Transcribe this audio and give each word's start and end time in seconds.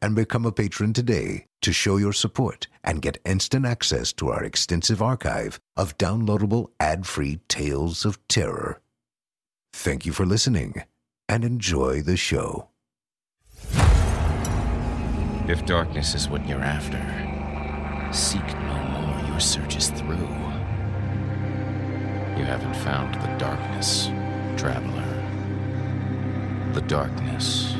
and 0.00 0.14
become 0.14 0.44
a 0.44 0.52
patron 0.52 0.92
today 0.92 1.46
to 1.62 1.72
show 1.72 1.96
your 1.96 2.12
support 2.12 2.66
and 2.84 3.02
get 3.02 3.18
instant 3.24 3.66
access 3.66 4.12
to 4.12 4.28
our 4.28 4.44
extensive 4.44 5.02
archive 5.02 5.58
of 5.76 5.98
downloadable 5.98 6.68
ad-free 6.78 7.40
tales 7.48 8.04
of 8.04 8.18
terror. 8.28 8.80
Thank 9.72 10.06
you 10.06 10.12
for 10.12 10.24
listening 10.24 10.84
and 11.28 11.44
enjoy 11.44 12.02
the 12.02 12.16
show. 12.16 12.68
If 15.48 15.64
darkness 15.66 16.14
is 16.14 16.28
what 16.28 16.46
you're 16.48 16.60
after, 16.60 17.00
seek 18.12 18.46
no 18.46 18.84
more. 18.84 19.28
Your 19.28 19.40
search 19.40 19.76
is 19.76 19.88
through. 19.90 20.16
You 22.36 22.44
haven't 22.44 22.76
found 22.76 23.14
the 23.14 23.28
darkness, 23.38 24.06
traveler. 24.56 25.04
The 26.72 26.82
darkness 26.82 27.76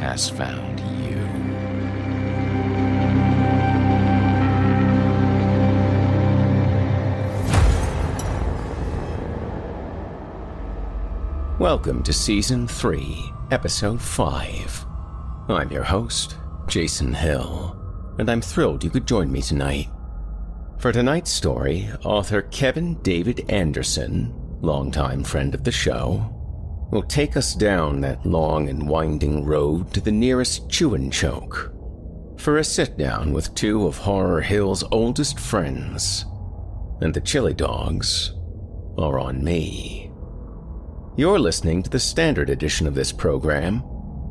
has 0.00 0.30
found 0.30 0.80
you. 0.80 1.16
Welcome 11.58 12.02
to 12.04 12.12
Season 12.14 12.66
3, 12.66 13.30
Episode 13.50 14.00
5. 14.00 14.86
I'm 15.48 15.70
your 15.70 15.84
host, 15.84 16.36
Jason 16.66 17.12
Hill, 17.12 17.76
and 18.18 18.30
I'm 18.30 18.40
thrilled 18.40 18.82
you 18.82 18.88
could 18.88 19.06
join 19.06 19.30
me 19.30 19.42
tonight. 19.42 19.88
For 20.78 20.92
tonight's 20.92 21.30
story, 21.30 21.90
author 22.04 22.40
Kevin 22.40 22.94
David 23.02 23.50
Anderson, 23.50 24.34
longtime 24.62 25.24
friend 25.24 25.54
of 25.54 25.62
the 25.62 25.72
show, 25.72 26.39
will 26.90 27.02
take 27.02 27.36
us 27.36 27.54
down 27.54 28.00
that 28.00 28.24
long 28.26 28.68
and 28.68 28.88
winding 28.88 29.44
road 29.44 29.92
to 29.94 30.00
the 30.00 30.12
nearest 30.12 30.68
chew 30.68 30.94
and 30.94 31.12
choke 31.12 31.72
for 32.40 32.56
a 32.56 32.64
sit 32.64 32.96
down 32.96 33.32
with 33.32 33.54
two 33.54 33.86
of 33.86 33.98
Horror 33.98 34.40
Hill's 34.40 34.82
oldest 34.90 35.38
friends. 35.38 36.24
And 37.02 37.12
the 37.12 37.20
chili 37.20 37.52
dogs 37.52 38.32
are 38.96 39.18
on 39.18 39.44
me. 39.44 40.10
You're 41.16 41.38
listening 41.38 41.82
to 41.82 41.90
the 41.90 42.00
standard 42.00 42.48
edition 42.48 42.86
of 42.86 42.94
this 42.94 43.12
program. 43.12 43.84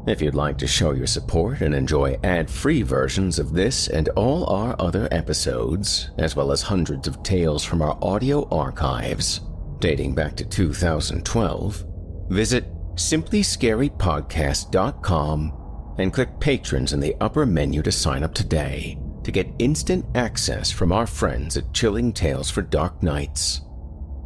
If 0.08 0.22
you'd 0.22 0.34
like 0.34 0.58
to 0.58 0.68
show 0.68 0.92
your 0.92 1.06
support 1.06 1.62
and 1.62 1.76
enjoy 1.76 2.18
ad 2.24 2.50
free 2.50 2.82
versions 2.82 3.38
of 3.38 3.54
this 3.54 3.88
and 3.90 4.10
all 4.10 4.46
our 4.48 4.76
other 4.80 5.08
episodes, 5.12 6.10
as 6.18 6.36
well 6.36 6.52
as 6.52 6.64
hundreds 6.64 7.08
of 7.08 7.22
tales 7.22 7.64
from 7.64 7.82
our 7.84 7.98
audio 8.02 8.48
archives 8.50 9.42
dating 9.80 10.16
back 10.16 10.36
to 10.36 10.46
2012, 10.46 11.86
visit 12.30 12.66
simplyscarypodcast.com 12.96 15.96
and 15.98 16.14
click 16.14 16.40
Patrons 16.40 16.94
in 16.94 17.00
the 17.00 17.16
upper 17.20 17.46
menu 17.46 17.82
to 17.82 17.92
sign 17.92 18.24
up 18.24 18.34
today 18.34 18.98
to 19.24 19.32
get 19.32 19.54
instant 19.60 20.06
access 20.16 20.72
from 20.72 20.92
our 20.92 21.06
friends 21.06 21.58
at 21.58 21.74
Chilling 21.74 22.14
Tales 22.14 22.50
for 22.50 22.62
Dark 22.62 23.04
Nights. 23.04 23.62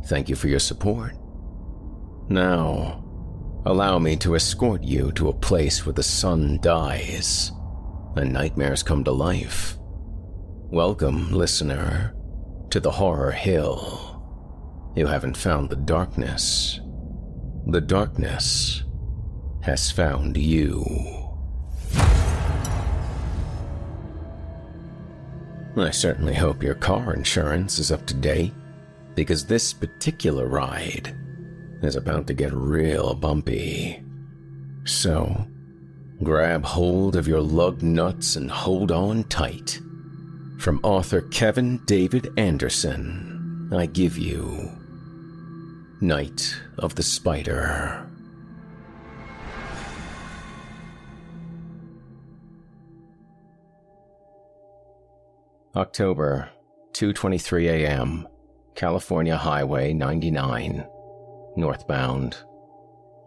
Thank 0.06 0.30
you 0.30 0.36
for 0.36 0.48
your 0.48 0.60
support. 0.60 1.14
Now, 2.30 3.04
allow 3.66 4.00
me 4.00 4.16
to 4.18 4.36
escort 4.36 4.84
you 4.84 5.12
to 5.14 5.30
a 5.30 5.34
place 5.34 5.86
where 5.86 5.94
the 5.94 6.04
sun 6.04 6.60
dies 6.62 7.52
and 8.16 8.32
nightmares 8.32 8.84
come 8.84 9.04
to 9.04 9.12
life. 9.12 9.78
Welcome, 10.70 11.32
listener, 11.32 12.16
to 12.70 12.80
the 12.80 12.92
Horror 12.92 13.32
Hill. 13.32 14.10
You 14.96 15.08
haven't 15.08 15.38
found 15.38 15.70
the 15.70 15.76
darkness. 15.76 16.80
The 17.66 17.82
darkness 17.82 18.84
has 19.62 19.90
found 19.90 20.36
you. 20.38 20.84
I 25.76 25.90
certainly 25.90 26.36
hope 26.36 26.62
your 26.62 26.76
car 26.76 27.14
insurance 27.14 27.80
is 27.80 27.92
up 27.92 28.06
to 28.08 28.14
date, 28.14 28.54
because 29.16 29.46
this 29.46 29.74
particular 29.74 30.48
ride 30.48 31.16
is 31.82 31.96
about 31.96 32.28
to 32.28 32.34
get 32.34 32.54
real 32.54 33.16
bumpy. 33.16 34.04
So, 34.86 35.48
grab 36.22 36.66
hold 36.66 37.16
of 37.16 37.28
your 37.28 37.42
lug 37.42 37.82
nuts 37.82 38.36
and 38.36 38.52
hold 38.52 38.92
on 38.92 39.24
tight. 39.26 39.80
From 40.60 40.80
author 40.84 41.22
Kevin 41.22 41.82
David 41.86 42.30
Anderson, 42.38 43.70
I 43.74 43.86
give 43.86 44.18
you 44.18 44.70
Night 46.04 46.62
of 46.80 46.96
the 46.96 47.02
Spider. 47.02 48.06
October, 55.78 56.50
2:23 56.92 57.70
a.m. 57.70 58.28
California 58.76 59.38
Highway 59.38 59.94
99 59.94 60.86
northbound. 61.56 62.36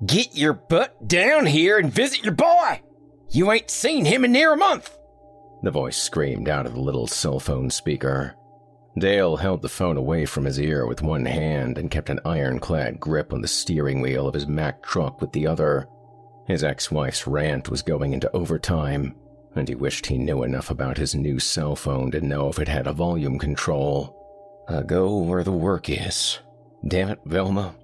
Get 0.05 0.37
your 0.37 0.53
butt 0.53 1.09
down 1.09 1.47
here 1.47 1.79
and 1.79 1.91
visit 1.91 2.23
your 2.25 2.35
boy! 2.35 2.83
You 3.31 3.53
ain't 3.53 3.71
seen 3.71 4.05
him 4.05 4.23
in 4.23 4.33
near 4.33 4.53
a 4.53 4.57
month! 4.59 4.95
The 5.63 5.71
voice 5.71 5.97
screamed 5.97 6.51
out 6.51 6.67
of 6.67 6.75
the 6.75 6.81
little 6.83 7.07
cell 7.07 7.41
phone 7.41 7.71
speaker. 7.71 8.37
Dale 8.99 9.37
held 9.37 9.61
the 9.61 9.69
phone 9.69 9.99
away 9.99 10.25
from 10.25 10.47
his 10.47 10.59
ear 10.59 10.87
with 10.87 11.03
one 11.03 11.27
hand 11.27 11.77
and 11.77 11.91
kept 11.91 12.09
an 12.09 12.21
ironclad 12.25 12.99
grip 12.99 13.35
on 13.35 13.43
the 13.43 13.49
steering 13.49 14.01
wheel 14.01 14.27
of 14.27 14.33
his 14.33 14.47
Mack 14.47 14.83
truck 14.83 15.21
with 15.21 15.33
the 15.33 15.47
other. 15.47 15.87
His 16.47 16.65
ex 16.65 16.91
wife's 16.91 17.27
rant 17.27 17.69
was 17.69 17.83
going 17.83 18.15
into 18.15 18.35
overtime, 18.35 19.15
and 19.55 19.69
he 19.69 19.75
wished 19.75 20.07
he 20.07 20.17
knew 20.17 20.45
enough 20.45 20.71
about 20.71 20.97
his 20.97 21.15
new 21.15 21.39
cell 21.39 21.77
phone 21.77 22.11
to 22.13 22.21
know 22.23 22.49
if 22.49 22.59
it 22.59 22.69
had 22.69 22.87
a 22.87 22.93
volume 22.93 23.39
control. 23.39 24.65
I 24.67 24.83
go 24.83 25.19
where 25.19 25.45
the 25.45 25.53
work 25.53 25.91
is. 25.91 26.39
Damn 26.87 27.11
it, 27.11 27.21
Velma. 27.27 27.75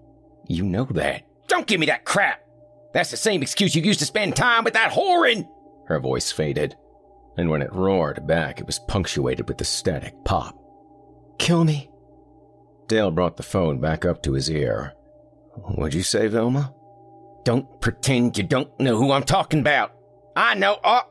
You 0.48 0.64
know 0.64 0.84
that. 0.84 1.24
Don't 1.46 1.66
give 1.66 1.80
me 1.80 1.86
that 1.86 2.06
crap! 2.06 2.40
That's 2.94 3.10
the 3.10 3.16
same 3.18 3.42
excuse 3.42 3.74
you 3.74 3.82
used 3.82 4.00
to 4.00 4.06
spend 4.06 4.34
time 4.34 4.64
with 4.64 4.74
that 4.74 4.92
whoring! 4.92 5.46
Her 5.88 6.00
voice 6.00 6.32
faded, 6.32 6.74
and 7.36 7.50
when 7.50 7.60
it 7.60 7.72
roared 7.72 8.26
back, 8.26 8.60
it 8.60 8.66
was 8.66 8.78
punctuated 8.78 9.48
with 9.48 9.58
the 9.58 9.64
static 9.64 10.14
pop. 10.24 10.61
Kill 11.42 11.64
me. 11.64 11.90
Dale 12.86 13.10
brought 13.10 13.36
the 13.36 13.42
phone 13.42 13.80
back 13.80 14.04
up 14.04 14.22
to 14.22 14.34
his 14.34 14.48
ear. 14.48 14.92
What'd 15.74 15.92
you 15.92 16.04
say, 16.04 16.28
Velma? 16.28 16.72
Don't 17.42 17.80
pretend 17.80 18.38
you 18.38 18.44
don't 18.44 18.70
know 18.78 18.96
who 18.96 19.10
I'm 19.10 19.24
talking 19.24 19.58
about. 19.58 19.92
I 20.36 20.54
know. 20.54 20.78
Oh. 20.84 21.02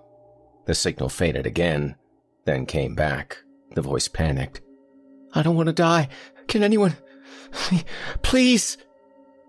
The 0.67 0.73
signal 0.73 1.09
faded 1.09 1.45
again, 1.45 1.97
then 2.45 2.65
came 2.65 2.95
back. 2.95 3.39
The 3.75 3.81
voice 3.81 4.07
panicked. 4.07 4.61
I 5.33 5.43
don't 5.43 5.57
want 5.57 5.67
to 5.67 5.73
die. 5.73 6.07
Can 6.47 6.63
anyone. 6.63 6.95
Please. 8.21 8.77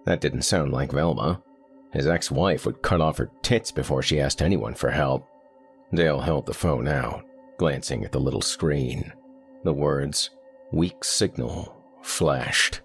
That 0.05 0.21
didn't 0.21 0.43
sound 0.43 0.73
like 0.73 0.91
Velma. 0.91 1.41
His 1.93 2.09
ex 2.09 2.29
wife 2.29 2.67
would 2.67 2.83
cut 2.83 3.01
off 3.01 3.19
her 3.19 3.31
tits 3.43 3.71
before 3.71 4.03
she 4.03 4.19
asked 4.19 4.43
anyone 4.43 4.75
for 4.75 4.91
help. 4.91 5.29
Dale 5.95 6.19
held 6.19 6.47
the 6.47 6.55
phone 6.55 6.89
out, 6.89 7.25
glancing 7.57 8.05
at 8.05 8.11
the 8.11 8.19
little 8.19 8.43
screen. 8.43 9.13
The 9.63 9.73
words, 9.73 10.31
weak 10.73 11.05
signal, 11.05 11.75
flashed. 12.03 12.81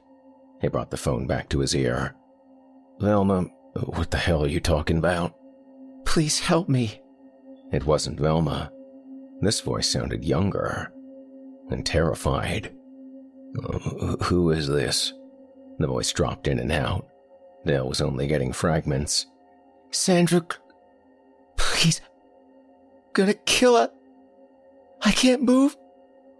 He 0.62 0.68
brought 0.68 0.92
the 0.92 0.98
phone 0.98 1.26
back 1.28 1.50
to 1.50 1.60
his 1.60 1.76
ear. 1.76 2.16
Velma, 3.00 3.44
what 3.76 4.12
the 4.12 4.18
hell 4.18 4.44
are 4.44 4.50
you 4.50 4.60
talking 4.60 4.98
about? 4.98 5.36
Please 6.06 6.40
help 6.40 6.68
me. 6.68 7.02
It 7.72 7.86
wasn't 7.86 8.20
Velma. 8.20 8.72
This 9.42 9.62
voice 9.62 9.90
sounded 9.90 10.26
younger 10.26 10.92
and 11.70 11.86
terrified. 11.86 12.74
Who 14.24 14.52
is 14.52 14.68
this? 14.68 15.14
The 15.80 15.88
voice 15.88 16.12
dropped 16.12 16.48
in 16.48 16.60
and 16.60 16.72
out. 16.72 17.08
Dale 17.66 17.88
was 17.88 18.02
only 18.02 18.28
getting 18.28 18.52
fragments. 18.52 19.28
Sandra, 19.92 20.46
please, 21.56 22.02
gonna 23.14 23.34
kill 23.34 23.78
her. 23.78 23.92
I 25.02 25.12
can't 25.12 25.44
move. 25.44 25.76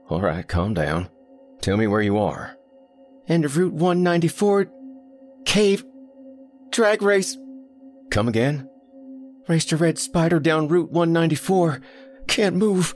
All 0.10 0.22
right, 0.22 0.48
calm 0.48 0.74
down. 0.74 1.10
Tell 1.62 1.78
me 1.78 1.88
where 1.88 2.02
you 2.02 2.18
are. 2.18 2.56
End 3.28 3.46
of 3.46 3.58
Route 3.58 3.74
194. 3.74 4.68
Cave. 5.46 5.84
Drag 6.72 7.02
race. 7.02 7.38
Come 8.10 8.28
again? 8.28 8.70
Raced 9.48 9.72
a 9.72 9.78
red 9.78 9.98
spider 9.98 10.40
down 10.40 10.68
Route 10.68 10.92
194. 10.92 11.82
Can't 12.28 12.56
move. 12.56 12.96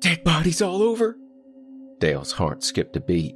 Dead 0.00 0.24
bodies 0.24 0.62
all 0.62 0.82
over. 0.82 1.16
Dale's 1.98 2.32
heart 2.32 2.62
skipped 2.62 2.96
a 2.96 3.00
beat. 3.00 3.34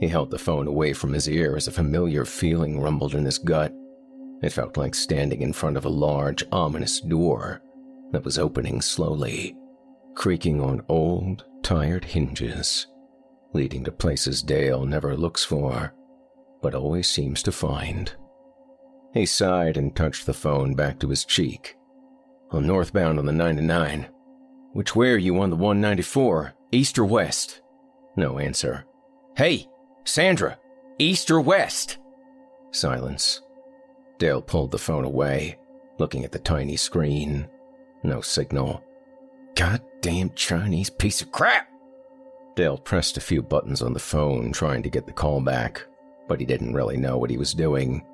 He 0.00 0.08
held 0.08 0.30
the 0.30 0.38
phone 0.38 0.66
away 0.66 0.92
from 0.92 1.12
his 1.12 1.28
ear 1.28 1.56
as 1.56 1.68
a 1.68 1.72
familiar 1.72 2.24
feeling 2.24 2.80
rumbled 2.80 3.14
in 3.14 3.24
his 3.24 3.38
gut. 3.38 3.72
It 4.42 4.52
felt 4.52 4.76
like 4.76 4.94
standing 4.94 5.40
in 5.40 5.52
front 5.52 5.76
of 5.76 5.84
a 5.84 5.90
large, 5.90 6.44
ominous 6.50 7.00
door 7.00 7.62
that 8.10 8.24
was 8.24 8.38
opening 8.38 8.82
slowly, 8.82 9.56
creaking 10.14 10.60
on 10.60 10.82
old, 10.88 11.44
tired 11.62 12.04
hinges, 12.04 12.86
leading 13.54 13.84
to 13.84 13.92
places 13.92 14.42
Dale 14.42 14.84
never 14.84 15.16
looks 15.16 15.44
for, 15.44 15.94
but 16.60 16.74
always 16.74 17.08
seems 17.08 17.42
to 17.44 17.52
find. 17.52 18.12
He 19.14 19.24
sighed 19.26 19.76
and 19.76 19.94
touched 19.94 20.26
the 20.26 20.34
phone 20.34 20.74
back 20.74 20.98
to 20.98 21.08
his 21.08 21.24
cheek. 21.24 21.76
I'm 22.50 22.66
northbound 22.66 23.18
on 23.18 23.26
the 23.26 23.32
99. 23.32 24.08
Which 24.72 24.96
way 24.96 25.10
are 25.12 25.16
you 25.16 25.40
on 25.40 25.50
the 25.50 25.56
194, 25.56 26.52
east 26.72 26.98
or 26.98 27.04
west? 27.04 27.62
No 28.16 28.38
answer. 28.38 28.84
Hey, 29.36 29.68
Sandra, 30.04 30.58
east 30.98 31.30
or 31.30 31.40
west? 31.40 31.98
Silence. 32.72 33.40
Dale 34.18 34.42
pulled 34.42 34.72
the 34.72 34.78
phone 34.78 35.04
away, 35.04 35.58
looking 35.98 36.24
at 36.24 36.32
the 36.32 36.38
tiny 36.40 36.76
screen. 36.76 37.48
No 38.02 38.20
signal. 38.20 38.82
Goddamn 39.54 40.32
Chinese 40.34 40.90
piece 40.90 41.22
of 41.22 41.30
crap! 41.30 41.68
Dale 42.54 42.78
pressed 42.78 43.16
a 43.16 43.20
few 43.20 43.42
buttons 43.42 43.82
on 43.82 43.92
the 43.92 43.98
phone, 43.98 44.52
trying 44.52 44.82
to 44.82 44.90
get 44.90 45.06
the 45.06 45.12
call 45.12 45.40
back, 45.40 45.84
but 46.28 46.40
he 46.40 46.46
didn't 46.46 46.74
really 46.74 46.96
know 46.96 47.18
what 47.18 47.30
he 47.30 47.36
was 47.36 47.52
doing. 47.52 48.04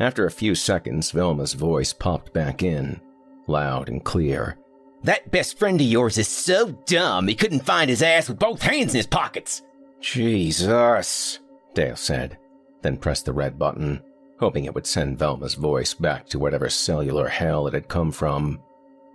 After 0.00 0.26
a 0.26 0.30
few 0.30 0.54
seconds, 0.54 1.10
Velma's 1.10 1.52
voice 1.52 1.92
popped 1.92 2.32
back 2.32 2.62
in, 2.62 3.00
loud 3.46 3.88
and 3.88 4.02
clear. 4.02 4.56
That 5.02 5.30
best 5.30 5.58
friend 5.58 5.80
of 5.80 5.86
yours 5.86 6.16
is 6.16 6.28
so 6.28 6.72
dumb 6.86 7.28
he 7.28 7.34
couldn't 7.34 7.66
find 7.66 7.90
his 7.90 8.02
ass 8.02 8.28
with 8.28 8.38
both 8.38 8.62
hands 8.62 8.94
in 8.94 8.98
his 8.98 9.06
pockets. 9.06 9.62
Jesus, 10.00 11.38
Dale 11.74 11.96
said, 11.96 12.38
then 12.82 12.96
pressed 12.96 13.26
the 13.26 13.32
red 13.32 13.58
button, 13.58 14.02
hoping 14.38 14.64
it 14.64 14.74
would 14.74 14.86
send 14.86 15.18
Velma's 15.18 15.54
voice 15.54 15.94
back 15.94 16.26
to 16.28 16.38
whatever 16.38 16.68
cellular 16.68 17.28
hell 17.28 17.66
it 17.66 17.74
had 17.74 17.88
come 17.88 18.10
from. 18.10 18.60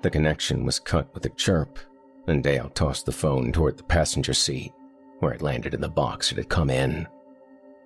The 0.02 0.10
connection 0.10 0.66
was 0.66 0.80
cut 0.80 1.14
with 1.14 1.26
a 1.26 1.30
chirp, 1.30 1.80
and 2.30 2.44
Dale 2.44 2.70
tossed 2.70 3.06
the 3.06 3.12
phone 3.12 3.52
toward 3.52 3.78
the 3.78 3.84
passenger 3.84 4.34
seat, 4.34 4.74
where 5.20 5.34
it 5.34 5.42
landed 5.42 5.74
in 5.74 5.82
the 5.82 5.90
box 5.90 6.32
it 6.32 6.38
had 6.38 6.50
come 6.50 6.70
in. 6.70 7.08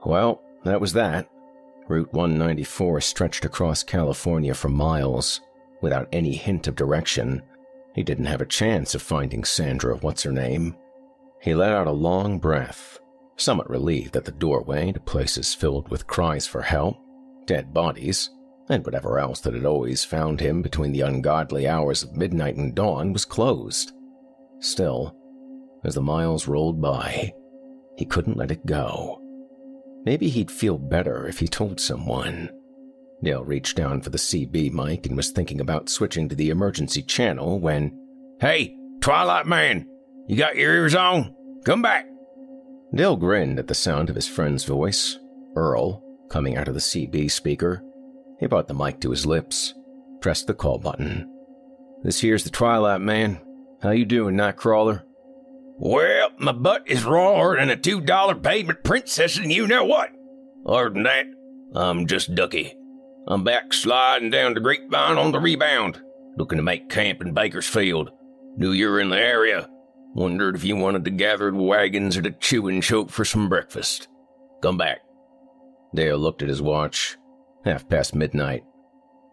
Well, 0.05 0.41
that 0.63 0.81
was 0.81 0.93
that. 0.93 1.29
Route 1.87 2.13
194 2.13 3.01
stretched 3.01 3.45
across 3.45 3.83
California 3.83 4.53
for 4.53 4.69
miles, 4.69 5.41
without 5.81 6.07
any 6.11 6.33
hint 6.33 6.67
of 6.67 6.75
direction. 6.75 7.41
He 7.93 8.03
didn't 8.03 8.25
have 8.25 8.41
a 8.41 8.45
chance 8.45 8.95
of 8.95 9.01
finding 9.01 9.43
Sandra, 9.43 9.97
what's 9.97 10.23
her 10.23 10.31
name. 10.31 10.75
He 11.41 11.53
let 11.53 11.73
out 11.73 11.87
a 11.87 11.91
long 11.91 12.39
breath, 12.39 12.99
somewhat 13.35 13.69
relieved 13.69 14.15
at 14.15 14.25
the 14.25 14.31
doorway 14.31 14.91
to 14.93 14.99
places 14.99 15.53
filled 15.53 15.89
with 15.89 16.07
cries 16.07 16.47
for 16.47 16.61
help, 16.61 16.97
dead 17.45 17.73
bodies, 17.73 18.29
and 18.69 18.85
whatever 18.85 19.19
else 19.19 19.41
that 19.41 19.53
had 19.53 19.65
always 19.65 20.05
found 20.05 20.39
him 20.39 20.61
between 20.61 20.93
the 20.93 21.01
ungodly 21.01 21.67
hours 21.67 22.01
of 22.01 22.15
midnight 22.15 22.55
and 22.55 22.73
dawn 22.73 23.11
was 23.11 23.25
closed. 23.25 23.91
Still, 24.63 25.13
as 25.83 25.95
the 25.95 26.01
miles 26.01 26.47
rolled 26.47 26.81
by, 26.81 27.33
he 27.97 28.05
couldn't 28.05 28.37
let 28.37 28.49
it 28.49 28.65
go. 28.65 29.19
Maybe 30.05 30.29
he'd 30.29 30.49
feel 30.49 30.77
better 30.77 31.27
if 31.27 31.39
he 31.39 31.49
told 31.49 31.81
someone. 31.81 32.49
Dale 33.21 33.43
reached 33.43 33.75
down 33.75 34.01
for 34.01 34.09
the 34.09 34.17
CB 34.17 34.71
mic 34.71 35.05
and 35.05 35.17
was 35.17 35.31
thinking 35.31 35.59
about 35.59 35.89
switching 35.89 36.29
to 36.29 36.35
the 36.35 36.49
emergency 36.49 37.01
channel 37.01 37.59
when. 37.59 37.97
Hey, 38.39 38.77
Twilight 39.01 39.47
Man! 39.47 39.85
You 40.27 40.37
got 40.37 40.55
your 40.55 40.73
ears 40.73 40.95
on? 40.95 41.35
Come 41.65 41.81
back! 41.81 42.07
Dale 42.95 43.17
grinned 43.17 43.59
at 43.59 43.67
the 43.67 43.75
sound 43.75 44.09
of 44.09 44.15
his 44.15 44.29
friend's 44.29 44.63
voice, 44.63 45.19
Earl, 45.57 46.01
coming 46.29 46.55
out 46.55 46.69
of 46.69 46.73
the 46.73 46.79
CB 46.79 47.29
speaker. 47.31 47.83
He 48.39 48.47
brought 48.47 48.69
the 48.69 48.73
mic 48.73 49.01
to 49.01 49.11
his 49.11 49.25
lips, 49.25 49.73
pressed 50.21 50.47
the 50.47 50.53
call 50.53 50.79
button. 50.79 51.29
This 52.01 52.21
here's 52.21 52.45
the 52.45 52.49
Twilight 52.49 53.01
Man. 53.01 53.41
How 53.83 53.89
you 53.89 54.05
doing, 54.05 54.35
Nightcrawler? 54.35 55.03
Well, 55.77 56.29
my 56.37 56.53
butt 56.53 56.87
is 56.87 57.03
rawer 57.03 57.57
than 57.57 57.69
a 57.69 57.75
two 57.75 57.99
dollar 57.99 58.33
pavement 58.33 58.81
princess, 58.85 59.37
and 59.37 59.51
you 59.51 59.67
know 59.67 59.83
what? 59.83 60.09
Other 60.65 60.89
than 60.89 61.03
that, 61.03 61.25
I'm 61.75 62.07
just 62.07 62.33
ducky. 62.33 62.77
I'm 63.27 63.43
back 63.43 63.73
sliding 63.73 64.29
down 64.29 64.53
the 64.53 64.61
grapevine 64.61 65.17
on 65.17 65.33
the 65.33 65.39
rebound, 65.41 66.01
looking 66.37 66.55
to 66.57 66.63
make 66.63 66.89
camp 66.89 67.21
in 67.21 67.33
Bakersfield. 67.33 68.11
Knew 68.55 68.71
you 68.71 68.87
were 68.89 69.01
in 69.01 69.09
the 69.09 69.19
area. 69.19 69.69
Wondered 70.15 70.55
if 70.55 70.63
you 70.63 70.77
wanted 70.77 71.03
to 71.03 71.11
gather 71.11 71.51
the 71.51 71.57
wagons 71.57 72.17
at 72.17 72.25
a 72.25 72.31
chewing 72.31 72.79
choke 72.79 73.09
for 73.09 73.25
some 73.25 73.49
breakfast. 73.49 74.07
Come 74.61 74.77
back. 74.77 74.99
Dale 75.93 76.17
looked 76.17 76.41
at 76.41 76.47
his 76.47 76.61
watch. 76.61 77.17
Half 77.65 77.89
past 77.89 78.15
midnight. 78.15 78.63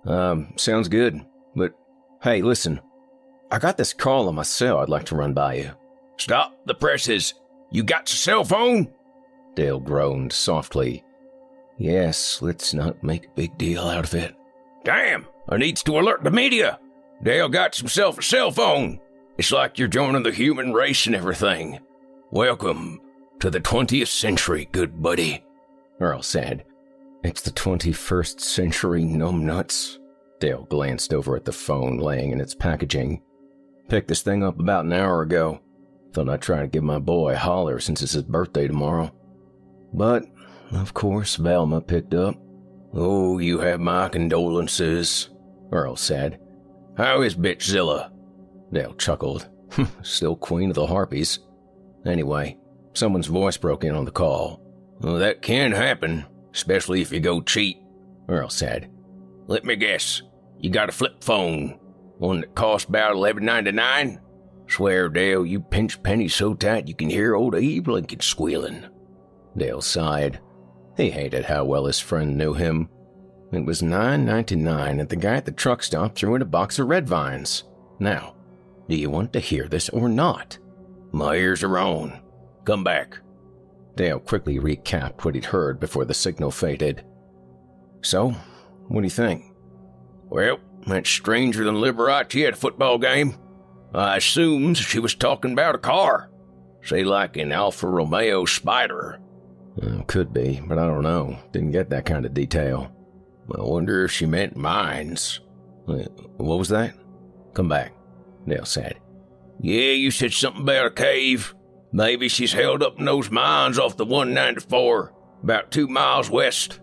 Um, 0.07 0.55
sounds 0.57 0.89
good. 0.89 1.21
But, 1.55 1.73
hey, 2.23 2.43
listen. 2.43 2.81
I 3.53 3.59
got 3.59 3.77
this 3.77 3.93
call 3.93 4.29
on 4.29 4.37
my 4.37 4.45
cell 4.45 4.79
I'd 4.79 4.89
like 4.89 5.07
to 5.07 5.17
run 5.17 5.35
by 5.35 5.55
you. 5.55 5.73
Stop 6.19 6.55
the 6.67 6.75
presses. 6.75 7.35
You 7.73 7.83
got 7.83 8.09
your 8.09 8.17
cell 8.17 8.45
phone? 8.45 8.93
Dale 9.57 9.81
groaned 9.81 10.33
softly. 10.33 11.03
Yes, 11.77 12.41
let's 12.43 12.73
not 12.73 13.03
make 13.03 13.27
a 13.27 13.35
big 13.35 13.59
deal 13.59 13.83
out 13.85 14.05
of 14.05 14.15
it. 14.15 14.37
Damn, 14.85 15.27
I 15.49 15.57
needs 15.57 15.83
to 15.85 15.99
alert 15.99 16.23
the 16.23 16.31
media. 16.31 16.79
Dale 17.25 17.49
got 17.49 17.75
himself 17.77 18.19
a 18.19 18.23
cell 18.23 18.53
phone. 18.53 19.01
It's 19.37 19.51
like 19.51 19.79
you're 19.79 19.89
joining 19.89 20.23
the 20.23 20.31
human 20.31 20.73
race 20.73 21.07
and 21.07 21.17
everything. 21.17 21.81
Welcome 22.31 23.01
to 23.41 23.51
the 23.51 23.61
20th 23.61 24.09
century, 24.09 24.69
good 24.71 25.03
buddy, 25.03 25.43
Earl 25.99 26.23
said. 26.23 26.65
It's 27.25 27.43
the 27.43 27.51
21st 27.51 28.41
century, 28.41 29.03
numbnuts. 29.03 29.99
Dale 30.39 30.67
glanced 30.71 31.13
over 31.13 31.35
at 31.35 31.45
the 31.45 31.53
phone 31.53 31.99
laying 31.99 32.31
in 32.31 32.41
its 32.41 32.55
packaging. 32.55 33.23
Picked 33.91 34.07
this 34.07 34.23
thing 34.23 34.45
up 34.45 34.61
about 34.61 34.85
an 34.85 34.93
hour 34.93 35.21
ago. 35.23 35.61
Thought 36.13 36.29
I'd 36.29 36.41
try 36.41 36.61
to 36.61 36.69
give 36.69 36.85
my 36.85 37.01
boy 37.01 37.33
a 37.33 37.37
holler 37.37 37.81
since 37.81 38.03
it's 38.03 38.13
his 38.13 38.23
birthday 38.23 38.69
tomorrow. 38.69 39.13
But, 39.93 40.27
of 40.71 40.95
course, 40.95 41.35
Velma 41.35 41.81
picked 41.81 42.15
up. 42.15 42.37
Oh, 42.95 43.41
you 43.41 43.59
have 43.59 43.81
my 43.81 44.09
condolences, 44.09 45.31
Earl 45.73 45.97
said. 45.97 46.39
How 46.97 47.23
is 47.23 47.35
Bitchzilla? 47.35 48.13
Dale 48.73 48.95
chuckled. 48.95 49.49
Still 50.03 50.37
queen 50.37 50.71
of 50.71 50.77
the 50.77 50.87
harpies. 50.87 51.41
Anyway, 52.07 52.59
someone's 52.93 53.27
voice 53.27 53.57
broke 53.57 53.83
in 53.83 53.97
on 53.97 54.05
the 54.05 54.13
call. 54.13 54.63
Well, 55.01 55.17
that 55.17 55.43
can 55.43 55.73
happen, 55.73 56.27
especially 56.55 57.03
if 57.03 57.11
you 57.11 57.19
go 57.19 57.41
cheap, 57.41 57.83
Earl 58.29 58.51
said. 58.51 58.89
Let 59.49 59.65
me 59.65 59.75
guess. 59.75 60.23
You 60.61 60.71
got 60.71 60.89
a 60.89 60.93
flip 60.93 61.25
phone. 61.25 61.80
One 62.21 62.43
that 62.43 62.55
cost 62.55 62.91
about 62.91 63.13
eleven 63.13 63.47
ninety 63.47 63.73
nine? 63.73 64.21
Swear, 64.69 65.09
Dale, 65.09 65.45
you 65.47 65.59
pinch 65.59 66.03
pennies 66.03 66.35
so 66.35 66.53
tight 66.53 66.87
you 66.87 66.95
can 66.95 67.09
hear 67.09 67.35
old 67.35 67.55
Abe 67.55 67.89
Lincoln 67.89 68.21
squealing. 68.21 68.85
Dale 69.57 69.81
sighed. 69.81 70.39
He 70.99 71.11
hated 71.11 71.47
how 71.47 71.65
well 71.65 71.87
his 71.87 71.99
friend 71.99 72.37
knew 72.37 72.53
him. 72.53 72.91
It 73.53 73.65
was 73.65 73.83
nine 73.83 74.27
ninety 74.27 74.55
nine, 74.55 75.01
and 75.01 75.09
the 75.09 75.17
guy 75.17 75.37
at 75.37 75.47
the 75.47 75.51
truck 75.51 75.83
stop 75.83 76.15
threw 76.15 76.35
in 76.35 76.43
a 76.43 76.45
box 76.45 76.79
of 76.79 76.89
red 76.89 77.09
vines. 77.09 77.65
Now, 77.99 78.35
do 78.87 78.97
you 78.97 79.09
want 79.09 79.33
to 79.33 79.41
hear 79.41 79.67
this 79.67 79.89
or 79.89 80.09
not? 80.09 80.59
My 81.13 81.37
ears 81.37 81.65
are 81.65 81.79
on. 81.79 82.21
Come 82.65 82.85
back. 82.85 83.19
Dale 83.97 84.21
quickly 84.21 84.59
recapped 84.59 85.25
what 85.25 85.35
he'd 85.35 85.47
heard 85.47 85.81
before 85.81 86.05
the 86.05 86.15
signal 86.15 86.51
faded. 86.51 87.03
So, 88.03 88.31
what 88.89 89.01
do 89.01 89.07
you 89.07 89.11
think? 89.11 89.47
Well, 90.29 90.59
that's 90.87 91.11
stranger 91.11 91.65
than 91.65 91.77
Liberace 91.77 92.47
at 92.47 92.55
a 92.55 92.57
football 92.57 92.99
game. 92.99 93.37
I 93.95 94.17
assumes 94.17 94.79
she 94.79 94.99
was 94.99 95.15
talking 95.15 95.53
about 95.53 95.75
a 95.75 95.79
car. 95.79 96.31
Say, 96.83 97.05
like 97.05 97.37
an 97.37 97.53
Alfa 97.53 97.87
Romeo 97.89 98.45
Spider. 98.45 99.21
Uh, 99.83 100.03
could 100.07 100.33
be, 100.33 100.61
but 100.67 100.79
I 100.79 100.87
don't 100.87 101.03
know. 101.03 101.39
Didn't 101.53 101.73
get 101.73 101.91
that 101.91 102.07
kind 102.07 102.25
of 102.25 102.35
detail. 102.35 102.91
I 103.55 103.63
wonder 103.63 104.05
if 104.05 104.13
she 104.13 104.27
meant 104.27 104.57
mines. 104.57 105.41
Uh, 105.87 106.05
what 106.37 106.59
was 106.59 106.69
that? 106.69 106.95
Come 107.55 107.69
back, 107.69 107.93
Dale 108.47 108.65
said. 108.65 108.99
Yeah, 109.61 109.93
you 109.93 110.11
said 110.11 110.33
something 110.33 110.63
about 110.63 110.87
a 110.87 110.91
cave. 110.91 111.55
Maybe 111.93 112.29
she's 112.29 112.53
held 112.53 112.83
up 112.83 112.99
in 112.99 113.05
those 113.05 113.31
mines 113.31 113.79
off 113.79 113.97
the 113.97 114.05
194, 114.05 115.13
about 115.43 115.71
two 115.71 115.89
miles 115.89 116.31
west. 116.31 116.81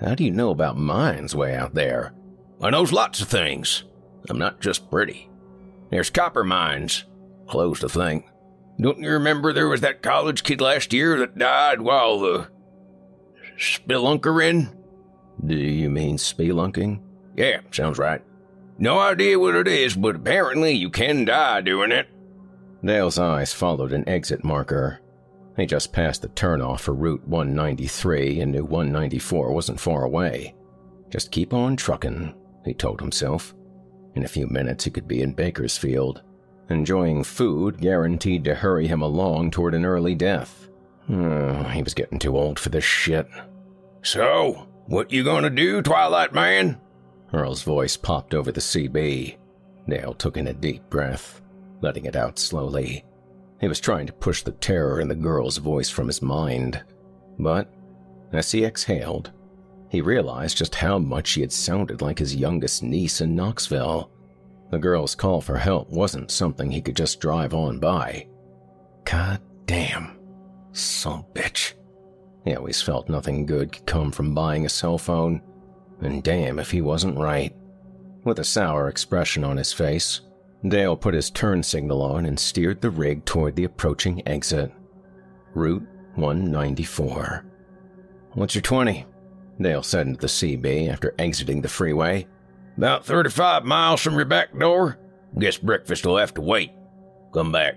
How 0.00 0.14
do 0.14 0.24
you 0.24 0.30
know 0.30 0.50
about 0.50 0.78
mines 0.78 1.34
way 1.34 1.54
out 1.54 1.74
there? 1.74 2.14
I 2.62 2.70
knows 2.70 2.92
lots 2.92 3.20
of 3.20 3.28
things. 3.28 3.84
I'm 4.30 4.38
not 4.38 4.60
just 4.60 4.88
pretty. 4.88 5.28
There's 5.90 6.10
copper 6.10 6.44
mines. 6.44 7.04
Close 7.48 7.80
to 7.80 7.88
thing. 7.88 8.30
Don't 8.80 9.00
you 9.00 9.10
remember 9.10 9.52
there 9.52 9.68
was 9.68 9.80
that 9.80 10.02
college 10.02 10.44
kid 10.44 10.60
last 10.60 10.92
year 10.92 11.18
that 11.18 11.36
died 11.36 11.80
while 11.80 12.20
the 12.20 12.48
spelunkering? 13.58 14.74
Do 15.44 15.56
you 15.56 15.90
mean 15.90 16.16
spelunking? 16.16 17.00
Yeah, 17.36 17.60
sounds 17.72 17.98
right. 17.98 18.22
No 18.78 18.98
idea 18.98 19.38
what 19.38 19.56
it 19.56 19.68
is, 19.68 19.94
but 19.94 20.16
apparently 20.16 20.72
you 20.72 20.88
can 20.88 21.24
die 21.24 21.60
doing 21.60 21.92
it. 21.92 22.08
Dale's 22.84 23.18
eyes 23.18 23.52
followed 23.52 23.92
an 23.92 24.08
exit 24.08 24.44
marker. 24.44 25.00
He 25.56 25.66
just 25.66 25.92
passed 25.92 26.22
the 26.22 26.28
turnoff 26.28 26.80
for 26.80 26.94
Route 26.94 27.26
193 27.26 28.40
and 28.40 28.52
knew 28.52 28.64
194 28.64 29.52
wasn't 29.52 29.80
far 29.80 30.04
away. 30.04 30.54
Just 31.10 31.30
keep 31.30 31.52
on 31.52 31.76
trucking, 31.76 32.34
he 32.64 32.74
told 32.74 33.00
himself. 33.00 33.54
In 34.14 34.24
a 34.24 34.28
few 34.28 34.46
minutes, 34.46 34.84
he 34.84 34.90
could 34.90 35.08
be 35.08 35.22
in 35.22 35.32
Bakersfield, 35.32 36.22
enjoying 36.68 37.24
food 37.24 37.80
guaranteed 37.80 38.44
to 38.44 38.54
hurry 38.54 38.86
him 38.86 39.02
along 39.02 39.50
toward 39.50 39.74
an 39.74 39.84
early 39.84 40.14
death. 40.14 40.68
Oh, 41.10 41.64
he 41.64 41.82
was 41.82 41.94
getting 41.94 42.18
too 42.18 42.36
old 42.36 42.58
for 42.58 42.68
this 42.68 42.84
shit. 42.84 43.26
So, 44.02 44.66
what 44.86 45.12
you 45.12 45.24
gonna 45.24 45.50
do, 45.50 45.82
Twilight 45.82 46.32
Man? 46.32 46.80
Earl's 47.32 47.62
voice 47.62 47.96
popped 47.96 48.34
over 48.34 48.52
the 48.52 48.60
CB. 48.60 49.36
Dale 49.88 50.14
took 50.14 50.36
in 50.36 50.46
a 50.48 50.52
deep 50.52 50.88
breath, 50.90 51.40
letting 51.80 52.04
it 52.04 52.16
out 52.16 52.38
slowly. 52.38 53.04
He 53.60 53.68
was 53.68 53.80
trying 53.80 54.06
to 54.06 54.12
push 54.12 54.42
the 54.42 54.52
terror 54.52 55.00
in 55.00 55.08
the 55.08 55.14
girl's 55.14 55.56
voice 55.56 55.88
from 55.88 56.06
his 56.08 56.20
mind. 56.20 56.82
But, 57.38 57.72
as 58.32 58.50
he 58.50 58.64
exhaled, 58.64 59.32
he 59.92 60.00
realized 60.00 60.56
just 60.56 60.74
how 60.74 60.98
much 60.98 61.26
she 61.26 61.42
had 61.42 61.52
sounded 61.52 62.00
like 62.00 62.18
his 62.18 62.34
youngest 62.34 62.82
niece 62.82 63.20
in 63.20 63.36
Knoxville. 63.36 64.10
The 64.70 64.78
girl's 64.78 65.14
call 65.14 65.42
for 65.42 65.58
help 65.58 65.90
wasn't 65.90 66.30
something 66.30 66.70
he 66.70 66.80
could 66.80 66.96
just 66.96 67.20
drive 67.20 67.52
on 67.52 67.78
by. 67.78 68.26
God 69.04 69.42
damn. 69.66 70.18
Some 70.72 71.26
bitch. 71.34 71.74
He 72.42 72.54
always 72.54 72.80
felt 72.80 73.10
nothing 73.10 73.44
good 73.44 73.70
could 73.70 73.84
come 73.84 74.10
from 74.10 74.34
buying 74.34 74.64
a 74.64 74.70
cell 74.70 74.96
phone 74.96 75.42
and 76.00 76.22
damn 76.22 76.58
if 76.58 76.70
he 76.70 76.80
wasn't 76.80 77.18
right. 77.18 77.54
With 78.24 78.38
a 78.38 78.44
sour 78.44 78.88
expression 78.88 79.44
on 79.44 79.58
his 79.58 79.74
face, 79.74 80.22
Dale 80.66 80.96
put 80.96 81.12
his 81.12 81.28
turn 81.28 81.62
signal 81.62 82.00
on 82.00 82.24
and 82.24 82.40
steered 82.40 82.80
the 82.80 82.88
rig 82.88 83.26
toward 83.26 83.56
the 83.56 83.64
approaching 83.64 84.26
exit. 84.26 84.72
Route 85.52 85.86
194. 86.14 87.44
What's 88.32 88.54
your 88.54 88.62
20? 88.62 89.04
Dale 89.62 89.82
said 89.82 90.06
into 90.06 90.20
the 90.20 90.26
CB 90.26 90.90
after 90.90 91.14
exiting 91.18 91.62
the 91.62 91.68
freeway. 91.68 92.26
About 92.76 93.04
35 93.04 93.64
miles 93.64 94.00
from 94.00 94.14
your 94.14 94.24
back 94.24 94.56
door. 94.58 94.98
Guess 95.38 95.58
breakfast 95.58 96.06
will 96.06 96.18
have 96.18 96.34
to 96.34 96.40
wait. 96.40 96.72
Come 97.32 97.52
back. 97.52 97.76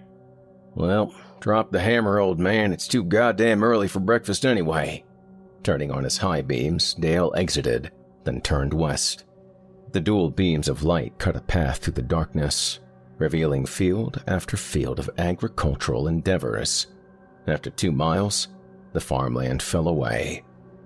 Well, 0.74 1.14
drop 1.40 1.72
the 1.72 1.80
hammer, 1.80 2.20
old 2.20 2.40
man. 2.40 2.74
It's 2.74 2.88
too 2.88 3.04
goddamn 3.04 3.64
early 3.64 3.88
for 3.88 4.00
breakfast 4.00 4.46
anyway. 4.46 5.04
Turning 5.64 5.92
on 5.92 6.04
his 6.04 6.18
high 6.18 6.42
beams, 6.42 6.94
Dale 6.94 7.34
exited 7.36 7.92
then 8.26 8.42
turned 8.42 8.74
west. 8.74 9.24
The 9.94 10.02
dual 10.02 10.30
beams 10.30 10.68
of 10.68 10.84
light 10.84 11.18
cut 11.18 11.38
a 11.38 11.42
path 11.42 11.78
through 11.78 11.94
the 11.94 12.02
darkness, 12.02 12.80
revealing 13.18 13.66
field 13.66 14.22
after 14.28 14.58
field 14.58 15.00
of 15.00 15.10
agricultural 15.18 16.08
endeavors. 16.10 16.88
After 17.48 17.70
two 17.70 17.92
miles, 17.94 18.50
the 18.92 19.00
farmland 19.00 19.62
fell 19.62 19.88
away, 19.88 20.44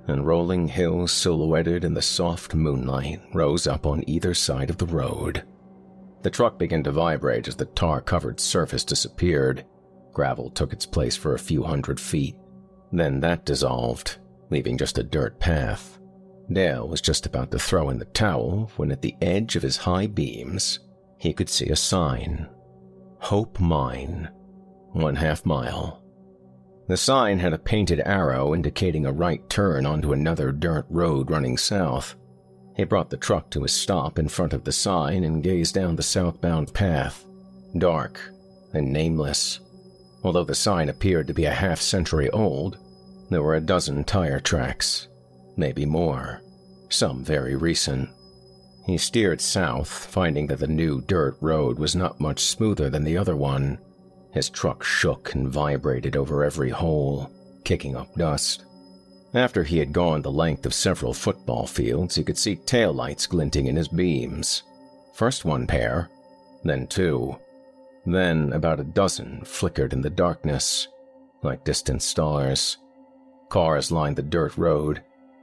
and 0.09 0.25
rolling 0.25 0.67
hills 0.67 1.11
silhouetted 1.11 1.83
in 1.83 1.93
the 1.93 2.01
soft 2.01 2.53
moonlight 2.53 3.21
rose 3.33 3.67
up 3.67 3.85
on 3.85 4.03
either 4.07 4.33
side 4.33 4.69
of 4.69 4.77
the 4.77 4.85
road. 4.85 5.43
The 6.21 6.29
truck 6.29 6.57
began 6.57 6.83
to 6.83 6.91
vibrate 6.91 7.47
as 7.47 7.55
the 7.55 7.65
tar 7.65 8.01
covered 8.01 8.39
surface 8.39 8.83
disappeared. 8.83 9.65
Gravel 10.11 10.49
took 10.49 10.73
its 10.73 10.85
place 10.85 11.15
for 11.15 11.33
a 11.33 11.39
few 11.39 11.63
hundred 11.63 11.99
feet. 11.99 12.35
Then 12.91 13.19
that 13.21 13.45
dissolved, 13.45 14.17
leaving 14.49 14.77
just 14.77 14.97
a 14.97 15.03
dirt 15.03 15.39
path. 15.39 15.99
Dale 16.51 16.87
was 16.87 17.01
just 17.01 17.25
about 17.25 17.51
to 17.51 17.59
throw 17.59 17.89
in 17.89 17.99
the 17.99 18.05
towel 18.05 18.71
when, 18.75 18.91
at 18.91 19.01
the 19.01 19.15
edge 19.21 19.55
of 19.55 19.61
his 19.61 19.77
high 19.77 20.07
beams, 20.07 20.79
he 21.17 21.33
could 21.33 21.49
see 21.49 21.69
a 21.69 21.75
sign 21.75 22.49
Hope 23.19 23.59
Mine, 23.59 24.29
one 24.91 25.15
half 25.15 25.45
mile. 25.45 26.01
The 26.89 26.97
sign 26.97 27.37
had 27.37 27.53
a 27.53 27.59
painted 27.59 28.01
arrow 28.03 28.55
indicating 28.55 29.05
a 29.05 29.11
right 29.11 29.47
turn 29.47 29.85
onto 29.85 30.11
another 30.11 30.51
dirt 30.51 30.87
road 30.89 31.29
running 31.29 31.55
south. 31.55 32.15
He 32.75 32.83
brought 32.83 33.11
the 33.11 33.17
truck 33.17 33.51
to 33.51 33.63
a 33.63 33.67
stop 33.67 34.17
in 34.17 34.27
front 34.27 34.53
of 34.53 34.63
the 34.63 34.71
sign 34.71 35.23
and 35.23 35.43
gazed 35.43 35.75
down 35.75 35.95
the 35.95 36.01
southbound 36.01 36.73
path, 36.73 37.23
dark 37.77 38.19
and 38.73 38.91
nameless. 38.91 39.59
Although 40.23 40.45
the 40.45 40.55
sign 40.55 40.89
appeared 40.89 41.27
to 41.27 41.33
be 41.35 41.45
a 41.45 41.51
half 41.51 41.79
century 41.79 42.27
old, 42.31 42.79
there 43.29 43.43
were 43.43 43.55
a 43.55 43.61
dozen 43.61 44.03
tire 44.03 44.39
tracks 44.39 45.07
maybe 45.55 45.85
more, 45.85 46.41
some 46.89 47.23
very 47.23 47.55
recent. 47.55 48.09
He 48.87 48.97
steered 48.97 49.41
south, 49.41 49.89
finding 49.89 50.47
that 50.47 50.59
the 50.59 50.67
new 50.67 51.01
dirt 51.01 51.37
road 51.39 51.77
was 51.77 51.95
not 51.95 52.19
much 52.19 52.39
smoother 52.39 52.89
than 52.89 53.03
the 53.03 53.17
other 53.17 53.35
one. 53.35 53.77
His 54.31 54.49
truck 54.49 54.83
shook 54.83 55.33
and 55.33 55.49
vibrated 55.49 56.15
over 56.15 56.43
every 56.43 56.69
hole, 56.69 57.31
kicking 57.63 57.95
up 57.95 58.13
dust. 58.15 58.65
After 59.33 59.63
he 59.63 59.77
had 59.77 59.93
gone 59.93 60.21
the 60.21 60.31
length 60.31 60.65
of 60.65 60.73
several 60.73 61.13
football 61.13 61.67
fields, 61.67 62.15
he 62.15 62.23
could 62.23 62.37
see 62.37 62.55
taillights 62.55 63.27
glinting 63.29 63.67
in 63.67 63.75
his 63.75 63.87
beams. 63.87 64.63
First 65.13 65.45
one 65.45 65.67
pair, 65.67 66.09
then 66.63 66.87
two. 66.87 67.37
Then 68.05 68.53
about 68.53 68.79
a 68.79 68.83
dozen 68.83 69.41
flickered 69.45 69.93
in 69.93 70.01
the 70.01 70.09
darkness, 70.09 70.87
like 71.43 71.63
distant 71.63 72.01
stars. 72.01 72.77
Cars 73.49 73.91
lined 73.91 74.15
the 74.15 74.21
dirt 74.23 74.57
road, 74.57 75.01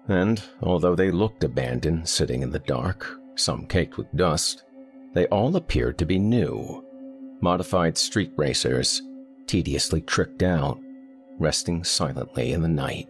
and 0.09 0.43
although 0.63 0.95
they 0.95 1.11
looked 1.11 1.45
abandoned, 1.45 2.09
sitting 2.09 2.43
in 2.43 2.51
the 2.51 2.61
dark, 2.61 3.19
some 3.35 3.67
caked 3.67 3.99
with 3.99 4.15
dust, 4.17 4.65
they 5.13 5.27
all 5.27 5.57
appeared 5.57 5.99
to 5.99 6.07
be 6.07 6.19
new. 6.19 6.86
Modified 7.41 7.99
street 7.99 8.33
racers, 8.37 9.03
tediously 9.47 10.01
tricked 10.01 10.43
out, 10.43 10.81
resting 11.39 11.85
silently 11.85 12.53
in 12.53 12.63
the 12.63 12.69
night. 12.69 13.09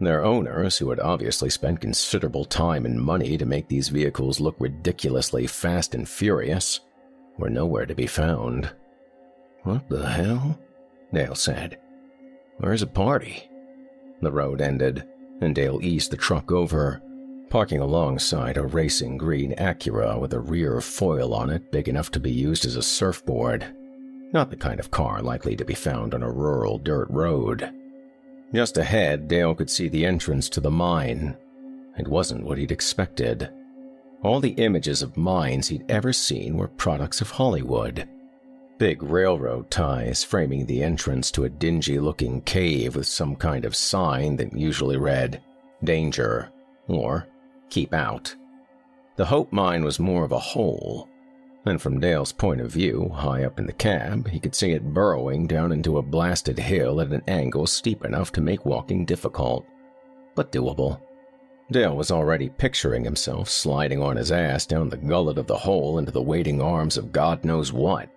Their 0.00 0.24
owners, 0.24 0.78
who 0.78 0.90
had 0.90 1.00
obviously 1.00 1.50
spent 1.50 1.80
considerable 1.80 2.44
time 2.44 2.86
and 2.86 3.00
money 3.00 3.36
to 3.36 3.46
make 3.46 3.68
these 3.68 3.88
vehicles 3.88 4.38
look 4.38 4.54
ridiculously 4.60 5.46
fast 5.46 5.94
and 5.94 6.08
furious, 6.08 6.80
were 7.36 7.50
nowhere 7.50 7.86
to 7.86 7.94
be 7.94 8.06
found. 8.06 8.70
What 9.62 9.88
the 9.88 10.06
hell? 10.06 10.58
Dale 11.12 11.34
said. 11.34 11.78
Where's 12.58 12.82
a 12.82 12.86
party? 12.86 13.48
The 14.20 14.30
road 14.30 14.60
ended, 14.60 15.04
and 15.40 15.54
Dale 15.54 15.80
eased 15.82 16.10
the 16.10 16.16
truck 16.16 16.52
over, 16.52 17.00
parking 17.50 17.80
alongside 17.80 18.56
a 18.56 18.66
racing 18.66 19.18
green 19.18 19.54
Acura 19.56 20.20
with 20.20 20.32
a 20.32 20.40
rear 20.40 20.80
foil 20.80 21.34
on 21.34 21.50
it 21.50 21.70
big 21.72 21.88
enough 21.88 22.10
to 22.12 22.20
be 22.20 22.30
used 22.30 22.64
as 22.64 22.76
a 22.76 22.82
surfboard. 22.82 23.66
Not 24.32 24.50
the 24.50 24.56
kind 24.56 24.78
of 24.78 24.90
car 24.90 25.22
likely 25.22 25.56
to 25.56 25.64
be 25.64 25.74
found 25.74 26.14
on 26.14 26.22
a 26.22 26.30
rural 26.30 26.78
dirt 26.78 27.08
road. 27.10 27.70
Just 28.54 28.76
ahead, 28.76 29.28
Dale 29.28 29.54
could 29.54 29.70
see 29.70 29.88
the 29.88 30.04
entrance 30.06 30.48
to 30.50 30.60
the 30.60 30.70
mine. 30.70 31.36
It 31.98 32.08
wasn't 32.08 32.44
what 32.44 32.58
he'd 32.58 32.72
expected. 32.72 33.50
All 34.22 34.40
the 34.40 34.50
images 34.50 35.02
of 35.02 35.16
mines 35.16 35.68
he'd 35.68 35.90
ever 35.90 36.12
seen 36.12 36.56
were 36.56 36.68
products 36.68 37.20
of 37.20 37.30
Hollywood 37.30 38.08
Big 38.78 39.02
railroad 39.02 39.72
ties 39.72 40.22
framing 40.22 40.64
the 40.64 40.84
entrance 40.84 41.32
to 41.32 41.42
a 41.42 41.48
dingy 41.48 41.98
looking 41.98 42.40
cave 42.42 42.94
with 42.94 43.08
some 43.08 43.34
kind 43.34 43.64
of 43.64 43.74
sign 43.74 44.36
that 44.36 44.52
usually 44.52 44.96
read, 44.96 45.42
Danger, 45.82 46.50
or 46.86 47.26
Keep 47.70 47.92
Out. 47.94 48.34
The 49.16 49.26
Hope 49.26 49.52
Mine 49.52 49.84
was 49.84 49.98
more 49.98 50.24
of 50.24 50.32
a 50.32 50.38
hole, 50.38 51.08
and 51.66 51.82
from 51.82 52.00
Dale's 52.00 52.32
point 52.32 52.60
of 52.60 52.70
view, 52.70 53.10
high 53.12 53.44
up 53.44 53.58
in 53.58 53.66
the 53.66 53.72
cab, 53.72 54.28
he 54.28 54.40
could 54.40 54.54
see 54.54 54.72
it 54.72 54.94
burrowing 54.94 55.46
down 55.46 55.72
into 55.72 55.98
a 55.98 56.02
blasted 56.02 56.58
hill 56.58 57.00
at 57.00 57.12
an 57.12 57.22
angle 57.26 57.66
steep 57.66 58.04
enough 58.04 58.32
to 58.32 58.40
make 58.40 58.64
walking 58.64 59.04
difficult, 59.04 59.66
but 60.34 60.52
doable. 60.52 61.00
Dale 61.70 61.96
was 61.96 62.10
already 62.10 62.48
picturing 62.48 63.04
himself 63.04 63.50
sliding 63.50 64.00
on 64.00 64.16
his 64.16 64.32
ass 64.32 64.64
down 64.64 64.88
the 64.88 64.96
gullet 64.96 65.36
of 65.36 65.46
the 65.46 65.58
hole 65.58 65.98
into 65.98 66.12
the 66.12 66.22
waiting 66.22 66.62
arms 66.62 66.96
of 66.96 67.12
God 67.12 67.44
knows 67.44 67.72
what. 67.72 68.08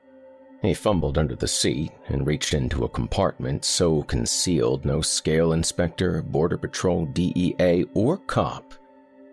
He 0.61 0.73
fumbled 0.73 1.17
under 1.17 1.35
the 1.35 1.47
seat 1.47 1.91
and 2.07 2.27
reached 2.27 2.53
into 2.53 2.85
a 2.85 2.89
compartment 2.89 3.65
so 3.65 4.03
concealed 4.03 4.85
no 4.85 5.01
scale 5.01 5.53
inspector, 5.53 6.21
border 6.21 6.57
patrol, 6.57 7.07
DEA, 7.07 7.85
or 7.95 8.17
cop 8.17 8.75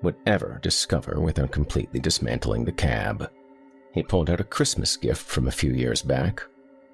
would 0.03 0.17
ever 0.27 0.59
discover 0.63 1.21
without 1.21 1.51
completely 1.51 2.01
dismantling 2.01 2.65
the 2.65 2.73
cab. 2.73 3.31
He 3.93 4.03
pulled 4.03 4.31
out 4.31 4.41
a 4.41 4.45
Christmas 4.45 4.97
gift 4.97 5.27
from 5.27 5.49
a 5.49 5.53
few 5.53 5.73
years 5.73 6.03
back 6.03 6.45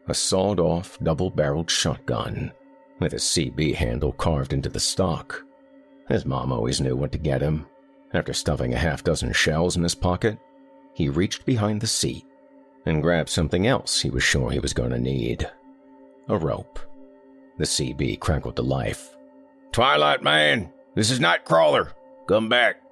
a 0.07 0.15
sawed 0.15 0.61
off 0.61 0.99
double 1.03 1.31
barreled 1.31 1.71
shotgun 1.71 2.53
with 3.01 3.15
a 3.15 3.17
CB 3.17 3.75
handle 3.75 4.13
carved 4.13 4.53
into 4.53 4.69
the 4.69 4.81
stock. 4.81 5.43
His 6.09 6.27
mom 6.27 6.53
always 6.53 6.81
knew 6.81 6.97
what 6.97 7.13
to 7.13 7.19
get 7.19 7.41
him. 7.41 7.67
After 8.13 8.33
stuffing 8.33 8.75
a 8.75 8.79
half 8.79 9.03
dozen 9.03 9.33
shells 9.33 9.77
in 9.77 9.83
his 9.83 9.95
pocket, 9.95 10.39
he 10.93 11.09
reached 11.09 11.45
behind 11.45 11.81
the 11.81 11.87
seat 11.87 12.25
and 12.87 13.03
grabbed 13.03 13.31
something 13.31 13.67
else 13.67 14.01
he 14.01 14.11
was 14.11 14.23
sure 14.23 14.51
he 14.51 14.61
was 14.61 14.73
going 14.73 14.91
to 14.91 14.99
need 14.99 15.51
a 16.29 16.37
rope. 16.37 16.79
The 17.59 17.65
CB 17.65 18.21
crackled 18.21 18.57
to 18.57 18.63
life. 18.63 19.17
Twilight 19.73 20.23
Man, 20.23 20.73
this 20.95 21.11
is 21.11 21.19
Nightcrawler. 21.19 21.93
Come 22.29 22.49
back. 22.49 22.84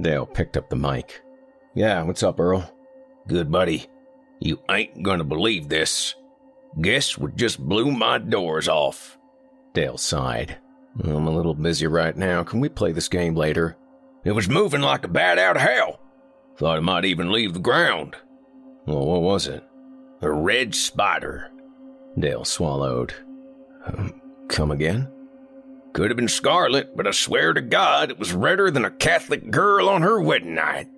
Dale 0.00 0.26
picked 0.26 0.56
up 0.56 0.68
the 0.70 0.76
mic. 0.76 1.20
Yeah, 1.74 2.02
what's 2.02 2.22
up, 2.22 2.40
Earl? 2.40 2.70
Good 3.28 3.50
buddy. 3.50 3.86
You 4.40 4.60
ain't 4.70 5.02
gonna 5.02 5.24
believe 5.24 5.68
this. 5.68 6.14
Guess 6.80 7.16
what 7.16 7.36
just 7.36 7.58
blew 7.60 7.90
my 7.92 8.18
doors 8.18 8.68
off? 8.68 9.18
Dale 9.72 9.98
sighed. 9.98 10.58
I'm 11.02 11.26
a 11.26 11.30
little 11.30 11.54
busy 11.54 11.86
right 11.86 12.16
now. 12.16 12.42
Can 12.44 12.60
we 12.60 12.68
play 12.68 12.92
this 12.92 13.08
game 13.08 13.34
later? 13.34 13.76
It 14.24 14.32
was 14.32 14.48
moving 14.48 14.80
like 14.80 15.04
a 15.04 15.08
bat 15.08 15.38
out 15.38 15.56
of 15.56 15.62
hell. 15.62 16.00
Thought 16.56 16.78
it 16.78 16.82
might 16.82 17.04
even 17.04 17.32
leave 17.32 17.52
the 17.52 17.60
ground. 17.60 18.16
Well, 18.86 19.04
what 19.06 19.22
was 19.22 19.46
it? 19.46 19.64
A 20.22 20.30
red 20.30 20.74
spider. 20.74 21.50
Dale 22.18 22.44
swallowed. 22.44 23.14
Um, 23.86 24.20
come 24.48 24.70
again? 24.70 25.10
Could 25.94 26.10
have 26.10 26.16
been 26.16 26.28
scarlet, 26.28 26.96
but 26.96 27.06
I 27.06 27.12
swear 27.12 27.52
to 27.52 27.62
God 27.62 28.10
it 28.10 28.18
was 28.18 28.32
redder 28.32 28.68
than 28.68 28.84
a 28.84 28.90
Catholic 28.90 29.50
girl 29.50 29.88
on 29.88 30.02
her 30.02 30.20
wedding 30.20 30.54
night. 30.54 30.88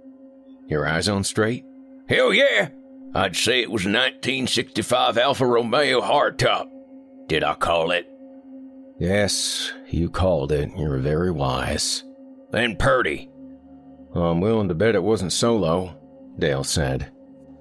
Your 0.68 0.88
eyes 0.88 1.06
on 1.06 1.22
straight? 1.22 1.64
Hell 2.08 2.32
yeah! 2.32 2.70
I'd 3.14 3.36
say 3.36 3.60
it 3.60 3.70
was 3.70 3.84
a 3.84 3.88
1965 3.88 5.18
Alfa 5.18 5.46
Romeo 5.46 6.00
hardtop. 6.00 6.68
Did 7.28 7.44
I 7.44 7.54
call 7.54 7.90
it? 7.90 8.08
Yes, 8.98 9.70
you 9.88 10.08
called 10.08 10.50
it. 10.50 10.70
You're 10.76 10.98
very 10.98 11.30
wise. 11.30 12.02
And 12.54 12.78
Purdy. 12.78 13.30
I'm 14.14 14.40
willing 14.40 14.68
to 14.68 14.74
bet 14.74 14.94
it 14.94 15.02
wasn't 15.02 15.32
Solo, 15.32 15.94
Dale 16.38 16.64
said. 16.64 17.12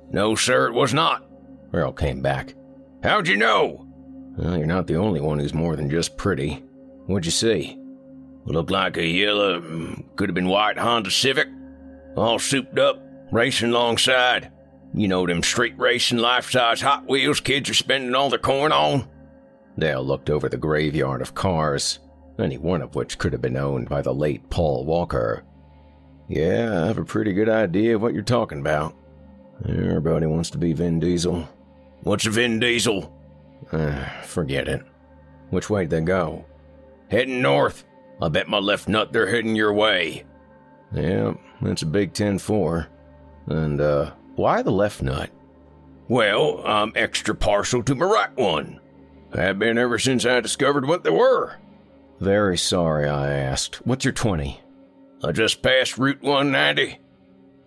No, 0.10 0.36
sir, 0.36 0.68
it 0.68 0.74
was 0.74 0.94
not. 0.94 1.28
Earl 1.74 1.92
came 1.92 2.22
back. 2.22 2.54
How'd 3.04 3.28
you 3.28 3.36
know? 3.36 3.86
Well, 4.38 4.58
you're 4.58 4.66
not 4.66 4.88
the 4.88 4.96
only 4.96 5.20
one 5.20 5.40
who's 5.40 5.54
more 5.54 5.76
than 5.76 5.90
just 5.90 6.16
pretty. 6.16 6.64
What'd 7.08 7.26
you 7.26 7.32
see? 7.32 7.78
Looked 8.46 8.72
like 8.72 8.98
a 8.98 9.06
yellow, 9.06 9.62
could 10.16 10.30
have 10.30 10.36
been 10.36 10.48
white 10.48 10.78
Honda 10.78 11.12
Civic. 11.12 11.48
All 12.16 12.40
souped 12.40 12.78
up, 12.80 13.02
racing 13.32 13.70
alongside. 13.70 14.52
You 14.94 15.08
know 15.08 15.26
them 15.28 15.44
street 15.44 15.74
racing 15.78 16.20
life 16.20 16.50
size 16.52 16.82
Hot 16.82 17.08
Wheels 17.08 17.40
kids 17.42 17.70
are 17.70 17.74
spending 17.74 18.16
all 18.16 18.30
their 18.30 18.40
corn 18.40 18.72
on? 18.72 19.08
Dale 19.78 20.04
looked 20.04 20.30
over 20.30 20.48
the 20.48 20.58
graveyard 20.58 21.22
of 21.22 21.36
cars, 21.36 22.00
any 22.40 22.58
one 22.58 22.82
of 22.82 22.96
which 22.96 23.18
could 23.18 23.34
have 23.34 23.42
been 23.42 23.58
owned 23.58 23.90
by 23.90 24.02
the 24.02 24.14
late 24.14 24.50
Paul 24.50 24.86
Walker. 24.86 25.44
Yeah, 26.30 26.84
I 26.84 26.88
have 26.88 26.98
a 26.98 27.04
pretty 27.04 27.34
good 27.34 27.50
idea 27.50 27.96
of 27.96 28.02
what 28.02 28.14
you're 28.14 28.24
talking 28.24 28.60
about. 28.60 28.96
Everybody 29.68 30.26
wants 30.28 30.50
to 30.52 30.58
be 30.58 30.74
Vin 30.74 31.00
Diesel. 31.00 31.48
What's 32.02 32.26
a 32.26 32.30
Vin 32.30 32.60
Diesel? 32.60 33.12
Uh, 33.72 34.06
forget 34.22 34.68
it. 34.68 34.82
Which 35.50 35.70
way'd 35.70 35.90
they 35.90 36.02
go? 36.02 36.46
Heading 37.10 37.42
north. 37.42 37.86
I 38.22 38.30
bet 38.30 38.48
my 38.48 38.58
left 38.60 38.88
nut 38.88 39.12
they're 39.12 39.30
heading 39.30 39.56
your 39.56 39.74
way. 39.74 40.24
Yeah, 40.94 41.34
that's 41.62 41.82
a 41.82 41.88
big 41.88 42.14
10 42.14 42.40
4. 42.40 42.88
And, 43.48 43.82
uh, 43.82 44.12
why 44.36 44.62
the 44.62 44.72
left 44.72 45.02
nut? 45.02 45.30
Well, 46.08 46.62
I'm 46.66 46.92
extra 46.96 47.36
partial 47.36 47.84
to 47.84 47.96
my 47.96 48.06
right 48.06 48.36
one. 48.38 48.80
I've 49.34 49.60
been 49.60 49.78
ever 49.78 50.00
since 50.00 50.26
I 50.26 50.40
discovered 50.40 50.88
what 50.88 51.04
they 51.04 51.10
were. 51.10 51.58
Very 52.20 52.58
sorry 52.58 53.10
I 53.10 53.32
asked. 53.32 53.86
What's 53.86 54.06
your 54.06 54.14
20? 54.14 54.62
I 55.24 55.32
just 55.32 55.62
passed 55.62 55.98
Route 55.98 56.22
190. 56.22 57.00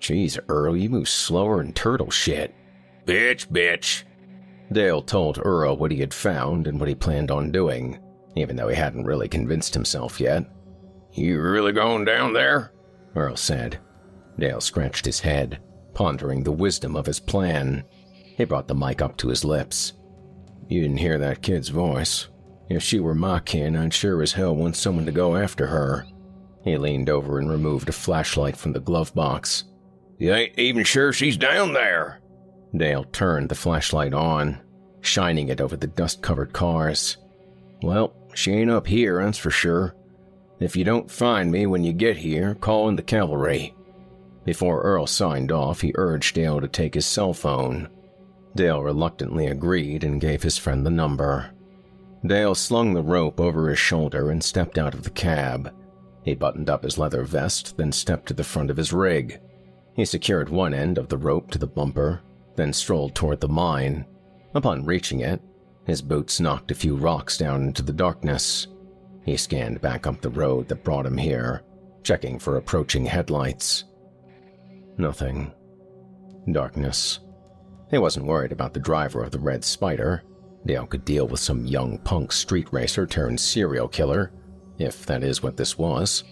Jeez, 0.00 0.38
Earl, 0.48 0.76
you 0.76 0.88
move 0.88 1.08
slower 1.08 1.58
than 1.62 1.72
turtle 1.72 2.10
shit. 2.10 2.54
Bitch, 3.04 3.48
bitch. 3.48 4.04
Dale 4.72 5.02
told 5.02 5.38
Earl 5.42 5.76
what 5.76 5.90
he 5.90 5.98
had 5.98 6.14
found 6.14 6.66
and 6.66 6.78
what 6.78 6.88
he 6.88 6.94
planned 6.94 7.30
on 7.30 7.50
doing, 7.50 7.98
even 8.38 8.56
though 8.56 8.68
he 8.68 8.76
hadn't 8.76 9.04
really 9.04 9.28
convinced 9.28 9.74
himself 9.74 10.20
yet. 10.20 10.44
You 11.12 11.40
really 11.40 11.72
going 11.72 12.04
down 12.04 12.32
there? 12.32 12.72
Earl 13.14 13.36
said. 13.36 13.78
Dale 14.38 14.60
scratched 14.60 15.04
his 15.04 15.20
head 15.20 15.60
pondering 15.98 16.44
the 16.44 16.52
wisdom 16.52 16.94
of 16.94 17.06
his 17.06 17.18
plan. 17.18 17.82
He 18.36 18.44
brought 18.44 18.68
the 18.68 18.74
mic 18.74 19.02
up 19.02 19.16
to 19.16 19.28
his 19.28 19.44
lips. 19.44 19.94
You 20.68 20.80
didn't 20.80 20.98
hear 20.98 21.18
that 21.18 21.42
kid's 21.42 21.70
voice. 21.70 22.28
If 22.70 22.84
she 22.84 23.00
were 23.00 23.16
my 23.16 23.40
kin, 23.40 23.74
I'd 23.74 23.92
sure 23.92 24.22
as 24.22 24.30
hell 24.30 24.54
want 24.54 24.76
someone 24.76 25.06
to 25.06 25.12
go 25.12 25.34
after 25.34 25.66
her. 25.66 26.06
He 26.62 26.78
leaned 26.78 27.10
over 27.10 27.40
and 27.40 27.50
removed 27.50 27.88
a 27.88 27.92
flashlight 27.92 28.56
from 28.56 28.72
the 28.74 28.78
glove 28.78 29.12
box. 29.12 29.64
You 30.18 30.32
ain't 30.32 30.56
even 30.56 30.84
sure 30.84 31.12
she's 31.12 31.36
down 31.36 31.72
there. 31.72 32.20
Dale 32.76 33.02
turned 33.02 33.48
the 33.48 33.56
flashlight 33.56 34.14
on, 34.14 34.60
shining 35.00 35.48
it 35.48 35.60
over 35.60 35.76
the 35.76 35.88
dust 35.88 36.22
covered 36.22 36.52
cars. 36.52 37.16
Well, 37.82 38.14
she 38.34 38.52
ain't 38.52 38.70
up 38.70 38.86
here, 38.86 39.22
that's 39.22 39.38
for 39.38 39.50
sure. 39.50 39.94
If 40.60 40.76
you 40.76 40.84
don't 40.84 41.10
find 41.10 41.52
me 41.52 41.66
when 41.66 41.84
you 41.84 41.92
get 41.92 42.16
here, 42.16 42.54
call 42.54 42.88
in 42.88 42.96
the 42.96 43.02
cavalry. 43.02 43.74
Before 44.44 44.80
Earl 44.82 45.06
signed 45.06 45.52
off, 45.52 45.80
he 45.80 45.92
urged 45.94 46.34
Dale 46.34 46.60
to 46.60 46.68
take 46.68 46.94
his 46.94 47.06
cell 47.06 47.32
phone. 47.32 47.88
Dale 48.56 48.82
reluctantly 48.82 49.46
agreed 49.46 50.04
and 50.04 50.20
gave 50.20 50.42
his 50.42 50.58
friend 50.58 50.84
the 50.84 50.90
number. 50.90 51.50
Dale 52.26 52.54
slung 52.54 52.94
the 52.94 53.02
rope 53.02 53.38
over 53.38 53.68
his 53.68 53.78
shoulder 53.78 54.30
and 54.30 54.42
stepped 54.42 54.78
out 54.78 54.94
of 54.94 55.04
the 55.04 55.10
cab. 55.10 55.72
He 56.24 56.34
buttoned 56.34 56.68
up 56.68 56.82
his 56.82 56.98
leather 56.98 57.22
vest, 57.22 57.76
then 57.76 57.92
stepped 57.92 58.26
to 58.26 58.34
the 58.34 58.42
front 58.42 58.70
of 58.70 58.76
his 58.76 58.92
rig. 58.92 59.40
He 59.94 60.04
secured 60.04 60.48
one 60.48 60.74
end 60.74 60.98
of 60.98 61.08
the 61.08 61.16
rope 61.16 61.50
to 61.52 61.58
the 61.58 61.66
bumper, 61.66 62.20
then 62.56 62.72
strolled 62.72 63.14
toward 63.14 63.40
the 63.40 63.48
mine. 63.48 64.04
Upon 64.54 64.84
reaching 64.84 65.20
it, 65.20 65.40
his 65.88 66.02
boots 66.02 66.38
knocked 66.38 66.70
a 66.70 66.74
few 66.74 66.94
rocks 66.94 67.38
down 67.38 67.64
into 67.64 67.82
the 67.82 67.94
darkness. 67.94 68.66
He 69.24 69.38
scanned 69.38 69.80
back 69.80 70.06
up 70.06 70.20
the 70.20 70.28
road 70.28 70.68
that 70.68 70.84
brought 70.84 71.06
him 71.06 71.16
here, 71.16 71.62
checking 72.02 72.38
for 72.38 72.58
approaching 72.58 73.06
headlights. 73.06 73.84
Nothing. 74.98 75.50
Darkness. 76.52 77.20
He 77.90 77.96
wasn't 77.96 78.26
worried 78.26 78.52
about 78.52 78.74
the 78.74 78.80
driver 78.80 79.22
of 79.22 79.30
the 79.30 79.38
Red 79.38 79.64
Spider. 79.64 80.22
Dale 80.66 80.86
could 80.86 81.06
deal 81.06 81.26
with 81.26 81.40
some 81.40 81.64
young 81.64 81.96
punk 81.98 82.32
street 82.32 82.68
racer 82.70 83.06
turned 83.06 83.40
serial 83.40 83.88
killer, 83.88 84.30
if 84.78 85.06
that 85.06 85.22
is 85.22 85.42
what 85.42 85.56
this 85.56 85.78
was. 85.78 86.22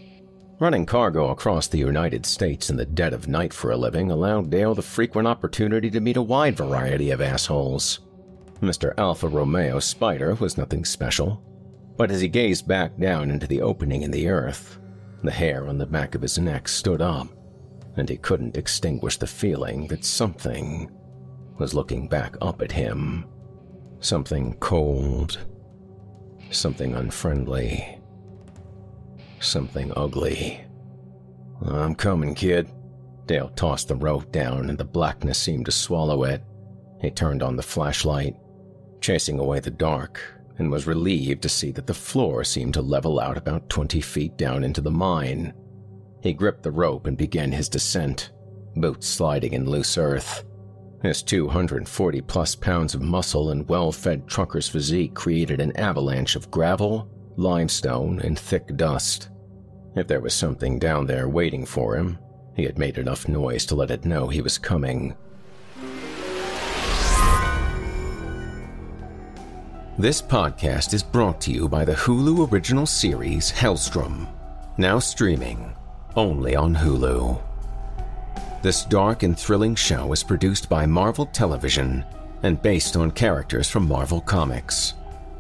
Running 0.61 0.85
cargo 0.85 1.31
across 1.31 1.66
the 1.66 1.79
United 1.79 2.27
States 2.27 2.69
in 2.69 2.77
the 2.77 2.85
dead 2.85 3.14
of 3.14 3.27
night 3.27 3.55
for 3.55 3.71
a 3.71 3.77
living 3.77 4.11
allowed 4.11 4.51
Dale 4.51 4.75
the 4.75 4.83
frequent 4.83 5.27
opportunity 5.27 5.90
to 5.90 6.01
meet 6.01 6.19
a 6.19 6.23
wide 6.23 6.59
variety 6.59 7.11
of 7.11 7.23
assholes. 7.23 8.01
Mr. 8.61 8.95
Alfa 8.97 9.29
Romeo 9.29 9.79
Spider 9.79 10.35
was 10.35 10.57
nothing 10.57 10.85
special, 10.85 11.42
but 11.97 12.11
as 12.11 12.21
he 12.21 12.29
gazed 12.29 12.66
back 12.66 12.97
down 12.99 13.31
into 13.31 13.47
the 13.47 13.61
opening 13.61 14.03
in 14.03 14.11
the 14.11 14.29
earth, 14.29 14.79
the 15.23 15.31
hair 15.31 15.66
on 15.66 15.79
the 15.79 15.87
back 15.87 16.14
of 16.14 16.23
his 16.23 16.38
neck 16.38 16.69
stood 16.69 17.03
up 17.03 17.29
and 17.97 18.09
he 18.09 18.16
couldn't 18.16 18.57
extinguish 18.57 19.16
the 19.16 19.27
feeling 19.27 19.87
that 19.88 20.05
something 20.05 20.90
was 21.59 21.75
looking 21.75 22.09
back 22.09 22.37
up 22.42 22.61
at 22.61 22.73
him. 22.73 23.25
Something 24.01 24.55
cold, 24.61 25.38
something 26.51 26.95
unfriendly, 26.95 27.99
something 29.40 29.92
ugly. 29.97 30.61
I'm 31.64 31.95
coming, 31.95 32.35
kid. 32.35 32.69
Dale 33.25 33.49
tossed 33.57 33.88
the 33.88 33.97
rope 33.97 34.31
down, 34.31 34.69
and 34.69 34.79
the 34.79 34.85
blackness 34.85 35.38
seemed 35.38 35.66
to 35.66 35.73
swallow 35.73 36.25
it. 36.25 36.42
He 37.01 37.11
turned 37.11 37.42
on 37.42 37.57
the 37.57 37.62
flashlight, 37.62 38.37
chasing 39.07 39.38
away 39.38 39.61
the 39.61 39.71
dark, 39.71 40.21
and 40.59 40.69
was 40.69 40.88
relieved 40.88 41.40
to 41.40 41.49
see 41.49 41.71
that 41.71 41.87
the 41.87 41.95
floor 41.95 42.42
seemed 42.42 42.75
to 42.75 42.83
level 42.83 43.21
out 43.21 43.37
about 43.37 43.69
20 43.69 44.01
feet 44.01 44.37
down 44.37 44.64
into 44.64 44.81
the 44.81 44.90
mine. 44.90 45.55
He 46.25 46.33
gripped 46.33 46.64
the 46.64 46.73
rope 46.73 47.07
and 47.07 47.16
began 47.16 47.53
his 47.53 47.69
descent, 47.69 48.33
boots 48.75 49.07
sliding 49.07 49.53
in 49.53 49.71
loose 49.71 49.97
earth. 49.97 50.42
His 51.05 51.23
240 51.23 52.21
plus 52.23 52.57
pounds 52.57 52.97
of 52.97 53.01
muscle 53.01 53.51
and 53.51 53.69
well 53.69 53.92
fed 53.92 54.27
trucker's 54.27 54.69
physique 54.69 55.14
created 55.14 55.61
an 55.61 55.77
avalanche 55.77 56.35
of 56.35 56.51
gravel, 56.51 57.09
limestone, 57.37 58.19
and 58.23 58.37
thick 58.37 58.77
dust. 58.77 59.29
If 59.95 60.09
there 60.09 60.21
was 60.21 60.35
something 60.35 60.81
down 60.81 61.07
there 61.07 61.29
waiting 61.29 61.64
for 61.64 61.95
him, 61.95 62.19
he 62.57 62.64
had 62.64 62.77
made 62.77 62.99
enough 62.99 63.29
noise 63.29 63.66
to 63.66 63.77
let 63.77 63.92
it 63.92 64.05
know 64.05 64.27
he 64.27 64.40
was 64.40 64.59
coming. 64.59 65.14
This 69.98 70.20
podcast 70.20 70.92
is 70.92 71.02
brought 71.02 71.40
to 71.40 71.50
you 71.50 71.70
by 71.70 71.82
the 71.87 71.94
Hulu 71.94 72.52
original 72.52 72.85
series 72.85 73.50
Helstrom, 73.50 74.28
now 74.76 74.98
streaming 74.98 75.74
only 76.14 76.54
on 76.54 76.74
Hulu. 76.74 77.40
This 78.61 78.85
dark 78.85 79.22
and 79.22 79.38
thrilling 79.38 79.74
show 79.74 80.12
is 80.12 80.22
produced 80.22 80.68
by 80.68 80.85
Marvel 80.85 81.24
Television 81.24 82.04
and 82.42 82.61
based 82.61 82.94
on 82.98 83.11
characters 83.11 83.70
from 83.70 83.88
Marvel 83.88 84.20
Comics. 84.20 84.92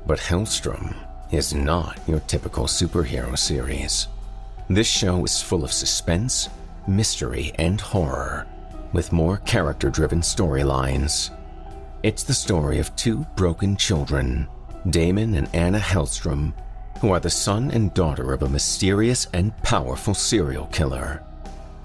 But 0.06 0.20
Helstrom 0.20 0.96
is 1.30 1.52
not 1.52 1.98
your 2.06 2.20
typical 2.20 2.64
superhero 2.64 3.36
series. 3.36 4.08
This 4.70 4.88
show 4.88 5.22
is 5.26 5.42
full 5.42 5.64
of 5.64 5.72
suspense, 5.72 6.48
mystery, 6.88 7.52
and 7.56 7.78
horror, 7.78 8.46
with 8.94 9.12
more 9.12 9.36
character 9.36 9.90
driven 9.90 10.22
storylines. 10.22 11.30
It's 12.02 12.22
the 12.22 12.34
story 12.34 12.78
of 12.78 12.94
two 12.94 13.26
broken 13.36 13.76
children, 13.76 14.48
Damon 14.90 15.34
and 15.34 15.48
Anna 15.54 15.78
Helstrom, 15.78 16.52
who 17.00 17.10
are 17.10 17.20
the 17.20 17.30
son 17.30 17.70
and 17.70 17.92
daughter 17.94 18.32
of 18.32 18.42
a 18.42 18.48
mysterious 18.48 19.26
and 19.32 19.56
powerful 19.62 20.14
serial 20.14 20.66
killer. 20.66 21.22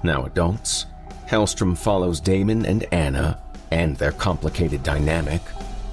Now, 0.04 0.26
adults, 0.26 0.86
Helstrom 1.28 1.78
follows 1.78 2.19
Damon 2.19 2.65
and 2.65 2.86
Anna 2.91 3.41
and 3.71 3.95
their 3.95 4.12
complicated 4.12 4.84
dynamic 4.84 5.41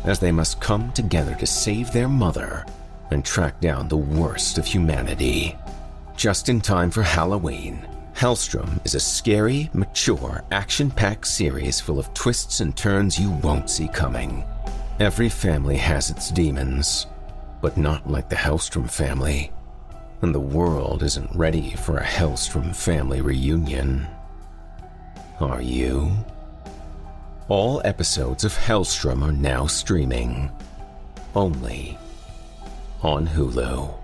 as 0.05 0.19
they 0.19 0.33
must 0.33 0.61
come 0.61 0.93
together 0.93 1.35
to 1.37 1.47
save 1.47 1.93
their 1.93 2.09
mother 2.09 2.67
and 3.11 3.25
track 3.25 3.61
down 3.61 3.89
the 3.89 3.97
worst 3.97 4.59
of 4.59 4.67
humanity. 4.67 5.57
Just 6.17 6.49
in 6.49 6.61
time 6.61 6.91
for 6.91 7.03
Halloween, 7.03 7.87
Helstrom 8.19 8.85
is 8.85 8.97
a 8.97 9.01
scary, 9.01 9.71
mature, 9.73 10.43
action 10.51 10.91
packed 10.91 11.29
series 11.29 11.79
full 11.79 12.01
of 12.01 12.13
twists 12.15 12.59
and 12.59 12.77
turns 12.77 13.17
you 13.17 13.31
won't 13.31 13.71
see 13.71 13.87
coming. 13.87 14.43
Every 14.99 15.29
family 15.29 15.77
has 15.77 16.11
its 16.11 16.33
demons, 16.33 17.07
but 17.63 17.77
not 17.77 18.11
like 18.11 18.29
the 18.29 18.35
Helstrom 18.35 18.91
family. 18.91 19.53
And 20.23 20.35
the 20.35 20.41
world 20.41 21.05
isn't 21.05 21.31
ready 21.33 21.77
for 21.77 21.99
a 21.99 22.05
Helstrom 22.05 22.75
family 22.75 23.21
reunion. 23.21 24.09
Are 25.39 25.63
you? 25.63 26.11
All 27.47 27.81
episodes 27.85 28.43
of 28.43 28.53
Helstrom 28.53 29.23
are 29.23 29.31
now 29.31 29.69
streaming. 29.69 30.51
Only 31.37 31.97
on 33.01 33.29
Hulu. 33.29 33.98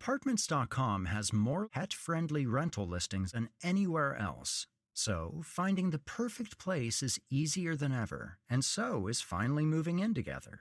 Apartments.com 0.00 1.04
has 1.04 1.30
more 1.30 1.68
pet 1.68 1.92
friendly 1.92 2.46
rental 2.46 2.86
listings 2.86 3.32
than 3.32 3.50
anywhere 3.62 4.16
else. 4.16 4.66
So, 4.94 5.42
finding 5.44 5.90
the 5.90 5.98
perfect 5.98 6.56
place 6.56 7.02
is 7.02 7.20
easier 7.28 7.76
than 7.76 7.92
ever, 7.92 8.38
and 8.48 8.64
so 8.64 9.08
is 9.08 9.20
finally 9.20 9.66
moving 9.66 9.98
in 9.98 10.14
together. 10.14 10.60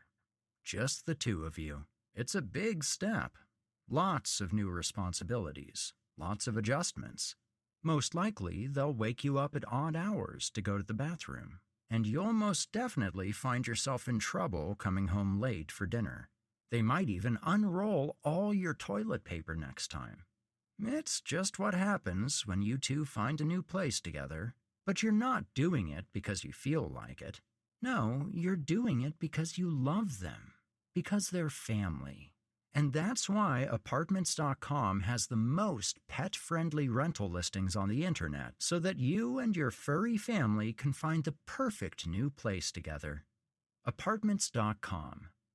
Just 0.65 1.05
the 1.05 1.15
two 1.15 1.45
of 1.45 1.57
you. 1.57 1.85
It's 2.13 2.35
a 2.35 2.41
big 2.41 2.83
step. 2.83 3.37
Lots 3.89 4.41
of 4.41 4.51
new 4.51 4.69
responsibilities, 4.69 5.93
lots 6.17 6.45
of 6.45 6.57
adjustments. 6.57 7.37
Most 7.81 8.13
likely, 8.13 8.67
they'll 8.67 8.93
wake 8.93 9.23
you 9.23 9.37
up 9.37 9.55
at 9.55 9.71
odd 9.71 9.95
hours 9.95 10.49
to 10.49 10.61
go 10.61 10.77
to 10.77 10.83
the 10.83 10.93
bathroom, 10.93 11.59
and 11.89 12.05
you'll 12.05 12.33
most 12.33 12.73
definitely 12.73 13.31
find 13.31 13.65
yourself 13.65 14.09
in 14.09 14.19
trouble 14.19 14.75
coming 14.75 15.07
home 15.07 15.39
late 15.39 15.71
for 15.71 15.85
dinner. 15.85 16.27
They 16.71 16.81
might 16.81 17.09
even 17.09 17.39
unroll 17.43 18.17
all 18.23 18.53
your 18.53 18.73
toilet 18.73 19.23
paper 19.23 19.55
next 19.55 19.89
time. 19.89 20.23
It's 20.81 21.19
just 21.19 21.59
what 21.59 21.73
happens 21.73 22.45
when 22.45 22.61
you 22.61 22.77
two 22.77 23.05
find 23.05 23.41
a 23.41 23.45
new 23.45 23.63
place 23.63 23.99
together. 23.99 24.53
But 24.85 25.03
you're 25.03 25.11
not 25.11 25.45
doing 25.53 25.89
it 25.89 26.05
because 26.13 26.43
you 26.43 26.51
feel 26.51 26.87
like 26.87 27.21
it. 27.21 27.41
No, 27.81 28.27
you're 28.31 28.55
doing 28.55 29.01
it 29.01 29.15
because 29.19 29.57
you 29.57 29.69
love 29.69 30.19
them, 30.19 30.53
because 30.93 31.29
they're 31.29 31.49
family. 31.49 32.33
And 32.73 32.93
that's 32.93 33.27
why 33.27 33.67
Apartments.com 33.69 35.01
has 35.01 35.27
the 35.27 35.35
most 35.35 35.97
pet 36.07 36.35
friendly 36.35 36.87
rental 36.87 37.29
listings 37.29 37.75
on 37.75 37.89
the 37.89 38.05
internet 38.05 38.53
so 38.59 38.79
that 38.79 38.99
you 38.99 39.39
and 39.39 39.55
your 39.55 39.71
furry 39.71 40.17
family 40.17 40.71
can 40.73 40.93
find 40.93 41.23
the 41.23 41.35
perfect 41.45 42.07
new 42.07 42.29
place 42.29 42.71
together. 42.71 43.25
Apartments.com 43.85 45.29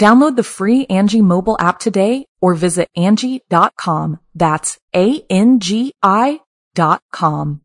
Download 0.00 0.34
the 0.34 0.42
free 0.42 0.86
Angi 0.86 1.20
mobile 1.20 1.58
app 1.60 1.78
today 1.78 2.24
or 2.40 2.54
visit 2.54 2.88
Angi.com. 2.96 4.18
That's 4.34 4.78
A-N-G-I 4.96 6.40
dot 6.74 7.02
com. 7.12 7.60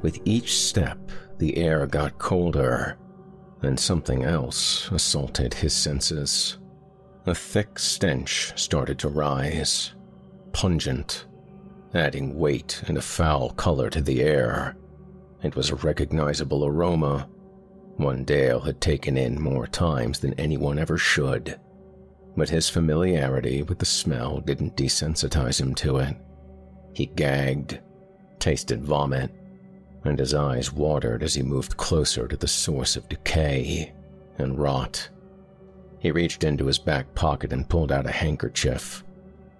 With 0.00 0.18
each 0.24 0.58
step, 0.58 0.98
the 1.36 1.58
air 1.58 1.86
got 1.86 2.16
colder, 2.16 2.96
and 3.60 3.78
something 3.78 4.24
else 4.24 4.90
assaulted 4.90 5.52
his 5.52 5.74
senses. 5.74 6.56
A 7.26 7.34
thick 7.34 7.78
stench 7.78 8.54
started 8.56 8.98
to 9.00 9.10
rise, 9.10 9.94
pungent, 10.52 11.26
adding 11.92 12.38
weight 12.38 12.82
and 12.86 12.96
a 12.96 13.02
foul 13.02 13.50
color 13.50 13.90
to 13.90 14.00
the 14.00 14.22
air. 14.22 14.74
It 15.42 15.54
was 15.54 15.68
a 15.68 15.74
recognizable 15.74 16.64
aroma 16.64 17.28
one 17.98 18.24
Dale 18.24 18.60
had 18.60 18.80
taken 18.80 19.16
in 19.16 19.40
more 19.40 19.66
times 19.66 20.20
than 20.20 20.34
anyone 20.34 20.78
ever 20.78 20.96
should. 20.96 21.58
But 22.36 22.48
his 22.48 22.70
familiarity 22.70 23.62
with 23.62 23.78
the 23.78 23.84
smell 23.84 24.40
didn't 24.40 24.76
desensitize 24.76 25.60
him 25.60 25.74
to 25.76 25.98
it. 25.98 26.16
He 26.94 27.06
gagged, 27.06 27.80
tasted 28.38 28.84
vomit, 28.84 29.30
and 30.04 30.18
his 30.18 30.32
eyes 30.32 30.72
watered 30.72 31.22
as 31.22 31.34
he 31.34 31.42
moved 31.42 31.76
closer 31.76 32.28
to 32.28 32.36
the 32.36 32.48
source 32.48 32.96
of 32.96 33.08
decay 33.08 33.92
and 34.38 34.58
rot. 34.58 35.08
He 35.98 36.12
reached 36.12 36.44
into 36.44 36.66
his 36.66 36.78
back 36.78 37.12
pocket 37.14 37.52
and 37.52 37.68
pulled 37.68 37.90
out 37.90 38.06
a 38.06 38.12
handkerchief, 38.12 39.02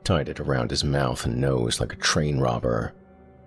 tied 0.05 0.29
it 0.29 0.38
around 0.38 0.70
his 0.70 0.85
mouth 0.85 1.27
and 1.27 1.40
nose 1.40 1.81
like 1.81 1.92
a 1.92 1.96
train 1.96 2.38
robber. 2.38 2.94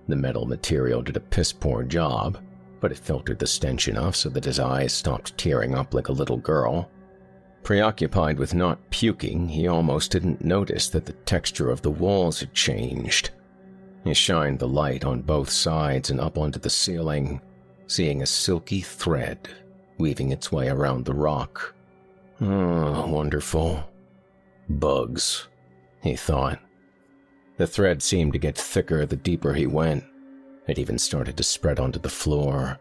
The 0.10 0.18
metal 0.18 0.46
material 0.46 1.02
did 1.02 1.16
a 1.16 1.22
piss 1.22 1.54
poor 1.54 1.84
job, 1.84 2.38
but 2.82 2.92
it 2.92 2.98
filtered 2.98 3.40
the 3.40 3.48
stench 3.48 3.88
enough 3.88 4.16
so 4.16 4.28
that 4.30 4.44
his 4.44 4.60
eyes 4.60 4.92
stopped 4.92 5.38
tearing 5.38 5.74
up 5.74 5.94
like 5.94 6.10
a 6.10 6.14
little 6.14 6.38
girl. 6.38 6.90
Preoccupied 7.64 8.38
with 8.38 8.54
not 8.54 8.90
puking, 8.90 9.48
he 9.48 9.68
almost 9.68 10.12
didn't 10.12 10.44
notice 10.44 10.90
that 10.90 11.06
the 11.06 11.14
texture 11.14 11.70
of 11.70 11.82
the 11.82 11.92
walls 11.92 12.40
had 12.40 12.54
changed. 12.54 13.30
He 14.04 14.14
shined 14.14 14.60
the 14.60 14.68
light 14.68 15.06
on 15.06 15.22
both 15.22 15.50
sides 15.50 16.10
and 16.10 16.20
up 16.20 16.38
onto 16.38 16.60
the 16.60 16.72
ceiling, 16.72 17.40
seeing 17.86 18.22
a 18.22 18.26
silky 18.26 18.82
thread 18.82 19.48
weaving 20.02 20.32
its 20.32 20.52
way 20.52 20.68
around 20.68 21.06
the 21.06 21.14
rock. 21.14 21.76
Oh, 22.42 23.08
wonderful. 23.08 23.88
Bugs, 24.68 25.48
he 26.02 26.16
thought. 26.16 26.60
The 27.58 27.68
thread 27.68 28.02
seemed 28.02 28.34
to 28.34 28.40
get 28.40 28.58
thicker 28.58 29.06
the 29.06 29.16
deeper 29.16 29.54
he 29.54 29.68
went. 29.68 30.04
It 30.68 30.80
even 30.80 30.98
started 30.98 31.38
to 31.38 31.44
spread 31.44 31.80
onto 31.80 32.00
the 32.00 32.10
floor, 32.10 32.80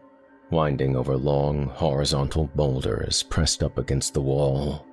winding 0.51 0.95
over 0.95 1.17
long, 1.17 1.67
horizontal 1.67 2.49
boulders 2.55 3.23
pressed 3.23 3.63
up 3.63 3.77
against 3.77 4.13
the 4.13 4.21
wall. 4.21 4.85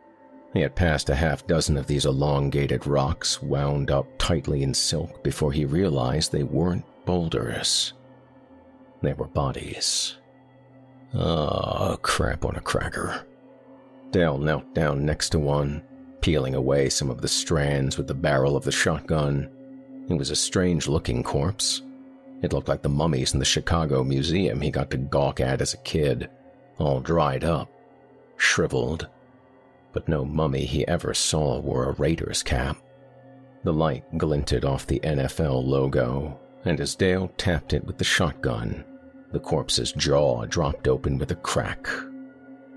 He 0.54 0.60
had 0.60 0.74
passed 0.74 1.10
a 1.10 1.14
half 1.14 1.46
dozen 1.46 1.76
of 1.76 1.86
these 1.86 2.06
elongated 2.06 2.86
rocks 2.86 3.42
wound 3.42 3.90
up 3.90 4.06
tightly 4.18 4.62
in 4.62 4.72
silk 4.72 5.22
before 5.22 5.52
he 5.52 5.66
realized 5.66 6.32
they 6.32 6.42
weren't 6.42 6.84
boulders. 7.04 7.92
They 9.02 9.12
were 9.12 9.28
bodies. 9.28 10.16
Ah, 11.14 11.92
oh, 11.92 11.96
crap 11.98 12.44
on 12.44 12.56
a 12.56 12.60
cracker. 12.60 13.26
Dale 14.10 14.38
knelt 14.38 14.74
down 14.74 15.04
next 15.04 15.30
to 15.30 15.38
one, 15.38 15.82
peeling 16.20 16.54
away 16.54 16.88
some 16.88 17.10
of 17.10 17.20
the 17.20 17.28
strands 17.28 17.98
with 17.98 18.06
the 18.06 18.14
barrel 18.14 18.56
of 18.56 18.64
the 18.64 18.72
shotgun. 18.72 19.50
It 20.08 20.14
was 20.14 20.30
a 20.30 20.36
strange 20.36 20.88
looking 20.88 21.22
corpse. 21.22 21.82
It 22.42 22.52
looked 22.52 22.68
like 22.68 22.82
the 22.82 22.88
mummies 22.88 23.32
in 23.32 23.40
the 23.40 23.44
Chicago 23.44 24.04
Museum 24.04 24.60
he 24.60 24.70
got 24.70 24.90
to 24.90 24.96
gawk 24.96 25.40
at 25.40 25.60
as 25.60 25.74
a 25.74 25.78
kid, 25.78 26.30
all 26.78 27.00
dried 27.00 27.44
up, 27.44 27.68
shriveled. 28.36 29.08
But 29.92 30.08
no 30.08 30.24
mummy 30.24 30.64
he 30.64 30.86
ever 30.86 31.14
saw 31.14 31.58
wore 31.58 31.88
a 31.88 31.92
Raiders 31.92 32.42
cap. 32.42 32.76
The 33.64 33.72
light 33.72 34.04
glinted 34.16 34.64
off 34.64 34.86
the 34.86 35.00
NFL 35.00 35.64
logo, 35.64 36.38
and 36.64 36.80
as 36.80 36.94
Dale 36.94 37.32
tapped 37.36 37.72
it 37.72 37.84
with 37.84 37.98
the 37.98 38.04
shotgun, 38.04 38.84
the 39.32 39.40
corpse's 39.40 39.92
jaw 39.92 40.44
dropped 40.46 40.86
open 40.86 41.18
with 41.18 41.32
a 41.32 41.36
crack. 41.36 41.88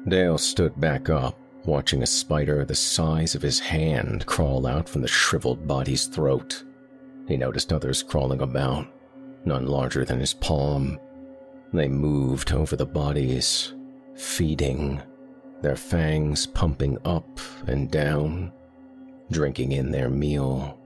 Dale 0.08 0.40
stood 0.40 0.80
back 0.80 1.10
up, 1.10 1.38
watching 1.66 2.02
a 2.02 2.08
spider 2.08 2.66
the 2.66 2.74
size 2.74 3.36
of 3.36 3.42
his 3.44 3.60
hand 3.60 4.26
crawl 4.26 4.66
out 4.66 4.90
from 4.90 5.04
the 5.04 5.08
shriveled 5.08 5.68
body's 5.68 6.08
throat. 6.08 6.64
He 7.28 7.38
noticed 7.38 7.72
others 7.72 8.02
crawling 8.02 8.42
about, 8.42 8.88
none 9.46 9.66
larger 9.66 10.06
than 10.06 10.20
his 10.20 10.34
palm. 10.34 11.00
They 11.74 11.88
moved 11.88 12.52
over 12.52 12.76
the 12.76 12.86
bodies, 12.86 13.74
feeding, 14.16 15.02
their 15.62 15.76
fangs 15.76 16.46
pumping 16.48 16.98
up 17.06 17.40
and 17.68 17.90
down, 17.90 18.52
drinking 19.32 19.72
in 19.72 19.92
their 19.92 20.10
meal. 20.10 20.78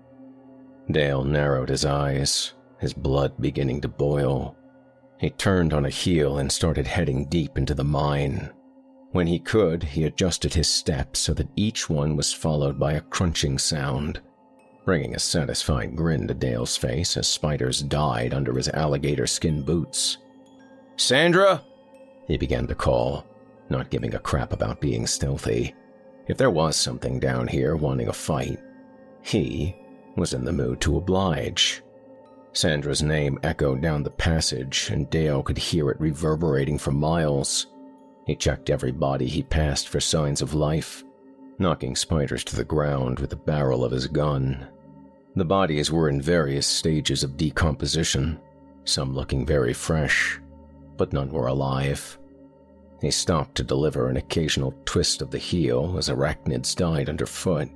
Dale 0.92 1.24
narrowed 1.24 1.70
his 1.70 1.86
eyes, 1.86 2.54
his 2.80 2.94
blood 2.94 3.34
beginning 3.40 3.82
to 3.82 3.88
boil. 3.88 4.56
He 5.18 5.30
turned 5.32 5.74
on 5.74 5.86
a 5.86 5.90
heel 5.90 6.38
and 6.38 6.52
started 6.52 6.86
heading 6.86 7.26
deep 7.26 7.58
into 7.58 7.74
the 7.74 7.84
mine. 7.84 8.52
When 9.12 9.28
he 9.28 9.40
could, 9.40 9.82
he 9.82 10.04
adjusted 10.04 10.54
his 10.54 10.68
steps 10.68 11.20
so 11.20 11.34
that 11.36 11.50
each 11.56 11.90
one 11.90 12.18
was 12.18 12.34
followed 12.34 12.78
by 12.78 12.94
a 12.94 13.02
crunching 13.02 13.58
sound, 13.58 14.22
bringing 14.86 15.16
a 15.16 15.20
satisfied 15.20 15.96
grin 15.96 16.28
to 16.28 16.34
Dale's 16.34 16.78
face 16.78 17.18
as 17.18 17.28
spiders 17.28 17.82
died 17.82 18.34
under 18.34 18.54
his 18.54 18.70
alligator 18.70 19.26
skin 19.26 19.64
boots. 19.64 20.20
Sandra? 20.96 21.64
He 22.28 22.38
began 22.38 22.68
to 22.68 22.76
call, 22.76 23.26
not 23.70 23.90
giving 23.90 24.14
a 24.14 24.20
crap 24.20 24.54
about 24.54 24.80
being 24.80 25.08
stealthy. 25.08 25.76
If 26.28 26.38
there 26.38 26.52
was 26.52 26.76
something 26.76 27.20
down 27.20 27.48
here 27.48 27.76
wanting 27.76 28.08
a 28.08 28.14
fight, 28.14 28.60
he 29.22 29.76
was 30.16 30.34
in 30.34 30.46
the 30.46 30.54
mood 30.54 30.80
to 30.82 30.98
oblige. 30.98 31.82
Sandra's 32.54 33.04
name 33.04 33.38
echoed 33.44 33.82
down 33.82 34.04
the 34.04 34.12
passage, 34.12 34.90
and 34.92 35.10
Dale 35.10 35.44
could 35.44 35.58
hear 35.58 35.90
it 35.90 36.00
reverberating 36.00 36.78
for 36.78 36.92
miles. 36.92 37.68
He 38.26 38.36
checked 38.36 38.70
every 38.70 38.92
body 38.92 39.28
he 39.28 39.44
passed 39.44 39.90
for 39.90 40.00
signs 40.00 40.42
of 40.42 40.54
life, 40.54 41.04
knocking 41.60 41.96
spiders 41.96 42.44
to 42.46 42.56
the 42.56 42.64
ground 42.64 43.20
with 43.20 43.32
the 43.32 43.36
barrel 43.36 43.84
of 43.84 43.92
his 43.92 44.08
gun. 44.08 44.68
The 45.36 45.46
bodies 45.46 45.92
were 45.92 46.08
in 46.08 46.22
various 46.22 46.66
stages 46.66 47.24
of 47.24 47.36
decomposition, 47.36 48.40
some 48.86 49.14
looking 49.14 49.46
very 49.46 49.74
fresh, 49.74 50.40
but 50.96 51.12
none 51.12 51.30
were 51.30 51.48
alive. 51.48 52.18
He 53.02 53.12
stopped 53.12 53.56
to 53.56 53.64
deliver 53.64 54.08
an 54.08 54.16
occasional 54.18 54.74
twist 54.86 55.22
of 55.22 55.32
the 55.32 55.38
heel 55.38 55.96
as 55.98 56.08
arachnids 56.08 56.74
died 56.74 57.10
underfoot. 57.10 57.70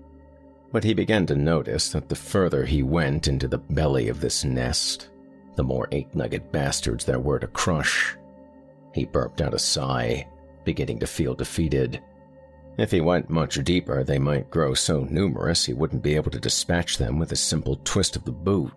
But 0.71 0.83
he 0.83 0.93
began 0.93 1.25
to 1.25 1.35
notice 1.35 1.89
that 1.89 2.07
the 2.07 2.15
further 2.15 2.63
he 2.63 2.83
went 2.83 3.27
into 3.27 3.47
the 3.47 3.57
belly 3.57 4.07
of 4.07 4.21
this 4.21 4.45
nest, 4.45 5.09
the 5.55 5.63
more 5.63 5.89
eight 5.91 6.15
legged 6.15 6.51
bastards 6.53 7.03
there 7.03 7.19
were 7.19 7.39
to 7.39 7.47
crush. 7.47 8.15
He 8.93 9.05
burped 9.05 9.41
out 9.41 9.53
a 9.53 9.59
sigh, 9.59 10.27
beginning 10.63 10.99
to 10.99 11.07
feel 11.07 11.35
defeated. 11.35 12.01
If 12.79 12.91
he 12.91 13.01
went 13.01 13.29
much 13.29 13.61
deeper, 13.65 14.05
they 14.05 14.19
might 14.19 14.49
grow 14.49 14.73
so 14.73 15.03
numerous 15.03 15.65
he 15.65 15.73
wouldn't 15.73 16.01
be 16.01 16.15
able 16.15 16.31
to 16.31 16.39
dispatch 16.39 16.97
them 16.97 17.19
with 17.19 17.33
a 17.33 17.35
simple 17.35 17.75
twist 17.83 18.15
of 18.15 18.23
the 18.23 18.31
boot. 18.31 18.71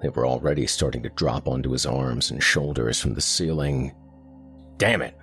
They 0.00 0.08
were 0.08 0.26
already 0.26 0.66
starting 0.66 1.02
to 1.02 1.10
drop 1.10 1.46
onto 1.46 1.72
his 1.72 1.84
arms 1.84 2.30
and 2.30 2.42
shoulders 2.42 2.98
from 2.98 3.12
the 3.12 3.20
ceiling. 3.20 3.94
Damn 4.78 5.02
it! 5.02 5.18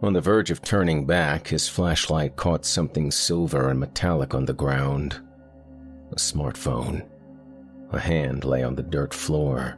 On 0.00 0.12
the 0.12 0.20
verge 0.20 0.52
of 0.52 0.62
turning 0.62 1.06
back, 1.06 1.48
his 1.48 1.68
flashlight 1.68 2.36
caught 2.36 2.64
something 2.64 3.10
silver 3.10 3.68
and 3.68 3.80
metallic 3.80 4.32
on 4.32 4.44
the 4.44 4.52
ground. 4.52 5.20
A 6.12 6.16
smartphone. 6.16 7.04
A 7.90 7.98
hand 7.98 8.44
lay 8.44 8.62
on 8.62 8.76
the 8.76 8.82
dirt 8.84 9.12
floor, 9.12 9.76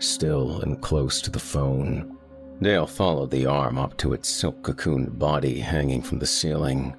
still 0.00 0.62
and 0.62 0.82
close 0.82 1.20
to 1.22 1.30
the 1.30 1.38
phone. 1.38 2.17
Dale 2.60 2.86
followed 2.86 3.30
the 3.30 3.46
arm 3.46 3.78
up 3.78 3.96
to 3.98 4.12
its 4.12 4.28
silk 4.28 4.62
cocooned 4.62 5.18
body 5.18 5.60
hanging 5.60 6.02
from 6.02 6.18
the 6.18 6.26
ceiling. 6.26 6.96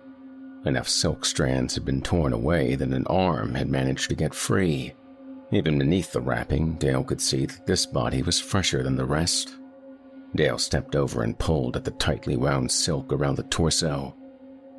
Enough 0.65 0.87
silk 0.87 1.25
strands 1.25 1.75
had 1.75 1.83
been 1.83 2.01
torn 2.01 2.31
away 2.31 2.75
that 2.75 2.89
an 2.89 3.05
arm 3.07 3.55
had 3.55 3.67
managed 3.67 4.09
to 4.09 4.15
get 4.15 4.33
free. 4.33 4.93
Even 5.51 5.79
beneath 5.79 6.13
the 6.13 6.21
wrapping, 6.21 6.75
Dale 6.75 7.03
could 7.03 7.19
see 7.19 7.45
that 7.45 7.65
this 7.65 7.85
body 7.85 8.21
was 8.21 8.39
fresher 8.39 8.83
than 8.83 8.95
the 8.95 9.05
rest. 9.05 9.55
Dale 10.35 10.57
stepped 10.57 10.95
over 10.95 11.23
and 11.23 11.37
pulled 11.37 11.75
at 11.75 11.83
the 11.83 11.91
tightly 11.91 12.37
wound 12.37 12.71
silk 12.71 13.11
around 13.11 13.35
the 13.35 13.43
torso. 13.43 14.15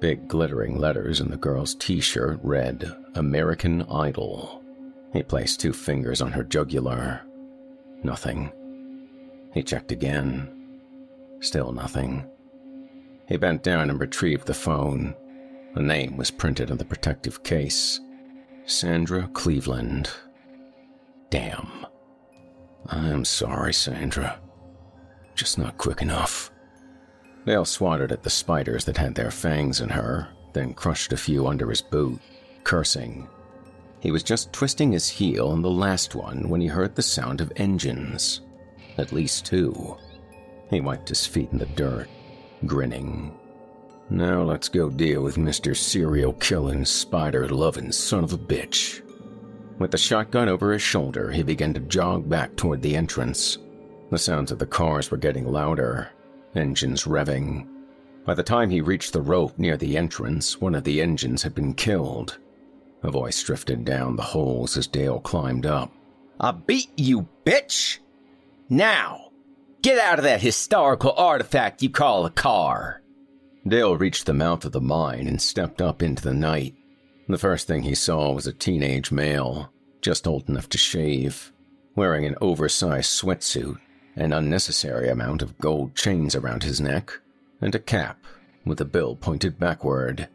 Big 0.01 0.29
glittering 0.29 0.79
letters 0.79 1.21
in 1.21 1.29
the 1.29 1.37
girl's 1.37 1.75
t 1.75 2.01
shirt 2.01 2.41
read, 2.43 2.91
American 3.17 3.83
Idol. 3.83 4.63
He 5.13 5.23
placed 5.23 5.61
two 5.61 5.75
fingers 5.75 6.23
on 6.23 6.33
her 6.33 6.45
jugular. 6.45 7.23
Nothing. 8.03 8.51
He 9.53 9.63
checked 9.63 9.93
again. 9.93 10.60
Still 11.41 11.73
nothing. 11.73 12.29
He 13.29 13.37
bent 13.37 13.63
down 13.63 13.91
and 13.91 14.01
retrieved 14.01 14.47
the 14.47 14.55
phone. 14.55 15.15
A 15.75 15.83
name 15.83 16.17
was 16.17 16.31
printed 16.31 16.71
on 16.71 16.79
the 16.79 16.85
protective 16.85 17.43
case 17.43 18.01
Sandra 18.67 19.29
Cleveland. 19.29 20.11
Damn. 21.31 21.87
I'm 22.87 23.25
sorry, 23.25 23.73
Sandra 23.73 24.41
just 25.41 25.57
not 25.57 25.79
quick 25.79 26.03
enough. 26.03 26.51
Dale 27.47 27.65
swatted 27.65 28.13
at 28.13 28.23
the 28.23 28.29
spiders 28.29 28.85
that 28.85 28.99
had 28.99 29.15
their 29.15 29.31
fangs 29.31 29.81
in 29.81 29.89
her, 29.89 30.29
then 30.53 30.75
crushed 30.75 31.15
a 31.15 31.17
few 31.17 31.47
under 31.47 31.71
his 31.71 31.81
boot, 31.81 32.21
cursing. 32.63 33.27
He 34.01 34.11
was 34.11 34.23
just 34.23 34.53
twisting 34.53 34.93
his 34.93 35.09
heel 35.09 35.49
on 35.49 35.63
the 35.63 35.71
last 35.71 36.15
one 36.15 36.51
when 36.51 36.61
he 36.61 36.67
heard 36.67 36.95
the 36.95 37.01
sound 37.01 37.41
of 37.41 37.51
engines. 37.57 38.43
At 38.99 39.13
least 39.13 39.47
two. 39.47 39.97
He 40.71 40.81
wiped 40.81 41.09
his 41.09 41.27
feet 41.27 41.51
in 41.53 41.59
the 41.59 41.67
dirt, 41.67 42.09
grinning. 42.65 43.35
Now 44.09 44.43
let's 44.43 44.69
go 44.69 44.89
deal 44.89 45.23
with 45.23 45.37
Mr. 45.37 45.77
Serial 45.77 46.33
Killing, 46.35 46.85
Spider 46.85 47.49
Loving 47.49 47.93
Son 47.93 48.25
of 48.25 48.33
a 48.33 48.39
Bitch. 48.39 49.03
With 49.79 49.91
the 49.91 49.99
shotgun 49.99 50.49
over 50.49 50.73
his 50.73 50.83
shoulder, 50.83 51.31
he 51.31 51.43
began 51.43 51.75
to 51.75 51.81
jog 51.81 52.29
back 52.29 52.55
toward 52.57 52.83
the 52.83 52.97
entrance, 52.97 53.59
the 54.11 54.19
sounds 54.19 54.51
of 54.51 54.59
the 54.59 54.67
cars 54.67 55.11
were 55.11 55.17
getting 55.17 55.47
louder, 55.47 56.11
engines 56.55 57.05
revving. 57.05 57.69
By 58.25 58.35
the 58.35 58.43
time 58.43 58.69
he 58.69 58.81
reached 58.81 59.13
the 59.13 59.23
rope 59.23 59.59
near 59.59 59.77
the 59.77 59.97
entrance, 59.97 60.61
one 60.61 60.75
of 60.75 60.85
the 60.85 61.01
engines 61.01 61.43
had 61.43 61.55
been 61.55 61.75
killed. 61.75 62.39
A 63.03 63.11
voice 63.11 63.43
drifted 63.43 63.85
down 63.85 64.17
the 64.17 64.23
holes 64.23 64.77
as 64.77 64.87
Dale 64.87 65.21
climbed 65.21 65.65
up. 65.65 65.93
I 66.39 66.51
beat 66.51 66.91
you, 66.97 67.29
bitch! 67.45 67.99
Now, 68.69 69.30
get 69.83 69.99
out 69.99 70.19
of 70.19 70.25
that 70.25 70.41
historical 70.41 71.13
artifact 71.17 71.83
you 71.83 71.91
call 71.91 72.27
a 72.27 72.31
car! 72.31 73.03
Dale 73.67 73.97
reached 73.97 74.27
the 74.27 74.33
mouth 74.33 74.65
of 74.65 74.73
the 74.73 74.81
mine 74.81 75.27
and 75.27 75.41
stepped 75.41 75.83
up 75.83 76.03
into 76.03 76.23
the 76.23 76.35
night. 76.35 76.75
The 77.29 77.39
first 77.39 77.67
thing 77.67 77.83
he 77.83 77.95
saw 77.95 78.33
was 78.33 78.47
a 78.47 78.53
teenage 78.53 79.13
male, 79.13 79.73
just 80.01 80.27
old 80.27 80.49
enough 80.49 80.69
to 80.71 80.79
shave, 80.79 81.53
wearing 81.95 82.25
an 82.25 82.37
oversized 82.41 83.11
sweatsuit 83.11 83.79
an 84.17 84.33
unnecessary 84.33 85.09
amount 85.09 85.43
of 85.43 85.59
gold 85.59 85.95
chains 85.95 86.35
around 86.35 86.63
his 86.63 86.81
neck, 86.81 87.13
and 87.61 87.75
a 87.75 87.79
cap 87.79 88.23
with 88.65 88.79
the 88.79 88.85
bill 88.85 89.17
pointed 89.17 89.59
backward. 89.59 90.29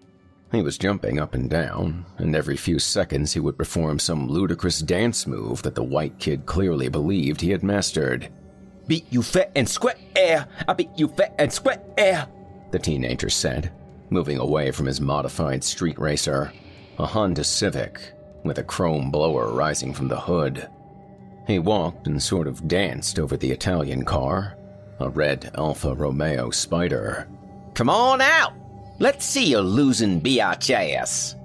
He 0.52 0.62
was 0.62 0.78
jumping 0.78 1.20
up 1.20 1.34
and 1.34 1.50
down, 1.50 2.06
and 2.18 2.36
every 2.36 2.56
few 2.56 2.80
seconds 2.80 3.34
he 3.34 3.40
would 3.40 3.58
perform 3.58 4.00
some 4.00 4.28
ludicrous 4.28 4.80
dance 4.80 5.28
move 5.28 5.62
that 5.64 5.76
the 5.76 5.84
white 5.84 6.18
kid 6.20 6.46
clearly 6.46 6.88
believed 6.88 7.42
he 7.42 7.52
had 7.52 7.64
mastered. 7.64 8.30
Beat 8.88 9.06
you 9.10 9.24
fat 9.24 9.52
and 9.56 9.68
square 9.68 9.96
air! 10.16 10.48
I 10.68 10.74
beat 10.74 10.92
you 10.96 11.08
fat 11.08 11.34
and 11.40 11.52
square 11.52 11.82
air! 11.98 12.28
The 12.72 12.80
teenager 12.80 13.30
said, 13.30 13.72
moving 14.10 14.38
away 14.38 14.72
from 14.72 14.86
his 14.86 15.02
modified 15.02 15.64
street 15.64 15.98
racer, 15.98 16.52
a 17.00 17.06
Honda 17.06 17.44
Civic, 17.44 18.14
with 18.44 18.60
a 18.60 18.64
chrome 18.64 19.10
blower 19.12 19.52
rising 19.52 19.94
from 19.94 20.08
the 20.08 20.20
hood. 20.20 20.70
He 21.48 21.60
walked 21.60 22.08
and 22.08 22.22
sort 22.22 22.48
of 22.48 22.68
danced 22.68 23.20
over 23.20 23.38
the 23.38 23.52
Italian 23.52 24.06
car, 24.06 24.56
a 25.00 25.10
red 25.10 25.52
Alfa 25.56 25.94
Romeo 25.94 26.52
Spider. 26.52 27.28
Come 27.74 27.90
on 27.90 28.22
out! 28.22 28.54
Let's 29.00 29.26
see 29.26 29.46
your 29.46 29.62
losing 29.62 30.22
biatch 30.22 30.70
ass. 30.72 31.36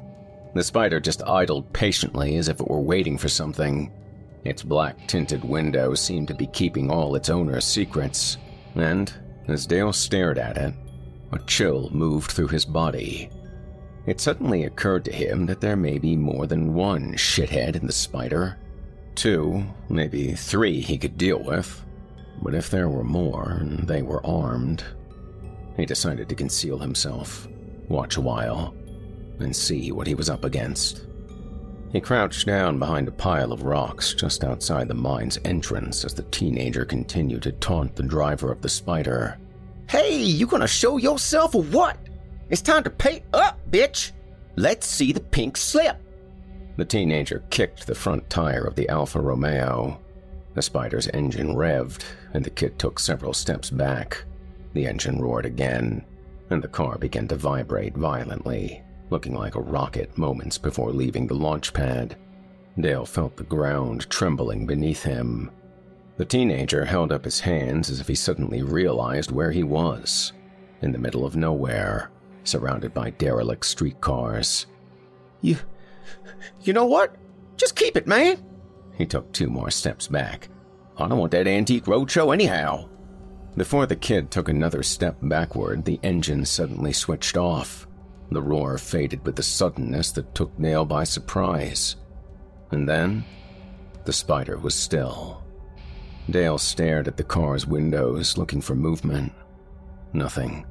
The 0.54 0.62
spider 0.62 1.00
just 1.00 1.22
idled 1.26 1.72
patiently 1.72 2.36
as 2.36 2.48
if 2.48 2.60
it 2.60 2.68
were 2.68 2.80
waiting 2.80 3.18
for 3.18 3.28
something. 3.28 3.92
Its 4.44 4.62
black 4.62 5.06
tinted 5.06 5.44
windows 5.44 6.00
seemed 6.00 6.28
to 6.28 6.34
be 6.34 6.46
keeping 6.46 6.90
all 6.90 7.14
its 7.14 7.28
owner's 7.28 7.64
secrets, 7.64 8.38
and 8.74 9.12
as 9.48 9.66
Dale 9.66 9.92
stared 9.92 10.38
at 10.38 10.56
it, 10.56 10.74
a 11.32 11.38
chill 11.40 11.90
moved 11.90 12.30
through 12.30 12.48
his 12.48 12.64
body. 12.64 13.30
It 14.06 14.20
suddenly 14.20 14.64
occurred 14.64 15.04
to 15.04 15.12
him 15.12 15.46
that 15.46 15.60
there 15.60 15.76
may 15.76 15.98
be 15.98 16.16
more 16.16 16.46
than 16.46 16.74
one 16.74 17.14
shithead 17.14 17.76
in 17.76 17.86
the 17.86 17.92
spider. 17.92 18.58
Two, 19.14 19.62
maybe 19.88 20.32
three 20.32 20.80
he 20.80 20.96
could 20.96 21.18
deal 21.18 21.42
with. 21.42 21.84
But 22.42 22.54
if 22.54 22.70
there 22.70 22.88
were 22.88 23.04
more, 23.04 23.58
and 23.60 23.86
they 23.86 24.00
were 24.02 24.24
armed, 24.26 24.82
he 25.76 25.84
decided 25.84 26.28
to 26.28 26.34
conceal 26.34 26.78
himself, 26.78 27.46
watch 27.88 28.16
a 28.16 28.22
while, 28.22 28.74
and 29.38 29.54
see 29.54 29.92
what 29.92 30.06
he 30.06 30.14
was 30.14 30.30
up 30.30 30.44
against. 30.44 31.06
He 31.92 32.00
crouched 32.00 32.46
down 32.46 32.78
behind 32.78 33.08
a 33.08 33.12
pile 33.12 33.52
of 33.52 33.64
rocks 33.64 34.14
just 34.14 34.44
outside 34.44 34.86
the 34.86 34.94
mine's 34.94 35.38
entrance 35.44 36.04
as 36.04 36.14
the 36.14 36.22
teenager 36.24 36.84
continued 36.84 37.42
to 37.42 37.52
taunt 37.52 37.96
the 37.96 38.02
driver 38.04 38.52
of 38.52 38.62
the 38.62 38.68
spider. 38.68 39.38
Hey, 39.88 40.16
you 40.16 40.46
gonna 40.46 40.68
show 40.68 40.98
yourself 40.98 41.54
or 41.54 41.64
what? 41.64 41.98
It's 42.48 42.62
time 42.62 42.84
to 42.84 42.90
pay 42.90 43.24
up, 43.32 43.58
bitch! 43.70 44.12
Let's 44.54 44.86
see 44.86 45.12
the 45.12 45.20
pink 45.20 45.56
slip. 45.56 45.96
The 46.76 46.84
teenager 46.84 47.42
kicked 47.50 47.86
the 47.86 47.94
front 47.94 48.30
tire 48.30 48.64
of 48.64 48.76
the 48.76 48.88
Alfa 48.88 49.20
Romeo. 49.20 49.98
The 50.54 50.62
spider's 50.62 51.08
engine 51.08 51.54
revved, 51.54 52.04
and 52.34 52.44
the 52.44 52.50
kid 52.50 52.78
took 52.78 52.98
several 52.98 53.32
steps 53.32 53.70
back. 53.70 54.24
The 54.74 54.86
engine 54.86 55.20
roared 55.20 55.46
again, 55.46 56.04
and 56.50 56.62
the 56.62 56.68
car 56.68 56.98
began 56.98 57.26
to 57.28 57.36
vibrate 57.36 57.96
violently, 57.96 58.82
looking 59.10 59.34
like 59.34 59.54
a 59.54 59.60
rocket 59.60 60.16
moments 60.16 60.58
before 60.58 60.92
leaving 60.92 61.26
the 61.26 61.34
launch 61.34 61.72
pad. 61.72 62.16
Dale 62.78 63.04
felt 63.04 63.36
the 63.36 63.44
ground 63.44 64.08
trembling 64.08 64.66
beneath 64.66 65.02
him. 65.02 65.50
The 66.16 66.24
teenager 66.24 66.84
held 66.84 67.12
up 67.12 67.24
his 67.24 67.40
hands 67.40 67.90
as 67.90 68.00
if 68.00 68.08
he 68.08 68.14
suddenly 68.14 68.62
realized 68.62 69.30
where 69.30 69.50
he 69.50 69.62
was 69.62 70.32
in 70.82 70.92
the 70.92 70.98
middle 70.98 71.24
of 71.24 71.36
nowhere, 71.36 72.10
surrounded 72.44 72.94
by 72.94 73.10
derelict 73.10 73.64
streetcars. 73.64 74.66
You. 75.40 75.56
You 76.62 76.72
know 76.72 76.86
what? 76.86 77.16
Just 77.56 77.76
keep 77.76 77.96
it, 77.96 78.06
man. 78.06 78.42
He 78.96 79.06
took 79.06 79.32
two 79.32 79.48
more 79.48 79.70
steps 79.70 80.06
back. 80.06 80.48
I 80.96 81.08
don't 81.08 81.18
want 81.18 81.32
that 81.32 81.46
antique 81.46 81.84
roadshow 81.84 82.32
anyhow. 82.32 82.88
Before 83.56 83.86
the 83.86 83.96
kid 83.96 84.30
took 84.30 84.48
another 84.48 84.82
step 84.82 85.16
backward, 85.22 85.84
the 85.84 85.98
engine 86.02 86.44
suddenly 86.44 86.92
switched 86.92 87.36
off. 87.36 87.86
The 88.30 88.42
roar 88.42 88.78
faded 88.78 89.24
with 89.26 89.38
a 89.38 89.42
suddenness 89.42 90.12
that 90.12 90.34
took 90.34 90.56
Dale 90.60 90.84
by 90.84 91.04
surprise. 91.04 91.96
And 92.70 92.88
then, 92.88 93.24
the 94.04 94.12
spider 94.12 94.58
was 94.58 94.74
still. 94.74 95.42
Dale 96.30 96.58
stared 96.58 97.08
at 97.08 97.16
the 97.16 97.24
car's 97.24 97.66
windows, 97.66 98.38
looking 98.38 98.60
for 98.60 98.76
movement. 98.76 99.32
Nothing. 100.12 100.64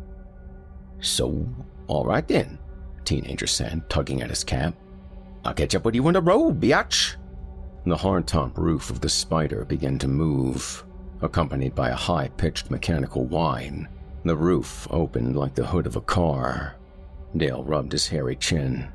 So, 1.02 1.48
all 1.88 2.06
right 2.06 2.28
then, 2.28 2.58
teenager 3.04 3.48
said, 3.48 3.90
tugging 3.90 4.22
at 4.22 4.30
his 4.30 4.44
cap. 4.44 4.74
I'll 5.44 5.54
catch 5.54 5.76
up 5.76 5.84
with 5.86 5.96
you 5.96 6.08
on 6.08 6.14
the 6.14 6.22
road, 6.22 6.62
biatch. 6.62 7.16
The 7.86 7.96
hardtop 7.96 8.58
roof 8.58 8.90
of 8.90 9.02
the 9.02 9.10
spider 9.10 9.66
began 9.66 9.98
to 10.00 10.08
move, 10.08 10.84
accompanied 11.22 11.76
by 11.76 11.90
a 11.90 11.96
high 11.96 12.30
pitched 12.30 12.72
mechanical 12.72 13.26
whine. 13.26 13.88
The 14.24 14.36
roof 14.36 14.88
opened 14.92 15.36
like 15.36 15.56
the 15.56 15.66
hood 15.66 15.88
of 15.88 15.96
a 15.96 16.02
car. 16.02 16.76
Dale 17.38 17.64
rubbed 17.64 17.92
his 17.92 18.08
hairy 18.08 18.36
chin. 18.36 18.88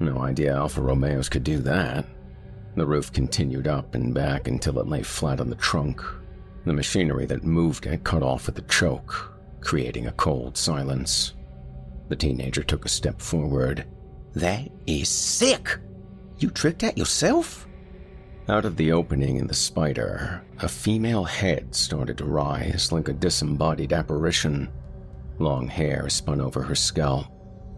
No 0.00 0.18
idea 0.18 0.54
Alfa 0.54 0.82
Romeos 0.82 1.28
could 1.28 1.44
do 1.44 1.58
that. 1.58 2.04
The 2.76 2.86
roof 2.86 3.12
continued 3.12 3.68
up 3.68 3.94
and 3.94 4.12
back 4.12 4.48
until 4.48 4.78
it 4.80 4.88
lay 4.88 5.02
flat 5.02 5.40
on 5.40 5.50
the 5.50 5.56
trunk. 5.56 6.02
The 6.64 6.72
machinery 6.72 7.26
that 7.26 7.44
moved 7.44 7.86
it 7.86 8.04
cut 8.04 8.22
off 8.22 8.48
at 8.48 8.54
the 8.54 8.62
choke, 8.62 9.32
creating 9.60 10.06
a 10.06 10.12
cold 10.12 10.56
silence. 10.56 11.34
The 12.08 12.16
teenager 12.16 12.62
took 12.62 12.84
a 12.84 12.88
step 12.88 13.20
forward. 13.20 13.86
That 14.34 14.68
is 14.86 15.08
sick! 15.08 15.78
You 16.38 16.50
tricked 16.50 16.80
that 16.80 16.98
yourself? 16.98 17.68
Out 18.48 18.64
of 18.64 18.76
the 18.76 18.92
opening 18.92 19.36
in 19.36 19.46
the 19.46 19.54
spider, 19.54 20.42
a 20.60 20.68
female 20.68 21.24
head 21.24 21.74
started 21.74 22.18
to 22.18 22.24
rise 22.24 22.92
like 22.92 23.08
a 23.08 23.14
disembodied 23.14 23.92
apparition. 23.92 24.68
Long 25.38 25.66
hair 25.68 26.08
spun 26.08 26.40
over 26.40 26.62
her 26.62 26.74
scalp, 26.74 27.26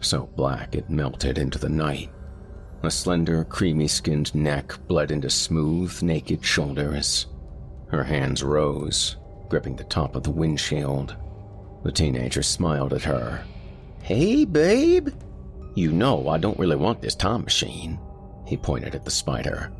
so 0.06 0.26
black 0.36 0.74
it 0.74 0.88
melted 0.88 1.38
into 1.38 1.58
the 1.58 1.68
night. 1.68 2.10
A 2.82 2.90
slender, 2.90 3.44
creamy 3.44 3.88
skinned 3.88 4.34
neck 4.34 4.74
bled 4.86 5.10
into 5.10 5.28
smooth, 5.28 6.00
naked 6.02 6.44
shoulders. 6.44 7.26
Her 7.88 8.04
hands 8.04 8.42
rose, 8.44 9.16
gripping 9.48 9.76
the 9.76 9.84
top 9.84 10.14
of 10.14 10.22
the 10.22 10.30
windshield. 10.30 11.16
The 11.82 11.92
teenager 11.92 12.42
smiled 12.42 12.92
at 12.92 13.02
her. 13.02 13.44
Hey, 14.02 14.44
babe. 14.44 15.08
You 15.74 15.92
know 15.92 16.28
I 16.28 16.38
don't 16.38 16.58
really 16.58 16.76
want 16.76 17.02
this 17.02 17.14
time 17.14 17.42
machine. 17.42 17.98
He 18.46 18.56
pointed 18.56 18.94
at 18.94 19.04
the 19.04 19.10
spider. 19.10 19.72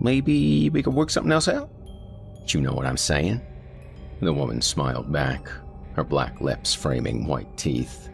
Maybe 0.00 0.70
we 0.70 0.82
could 0.82 0.94
work 0.94 1.10
something 1.10 1.32
else 1.32 1.48
out? 1.48 1.70
You 2.48 2.60
know 2.60 2.72
what 2.72 2.86
I'm 2.86 2.96
saying? 2.96 3.40
The 4.20 4.32
woman 4.32 4.62
smiled 4.62 5.12
back, 5.12 5.48
her 5.94 6.04
black 6.04 6.40
lips 6.40 6.74
framing 6.74 7.26
white 7.26 7.56
teeth. 7.56 8.08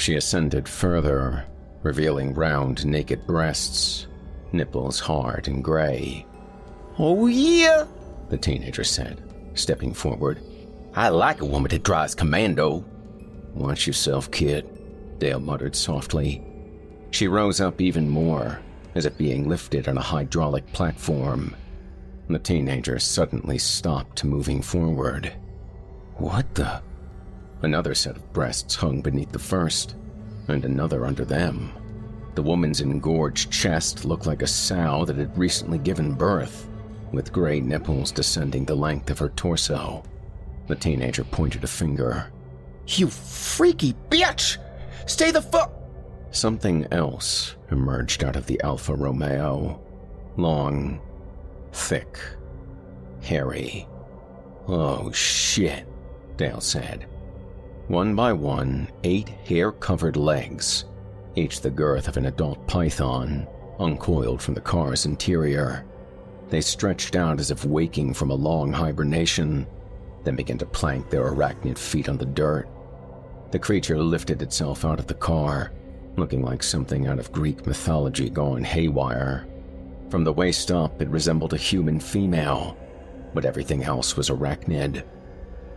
She 0.00 0.14
ascended 0.14 0.66
further, 0.66 1.44
revealing 1.82 2.32
round, 2.32 2.86
naked 2.86 3.26
breasts, 3.26 4.06
nipples 4.50 4.98
hard 4.98 5.46
and 5.46 5.62
gray. 5.62 6.24
Oh, 6.98 7.26
yeah, 7.26 7.84
the 8.30 8.38
teenager 8.38 8.82
said, 8.82 9.22
stepping 9.52 9.92
forward. 9.92 10.40
I 10.94 11.10
like 11.10 11.42
a 11.42 11.44
woman 11.44 11.68
that 11.72 11.82
drives 11.82 12.14
commando. 12.14 12.82
Watch 13.52 13.86
yourself, 13.86 14.30
kid, 14.30 14.66
Dale 15.18 15.38
muttered 15.38 15.76
softly. 15.76 16.42
She 17.10 17.28
rose 17.28 17.60
up 17.60 17.78
even 17.78 18.08
more, 18.08 18.58
as 18.94 19.04
if 19.04 19.18
being 19.18 19.50
lifted 19.50 19.86
on 19.86 19.98
a 19.98 20.02
hydraulic 20.02 20.66
platform. 20.72 21.54
The 22.26 22.38
teenager 22.38 22.98
suddenly 22.98 23.58
stopped 23.58 24.24
moving 24.24 24.62
forward. 24.62 25.30
What 26.16 26.54
the? 26.54 26.80
Another 27.62 27.94
set 27.94 28.16
of 28.16 28.32
breasts 28.32 28.74
hung 28.74 29.02
beneath 29.02 29.32
the 29.32 29.38
first, 29.38 29.96
and 30.48 30.64
another 30.64 31.04
under 31.04 31.24
them. 31.24 31.72
The 32.34 32.42
woman's 32.42 32.80
engorged 32.80 33.50
chest 33.50 34.04
looked 34.04 34.26
like 34.26 34.42
a 34.42 34.46
sow 34.46 35.04
that 35.04 35.16
had 35.16 35.36
recently 35.36 35.78
given 35.78 36.14
birth, 36.14 36.68
with 37.12 37.32
gray 37.32 37.60
nipples 37.60 38.12
descending 38.12 38.64
the 38.64 38.74
length 38.74 39.10
of 39.10 39.18
her 39.18 39.30
torso. 39.30 40.02
The 40.68 40.76
teenager 40.76 41.24
pointed 41.24 41.64
a 41.64 41.66
finger. 41.66 42.32
You 42.86 43.08
freaky 43.08 43.94
bitch! 44.08 44.56
Stay 45.06 45.30
the 45.30 45.42
fuck! 45.42 45.72
Something 46.30 46.86
else 46.92 47.56
emerged 47.70 48.22
out 48.24 48.36
of 48.36 48.46
the 48.46 48.60
Alfa 48.62 48.94
Romeo. 48.94 49.80
Long, 50.36 51.00
thick, 51.72 52.18
hairy. 53.20 53.86
Oh 54.68 55.10
shit, 55.10 55.86
Dale 56.36 56.60
said. 56.60 57.06
One 57.90 58.14
by 58.14 58.32
one, 58.32 58.86
eight 59.02 59.28
hair 59.28 59.72
covered 59.72 60.16
legs, 60.16 60.84
each 61.34 61.60
the 61.60 61.70
girth 61.70 62.06
of 62.06 62.16
an 62.16 62.26
adult 62.26 62.64
python, 62.68 63.48
uncoiled 63.80 64.40
from 64.40 64.54
the 64.54 64.60
car's 64.60 65.06
interior. 65.06 65.84
They 66.50 66.60
stretched 66.60 67.16
out 67.16 67.40
as 67.40 67.50
if 67.50 67.64
waking 67.64 68.14
from 68.14 68.30
a 68.30 68.34
long 68.36 68.72
hibernation, 68.72 69.66
then 70.22 70.36
began 70.36 70.56
to 70.58 70.66
plank 70.66 71.10
their 71.10 71.32
arachnid 71.32 71.76
feet 71.76 72.08
on 72.08 72.16
the 72.16 72.26
dirt. 72.26 72.68
The 73.50 73.58
creature 73.58 73.98
lifted 73.98 74.40
itself 74.40 74.84
out 74.84 75.00
of 75.00 75.08
the 75.08 75.14
car 75.14 75.72
looking 76.16 76.42
like 76.42 76.62
something 76.62 77.08
out 77.08 77.18
of 77.18 77.32
Greek 77.32 77.66
mythology 77.66 78.30
gone 78.30 78.62
haywire. 78.62 79.48
From 80.10 80.22
the 80.22 80.32
waist 80.32 80.70
up, 80.70 81.02
it 81.02 81.08
resembled 81.08 81.54
a 81.54 81.56
human 81.56 81.98
female, 81.98 82.76
but 83.34 83.44
everything 83.44 83.82
else 83.82 84.16
was 84.16 84.30
arachnid. 84.30 85.02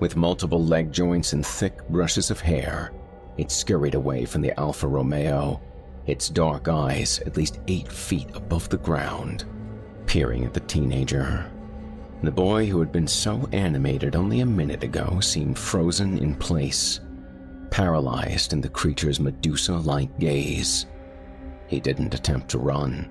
With 0.03 0.17
multiple 0.17 0.61
leg 0.61 0.91
joints 0.91 1.31
and 1.31 1.45
thick 1.45 1.87
brushes 1.87 2.29
of 2.29 2.41
hair, 2.41 2.91
it 3.37 3.49
scurried 3.49 3.95
away 3.95 4.25
from 4.25 4.41
the 4.41 4.59
Alfa 4.59 4.85
Romeo, 4.85 5.61
its 6.07 6.27
dark 6.27 6.67
eyes 6.67 7.19
at 7.19 7.37
least 7.37 7.61
eight 7.69 7.89
feet 7.89 8.27
above 8.35 8.67
the 8.67 8.79
ground, 8.79 9.45
peering 10.05 10.43
at 10.43 10.53
the 10.53 10.59
teenager. 10.59 11.49
The 12.21 12.31
boy 12.31 12.65
who 12.65 12.81
had 12.81 12.91
been 12.91 13.07
so 13.07 13.47
animated 13.53 14.17
only 14.17 14.41
a 14.41 14.45
minute 14.45 14.83
ago 14.83 15.21
seemed 15.21 15.57
frozen 15.57 16.17
in 16.17 16.35
place 16.35 16.99
paralyzed 17.71 18.51
in 18.51 18.59
the 18.59 18.67
creature's 18.67 19.21
Medusa 19.21 19.75
like 19.77 20.19
gaze. 20.19 20.85
He 21.67 21.79
didn't 21.79 22.13
attempt 22.13 22.49
to 22.49 22.57
run, 22.57 23.09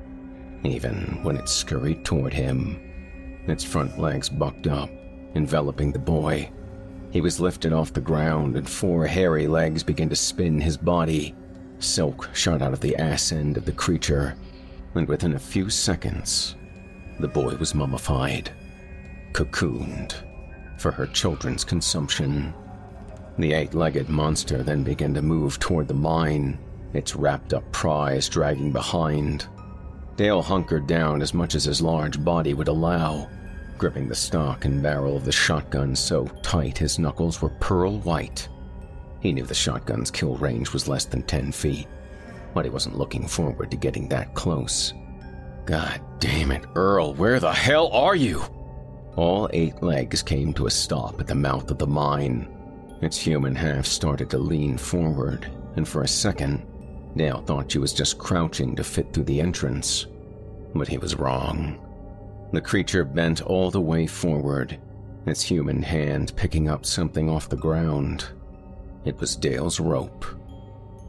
even 0.62 1.20
when 1.22 1.38
it 1.38 1.48
scurried 1.48 2.04
toward 2.04 2.34
him. 2.34 3.42
Its 3.48 3.64
front 3.64 3.98
legs 3.98 4.28
bucked 4.28 4.66
up, 4.66 4.90
enveloping 5.34 5.90
the 5.90 5.98
boy. 5.98 6.50
He 7.12 7.20
was 7.20 7.38
lifted 7.38 7.72
off 7.72 7.92
the 7.92 8.00
ground, 8.00 8.56
and 8.56 8.68
four 8.68 9.06
hairy 9.06 9.46
legs 9.46 9.82
began 9.82 10.08
to 10.08 10.16
spin 10.16 10.60
his 10.60 10.76
body, 10.76 11.34
Silk 11.82 12.30
shot 12.32 12.62
out 12.62 12.72
of 12.72 12.80
the 12.80 12.94
ass 12.96 13.32
end 13.32 13.56
of 13.56 13.64
the 13.64 13.72
creature, 13.72 14.36
and 14.94 15.08
within 15.08 15.34
a 15.34 15.38
few 15.38 15.68
seconds, 15.68 16.54
the 17.18 17.26
boy 17.26 17.56
was 17.56 17.74
mummified, 17.74 18.52
cocooned 19.32 20.14
for 20.78 20.92
her 20.92 21.06
children's 21.06 21.64
consumption. 21.64 22.54
The 23.36 23.52
eight 23.52 23.74
legged 23.74 24.08
monster 24.08 24.62
then 24.62 24.84
began 24.84 25.12
to 25.14 25.22
move 25.22 25.58
toward 25.58 25.88
the 25.88 25.94
mine, 25.94 26.56
its 26.92 27.16
wrapped 27.16 27.52
up 27.52 27.70
prize 27.72 28.28
dragging 28.28 28.70
behind. 28.70 29.48
Dale 30.16 30.42
hunkered 30.42 30.86
down 30.86 31.20
as 31.20 31.34
much 31.34 31.56
as 31.56 31.64
his 31.64 31.82
large 31.82 32.22
body 32.22 32.54
would 32.54 32.68
allow, 32.68 33.28
gripping 33.82 34.06
the 34.06 34.14
stock 34.14 34.64
and 34.64 34.80
barrel 34.80 35.16
of 35.16 35.24
the 35.24 35.32
shotgun 35.32 35.96
so 35.96 36.24
tight 36.40 36.78
his 36.78 37.00
knuckles 37.00 37.42
were 37.42 37.48
pearl 37.58 37.98
white. 38.02 38.48
He 39.18 39.32
knew 39.32 39.42
the 39.42 39.54
shotgun's 39.54 40.08
kill 40.08 40.36
range 40.36 40.72
was 40.72 40.86
less 40.86 41.04
than 41.04 41.24
10 41.24 41.50
feet, 41.50 41.88
but 42.54 42.64
he 42.64 42.70
wasn't 42.70 42.96
looking 42.96 43.26
forward 43.26 43.72
to 43.72 43.76
getting 43.76 44.08
that 44.08 44.36
close. 44.36 44.94
God 45.64 46.00
damn 46.20 46.52
it, 46.52 46.64
Earl, 46.76 47.14
where 47.14 47.40
the 47.40 47.52
hell 47.52 47.88
are 47.88 48.14
you? 48.14 48.44
All 49.16 49.50
eight 49.52 49.82
legs 49.82 50.22
came 50.22 50.54
to 50.54 50.66
a 50.66 50.70
stop 50.70 51.18
at 51.18 51.26
the 51.26 51.34
mouth 51.34 51.68
of 51.68 51.78
the 51.78 51.86
mine. 51.88 52.46
Its 53.00 53.18
human 53.18 53.56
half 53.56 53.84
started 53.84 54.30
to 54.30 54.38
lean 54.38 54.78
forward, 54.78 55.50
and 55.74 55.88
for 55.88 56.02
a 56.02 56.08
second, 56.08 56.64
Dale 57.16 57.42
thought 57.42 57.72
she 57.72 57.80
was 57.80 57.92
just 57.92 58.16
crouching 58.16 58.76
to 58.76 58.84
fit 58.84 59.12
through 59.12 59.24
the 59.24 59.40
entrance. 59.40 60.06
But 60.72 60.86
he 60.86 60.98
was 60.98 61.16
wrong. 61.16 61.80
The 62.52 62.60
creature 62.60 63.04
bent 63.04 63.40
all 63.40 63.70
the 63.70 63.80
way 63.80 64.06
forward, 64.06 64.78
its 65.26 65.42
human 65.42 65.82
hand 65.82 66.36
picking 66.36 66.68
up 66.68 66.84
something 66.84 67.30
off 67.30 67.48
the 67.48 67.56
ground. 67.56 68.26
It 69.04 69.18
was 69.18 69.36
Dale's 69.36 69.80
rope. 69.80 70.26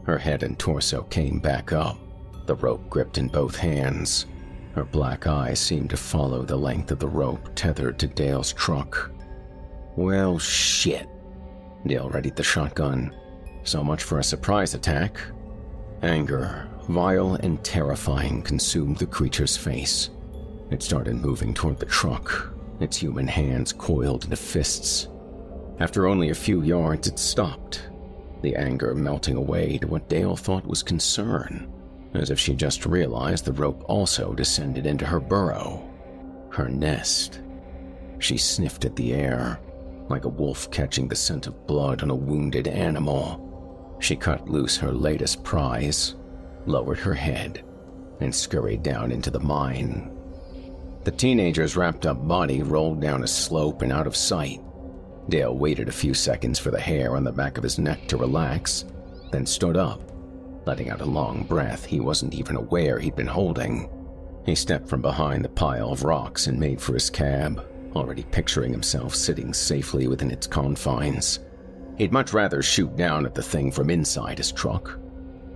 Her 0.04 0.18
head 0.18 0.42
and 0.42 0.58
torso 0.58 1.02
came 1.04 1.38
back 1.38 1.72
up, 1.72 1.98
the 2.46 2.54
rope 2.54 2.88
gripped 2.88 3.18
in 3.18 3.28
both 3.28 3.56
hands. 3.56 4.26
Her 4.74 4.84
black 4.84 5.26
eyes 5.26 5.60
seemed 5.60 5.90
to 5.90 5.96
follow 5.96 6.42
the 6.42 6.56
length 6.56 6.90
of 6.90 6.98
the 6.98 7.08
rope 7.08 7.50
tethered 7.54 7.98
to 8.00 8.06
Dale's 8.06 8.52
truck. 8.52 9.10
Well, 9.96 10.38
shit. 10.38 11.08
Dale 11.86 12.08
readied 12.08 12.36
the 12.36 12.42
shotgun. 12.42 13.14
So 13.62 13.84
much 13.84 14.02
for 14.02 14.18
a 14.18 14.24
surprise 14.24 14.74
attack. 14.74 15.18
Anger, 16.02 16.68
vile 16.88 17.34
and 17.34 17.62
terrifying, 17.62 18.42
consumed 18.42 18.98
the 18.98 19.06
creature's 19.06 19.56
face. 19.56 20.10
It 20.70 20.82
started 20.82 21.16
moving 21.16 21.54
toward 21.54 21.78
the 21.78 21.86
truck, 21.86 22.52
its 22.80 22.96
human 22.96 23.28
hands 23.28 23.72
coiled 23.72 24.24
into 24.24 24.36
fists. 24.36 25.08
After 25.78 26.06
only 26.06 26.30
a 26.30 26.34
few 26.34 26.62
yards, 26.62 27.08
it 27.08 27.18
stopped, 27.18 27.88
the 28.42 28.56
anger 28.56 28.94
melting 28.94 29.36
away 29.36 29.78
to 29.78 29.86
what 29.86 30.08
Dale 30.08 30.36
thought 30.36 30.66
was 30.66 30.82
concern, 30.82 31.72
as 32.14 32.30
if 32.30 32.38
she 32.38 32.54
just 32.54 32.86
realized 32.86 33.44
the 33.44 33.52
rope 33.52 33.84
also 33.88 34.34
descended 34.34 34.86
into 34.86 35.04
her 35.06 35.20
burrow, 35.20 35.82
her 36.50 36.68
nest. 36.68 37.40
She 38.18 38.36
sniffed 38.36 38.84
at 38.84 38.96
the 38.96 39.14
air, 39.14 39.60
like 40.08 40.24
a 40.24 40.28
wolf 40.28 40.70
catching 40.70 41.08
the 41.08 41.16
scent 41.16 41.46
of 41.46 41.66
blood 41.66 42.02
on 42.02 42.10
a 42.10 42.14
wounded 42.14 42.68
animal. 42.68 43.96
She 44.00 44.16
cut 44.16 44.48
loose 44.48 44.76
her 44.76 44.92
latest 44.92 45.42
prize, 45.42 46.14
lowered 46.66 46.98
her 46.98 47.14
head, 47.14 47.64
and 48.20 48.34
scurried 48.34 48.82
down 48.82 49.10
into 49.10 49.30
the 49.30 49.40
mine. 49.40 50.13
The 51.04 51.10
teenager's 51.10 51.76
wrapped 51.76 52.06
up 52.06 52.26
body 52.26 52.62
rolled 52.62 53.00
down 53.00 53.22
a 53.22 53.26
slope 53.26 53.82
and 53.82 53.92
out 53.92 54.06
of 54.06 54.16
sight, 54.16 54.60
Dale 55.28 55.56
waited 55.56 55.88
a 55.88 55.92
few 55.92 56.12
seconds 56.12 56.58
for 56.58 56.70
the 56.70 56.80
hair 56.80 57.16
on 57.16 57.24
the 57.24 57.32
back 57.32 57.56
of 57.56 57.64
his 57.64 57.78
neck 57.78 58.06
to 58.08 58.16
relax, 58.16 58.84
then 59.32 59.46
stood 59.46 59.76
up, 59.76 60.00
letting 60.66 60.90
out 60.90 61.00
a 61.00 61.06
long 61.06 61.44
breath 61.44 61.84
he 61.84 62.00
wasn't 62.00 62.34
even 62.34 62.56
aware 62.56 62.98
he'd 62.98 63.16
been 63.16 63.26
holding. 63.26 63.88
He 64.44 64.54
stepped 64.54 64.88
from 64.88 65.00
behind 65.00 65.44
the 65.44 65.48
pile 65.48 65.90
of 65.90 66.04
rocks 66.04 66.46
and 66.46 66.60
made 66.60 66.80
for 66.80 66.92
his 66.92 67.08
cab, 67.08 67.64
already 67.96 68.24
picturing 68.24 68.72
himself 68.72 69.14
sitting 69.14 69.54
safely 69.54 70.08
within 70.08 70.30
its 70.30 70.46
confines. 70.46 71.40
He'd 71.96 72.12
much 72.12 72.34
rather 72.34 72.60
shoot 72.60 72.94
down 72.96 73.24
at 73.24 73.34
the 73.34 73.42
thing 73.42 73.70
from 73.70 73.88
inside 73.88 74.36
his 74.36 74.52
truck, 74.52 74.98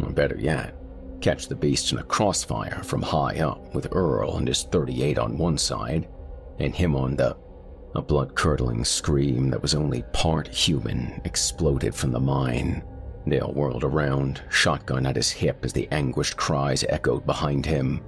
or 0.00 0.10
better 0.10 0.36
yet, 0.38 0.77
catch 1.20 1.48
the 1.48 1.54
beast 1.54 1.92
in 1.92 1.98
a 1.98 2.04
crossfire 2.04 2.82
from 2.84 3.02
high 3.02 3.40
up 3.40 3.74
with 3.74 3.88
Earl 3.92 4.36
and 4.36 4.48
his 4.48 4.62
38 4.64 5.18
on 5.18 5.38
one 5.38 5.58
side, 5.58 6.08
and 6.58 6.74
him 6.74 6.96
on 6.96 7.16
the 7.16 7.36
a 7.94 8.02
blood 8.02 8.34
curdling 8.34 8.84
scream 8.84 9.50
that 9.50 9.62
was 9.62 9.74
only 9.74 10.02
part 10.12 10.46
human 10.48 11.20
exploded 11.24 11.94
from 11.94 12.12
the 12.12 12.20
mine. 12.20 12.82
Dale 13.26 13.52
whirled 13.52 13.84
around, 13.84 14.42
shotgun 14.50 15.06
at 15.06 15.16
his 15.16 15.30
hip 15.30 15.64
as 15.64 15.72
the 15.72 15.88
anguished 15.90 16.36
cries 16.36 16.84
echoed 16.88 17.26
behind 17.26 17.66
him. 17.66 18.02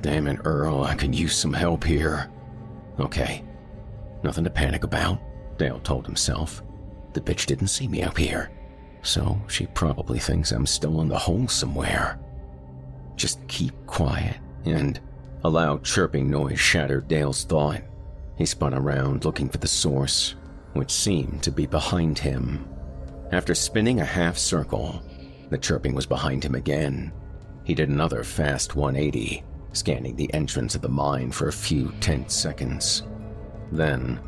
Damn 0.00 0.28
it, 0.28 0.40
Earl, 0.44 0.84
I 0.84 0.94
could 0.94 1.14
use 1.14 1.36
some 1.36 1.52
help 1.52 1.84
here. 1.84 2.30
Okay, 3.00 3.44
nothing 4.22 4.44
to 4.44 4.50
panic 4.50 4.84
about, 4.84 5.20
Dale 5.58 5.80
told 5.80 6.06
himself. 6.06 6.62
The 7.12 7.20
bitch 7.20 7.46
didn't 7.46 7.68
see 7.68 7.88
me 7.88 8.02
up 8.02 8.16
here, 8.16 8.50
so 9.02 9.40
she 9.48 9.66
probably 9.66 10.18
thinks 10.18 10.52
I'm 10.52 10.66
still 10.66 11.00
in 11.00 11.08
the 11.08 11.18
hole 11.18 11.48
somewhere. 11.48 12.18
Just 13.18 13.46
keep 13.48 13.74
quiet, 13.86 14.36
and 14.64 15.00
a 15.42 15.50
loud 15.50 15.84
chirping 15.84 16.30
noise 16.30 16.60
shattered 16.60 17.08
Dale's 17.08 17.42
thought. 17.42 17.82
He 18.36 18.46
spun 18.46 18.72
around 18.72 19.24
looking 19.24 19.48
for 19.48 19.58
the 19.58 19.66
source, 19.66 20.36
which 20.74 20.92
seemed 20.92 21.42
to 21.42 21.50
be 21.50 21.66
behind 21.66 22.20
him. 22.20 22.64
After 23.32 23.56
spinning 23.56 24.00
a 24.00 24.04
half 24.04 24.38
circle, 24.38 25.02
the 25.50 25.58
chirping 25.58 25.96
was 25.96 26.06
behind 26.06 26.44
him 26.44 26.54
again. 26.54 27.12
He 27.64 27.74
did 27.74 27.88
another 27.88 28.22
fast 28.22 28.76
180, 28.76 29.42
scanning 29.72 30.14
the 30.14 30.32
entrance 30.32 30.76
of 30.76 30.82
the 30.82 30.88
mine 30.88 31.32
for 31.32 31.48
a 31.48 31.52
few 31.52 31.92
tense 32.00 32.34
seconds. 32.34 33.02
Then, 33.72 34.20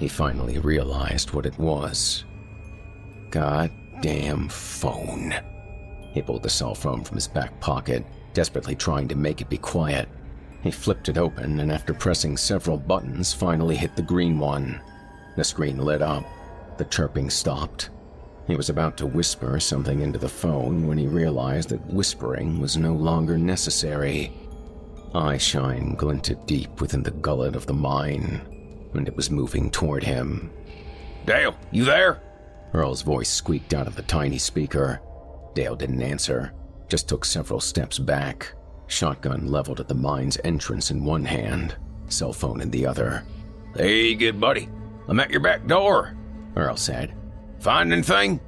he 0.00 0.08
finally 0.08 0.58
realized 0.58 1.32
what 1.32 1.46
it 1.46 1.56
was. 1.56 2.24
Goddamn 3.30 4.48
phone. 4.48 5.34
He 6.12 6.22
pulled 6.22 6.42
the 6.42 6.50
cell 6.50 6.74
phone 6.74 7.04
from 7.04 7.16
his 7.16 7.28
back 7.28 7.58
pocket, 7.60 8.04
desperately 8.34 8.74
trying 8.74 9.08
to 9.08 9.14
make 9.14 9.40
it 9.40 9.48
be 9.48 9.58
quiet. 9.58 10.08
He 10.62 10.70
flipped 10.70 11.08
it 11.08 11.18
open 11.18 11.60
and, 11.60 11.70
after 11.70 11.94
pressing 11.94 12.36
several 12.36 12.76
buttons, 12.76 13.32
finally 13.32 13.76
hit 13.76 13.94
the 13.94 14.02
green 14.02 14.38
one. 14.38 14.80
The 15.36 15.44
screen 15.44 15.78
lit 15.78 16.02
up. 16.02 16.24
The 16.78 16.84
chirping 16.86 17.30
stopped. 17.30 17.90
He 18.46 18.56
was 18.56 18.70
about 18.70 18.96
to 18.96 19.06
whisper 19.06 19.60
something 19.60 20.00
into 20.00 20.18
the 20.18 20.28
phone 20.28 20.86
when 20.88 20.98
he 20.98 21.06
realized 21.06 21.68
that 21.68 21.86
whispering 21.86 22.60
was 22.60 22.76
no 22.76 22.94
longer 22.94 23.36
necessary. 23.36 24.32
Eyeshine 25.14 25.96
glinted 25.96 26.46
deep 26.46 26.80
within 26.80 27.02
the 27.02 27.10
gullet 27.10 27.56
of 27.56 27.66
the 27.66 27.74
mine, 27.74 28.40
and 28.94 29.06
it 29.06 29.16
was 29.16 29.30
moving 29.30 29.70
toward 29.70 30.02
him. 30.02 30.50
Dale, 31.26 31.54
you 31.70 31.84
there? 31.84 32.22
Earl's 32.72 33.02
voice 33.02 33.28
squeaked 33.28 33.74
out 33.74 33.86
of 33.86 33.96
the 33.96 34.02
tiny 34.02 34.38
speaker. 34.38 35.00
Dale 35.54 35.76
didn't 35.76 36.02
answer, 36.02 36.52
just 36.88 37.08
took 37.08 37.24
several 37.24 37.60
steps 37.60 37.98
back 37.98 38.54
shotgun 38.88 39.46
leveled 39.46 39.80
at 39.80 39.88
the 39.88 39.94
mine's 39.94 40.38
entrance 40.44 40.90
in 40.90 41.04
one 41.04 41.24
hand, 41.24 41.76
cell 42.08 42.32
phone 42.32 42.60
in 42.60 42.70
the 42.70 42.84
other. 42.84 43.22
Hey, 43.76 44.14
good 44.14 44.40
buddy. 44.40 44.68
I'm 45.06 45.20
at 45.20 45.30
your 45.30 45.40
back 45.40 45.66
door, 45.66 46.16
Earl 46.56 46.76
said. 46.76 47.14
Find 47.60 47.92
anything? 47.92 48.40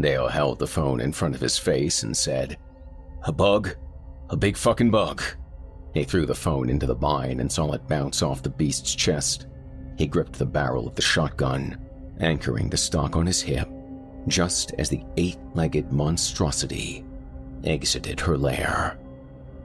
Dale 0.00 0.28
held 0.28 0.58
the 0.58 0.66
phone 0.66 1.00
in 1.00 1.12
front 1.12 1.34
of 1.34 1.40
his 1.40 1.58
face 1.58 2.02
and 2.02 2.16
said, 2.16 2.58
A 3.24 3.32
bug. 3.32 3.76
A 4.28 4.36
big 4.36 4.56
fucking 4.56 4.90
bug. 4.90 5.22
He 5.94 6.04
threw 6.04 6.24
the 6.24 6.34
phone 6.34 6.70
into 6.70 6.86
the 6.86 6.94
mine 6.96 7.40
and 7.40 7.50
saw 7.50 7.72
it 7.72 7.88
bounce 7.88 8.22
off 8.22 8.42
the 8.42 8.50
beast's 8.50 8.94
chest. 8.94 9.46
He 9.98 10.06
gripped 10.06 10.34
the 10.34 10.46
barrel 10.46 10.86
of 10.86 10.94
the 10.94 11.02
shotgun, 11.02 11.78
anchoring 12.20 12.70
the 12.70 12.76
stock 12.76 13.16
on 13.16 13.26
his 13.26 13.42
hip, 13.42 13.68
just 14.28 14.72
as 14.78 14.88
the 14.88 15.02
eight 15.16 15.38
legged 15.54 15.92
monstrosity 15.92 17.04
exited 17.64 18.20
her 18.20 18.36
lair. 18.36 18.98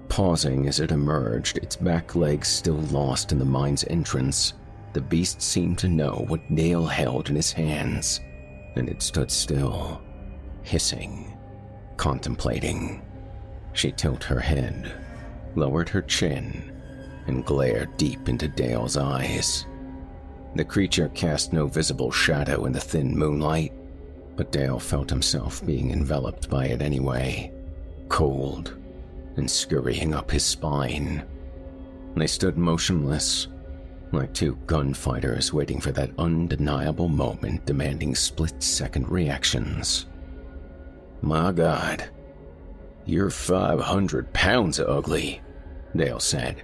Pausing 0.09 0.67
as 0.67 0.79
it 0.79 0.91
emerged, 0.91 1.57
its 1.57 1.75
back 1.75 2.15
legs 2.15 2.47
still 2.47 2.79
lost 2.91 3.31
in 3.31 3.39
the 3.39 3.45
mine's 3.45 3.83
entrance, 3.85 4.53
the 4.93 5.01
beast 5.01 5.41
seemed 5.41 5.77
to 5.79 5.89
know 5.89 6.25
what 6.27 6.55
Dale 6.55 6.85
held 6.85 7.29
in 7.29 7.35
his 7.35 7.51
hands, 7.51 8.21
and 8.75 8.87
it 8.87 9.01
stood 9.01 9.29
still, 9.29 10.01
hissing, 10.63 11.37
contemplating. 11.97 13.01
She 13.73 13.91
tilted 13.91 14.23
her 14.23 14.39
head, 14.39 14.93
lowered 15.55 15.89
her 15.89 16.01
chin, 16.01 16.71
and 17.27 17.45
glared 17.45 17.97
deep 17.97 18.29
into 18.29 18.47
Dale's 18.47 18.95
eyes. 18.95 19.65
The 20.55 20.63
creature 20.63 21.09
cast 21.09 21.51
no 21.51 21.67
visible 21.67 22.11
shadow 22.11 22.65
in 22.65 22.71
the 22.71 22.79
thin 22.79 23.17
moonlight, 23.17 23.73
but 24.35 24.51
Dale 24.51 24.79
felt 24.79 25.09
himself 25.09 25.65
being 25.65 25.91
enveloped 25.91 26.49
by 26.49 26.65
it 26.65 26.81
anyway, 26.81 27.51
cold 28.09 28.75
and 29.37 29.49
scurrying 29.49 30.13
up 30.13 30.31
his 30.31 30.45
spine. 30.45 31.25
They 32.15 32.27
stood 32.27 32.57
motionless, 32.57 33.47
like 34.11 34.33
two 34.33 34.55
gunfighters 34.67 35.51
waiting 35.51 35.81
for 35.81 35.91
that 35.93 36.11
undeniable 36.17 37.09
moment 37.09 37.65
demanding 37.65 38.15
split 38.15 38.61
second 38.63 39.09
reactions. 39.09 40.05
My 41.21 41.51
God, 41.51 42.09
You're 43.05 43.29
500 43.29 44.33
pounds 44.33 44.79
ugly, 44.79 45.41
Dale 45.95 46.19
said. 46.19 46.63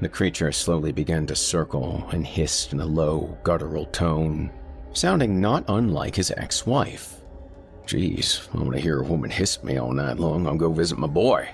The 0.00 0.08
creature 0.08 0.52
slowly 0.52 0.92
began 0.92 1.26
to 1.28 1.36
circle 1.36 2.06
and 2.12 2.26
hissed 2.26 2.72
in 2.72 2.80
a 2.80 2.86
low, 2.86 3.38
guttural 3.42 3.86
tone, 3.86 4.50
sounding 4.92 5.40
not 5.40 5.64
unlike 5.68 6.16
his 6.16 6.32
ex 6.36 6.66
wife. 6.66 7.20
Geez, 7.86 8.48
I 8.54 8.58
want 8.58 8.72
to 8.72 8.80
hear 8.80 9.00
a 9.00 9.06
woman 9.06 9.30
hiss 9.30 9.62
me 9.62 9.76
all 9.76 9.92
night 9.92 10.18
long. 10.18 10.46
I'll 10.46 10.56
go 10.56 10.70
visit 10.72 10.98
my 10.98 11.06
boy. 11.06 11.48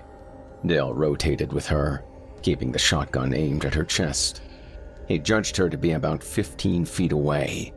Dale 0.66 0.92
rotated 0.92 1.52
with 1.52 1.66
her, 1.66 2.04
keeping 2.42 2.72
the 2.72 2.78
shotgun 2.78 3.34
aimed 3.34 3.64
at 3.64 3.74
her 3.74 3.84
chest. 3.84 4.42
He 5.06 5.18
judged 5.18 5.56
her 5.56 5.68
to 5.70 5.78
be 5.78 5.92
about 5.92 6.22
15 6.22 6.84
feet 6.84 7.12
away, 7.12 7.72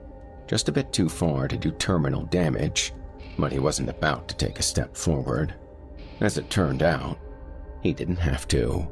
just 0.47 0.67
a 0.67 0.71
bit 0.71 0.91
too 0.91 1.07
far 1.07 1.47
to 1.47 1.57
do 1.57 1.71
terminal 1.71 2.23
damage, 2.23 2.93
but 3.37 3.51
he 3.51 3.59
wasn't 3.59 3.89
about 3.89 4.27
to 4.27 4.35
take 4.35 4.59
a 4.59 4.63
step 4.63 4.95
forward. 4.97 5.53
As 6.19 6.37
it 6.37 6.49
turned 6.49 6.83
out, 6.83 7.17
he 7.81 7.93
didn't 7.93 8.17
have 8.17 8.47
to. 8.49 8.87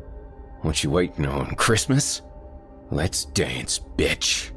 What 0.62 0.84
you 0.84 0.90
waiting 0.90 1.26
on, 1.26 1.56
Christmas? 1.56 2.22
Let's 2.92 3.26
dance, 3.26 3.80
bitch. 3.98 4.52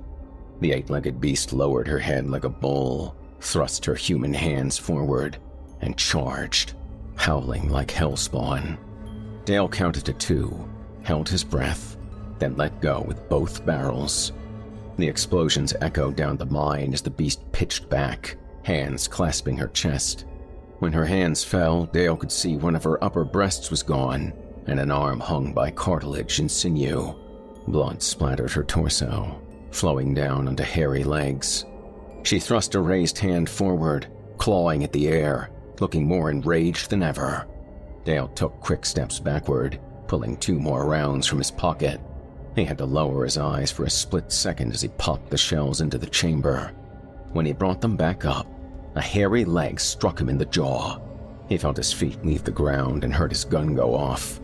The 0.63 0.73
eight 0.73 0.91
legged 0.91 1.21
beast 1.21 1.53
lowered 1.53 1.89
her 1.89 1.99
head 1.99 2.31
like 2.31 2.45
a 2.45 2.49
bull, 2.49 3.17
thrust 3.41 3.85
her 3.85 3.97
human 3.97 4.33
hands 4.33 4.79
forward, 4.79 5.39
and 5.81 5.99
charged, 5.99 6.75
howling 7.17 7.69
like 7.69 7.89
hellspawn. 7.89 8.79
Dale 9.45 9.69
counted 9.69 10.05
to 10.05 10.13
two, 10.13 10.69
held 11.03 11.29
his 11.29 11.43
breath, 11.43 11.97
then 12.39 12.57
let 12.57 12.81
go 12.81 13.01
with 13.01 13.29
both 13.29 13.67
barrels. 13.67 14.31
The 14.99 15.09
explosions 15.09 15.75
echoed 15.81 16.15
down 16.15 16.37
the 16.37 16.47
mine 16.47 16.93
as 16.93 17.03
the 17.03 17.11
beast 17.11 17.41
pitched 17.51 17.89
back, 17.91 18.37
hands 18.63 19.09
clasping 19.09 19.57
her 19.57 19.67
chest. 19.67 20.27
When 20.79 20.93
her 20.93 21.07
hands 21.07 21.43
fell, 21.43 21.87
Dale 21.87 22.17
could 22.17 22.31
see 22.31 22.57
one 22.57 22.77
of 22.77 22.85
her 22.85 23.03
upper 23.03 23.25
breasts 23.25 23.69
was 23.73 23.83
gone, 23.83 24.33
and 24.69 24.79
an 24.79 24.93
arm 24.93 25.19
hung 25.19 25.53
by 25.53 25.73
cartilage 25.73 26.39
and 26.39 26.49
sinew. 26.49 27.17
Blood 27.67 28.01
splattered 28.01 28.53
her 28.53 28.63
torso, 28.63 29.41
flowing 29.73 30.14
down 30.14 30.47
onto 30.47 30.62
hairy 30.62 31.05
legs. 31.05 31.64
She 32.23 32.39
thrust 32.39 32.75
a 32.75 32.81
raised 32.81 33.18
hand 33.18 33.51
forward, 33.51 34.07
clawing 34.39 34.85
at 34.85 34.93
the 34.93 35.09
air, 35.09 35.51
looking 35.81 36.07
more 36.07 36.31
enraged 36.31 36.91
than 36.91 37.03
ever. 37.03 37.47
Dale 38.05 38.29
took 38.29 38.61
quick 38.61 38.85
steps 38.85 39.18
backward, 39.18 39.81
pulling 40.07 40.37
two 40.37 40.59
more 40.59 40.87
rounds 40.87 41.27
from 41.27 41.39
his 41.39 41.51
pocket. 41.51 42.01
He 42.55 42.64
had 42.64 42.79
to 42.79 42.85
lower 42.85 43.25
his 43.25 43.39
eyes 43.39 43.70
for 43.70 43.85
a 43.85 43.91
split 43.91 44.31
second 44.31 44.73
as 44.73 44.83
he 44.83 44.89
popped 44.89 45.31
the 45.31 45.39
shells 45.39 45.81
into 45.81 45.99
the 45.99 46.07
chamber. 46.07 46.73
When 47.33 47.47
he 47.47 47.53
brought 47.53 47.81
them 47.81 47.97
back 47.97 48.25
up, 48.25 48.47
a 48.95 49.01
hairy 49.01 49.45
leg 49.45 49.81
struck 49.81 50.20
him 50.20 50.29
in 50.29 50.37
the 50.37 50.45
jaw. 50.45 51.01
He 51.49 51.57
felt 51.57 51.79
his 51.79 51.93
feet 51.93 52.25
leave 52.25 52.45
the 52.45 52.51
ground 52.51 53.05
and 53.05 53.12
heard 53.12 53.31
his 53.31 53.45
gun 53.45 53.75
go 53.75 53.95
off. 53.95 54.41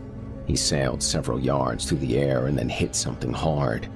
He 0.47 0.55
sailed 0.55 1.03
several 1.03 1.39
yards 1.39 1.85
through 1.85 1.99
the 1.99 2.17
air 2.17 2.47
and 2.47 2.57
then 2.57 2.69
hit 2.69 2.95
something 2.95 3.31
hard. 3.31 3.87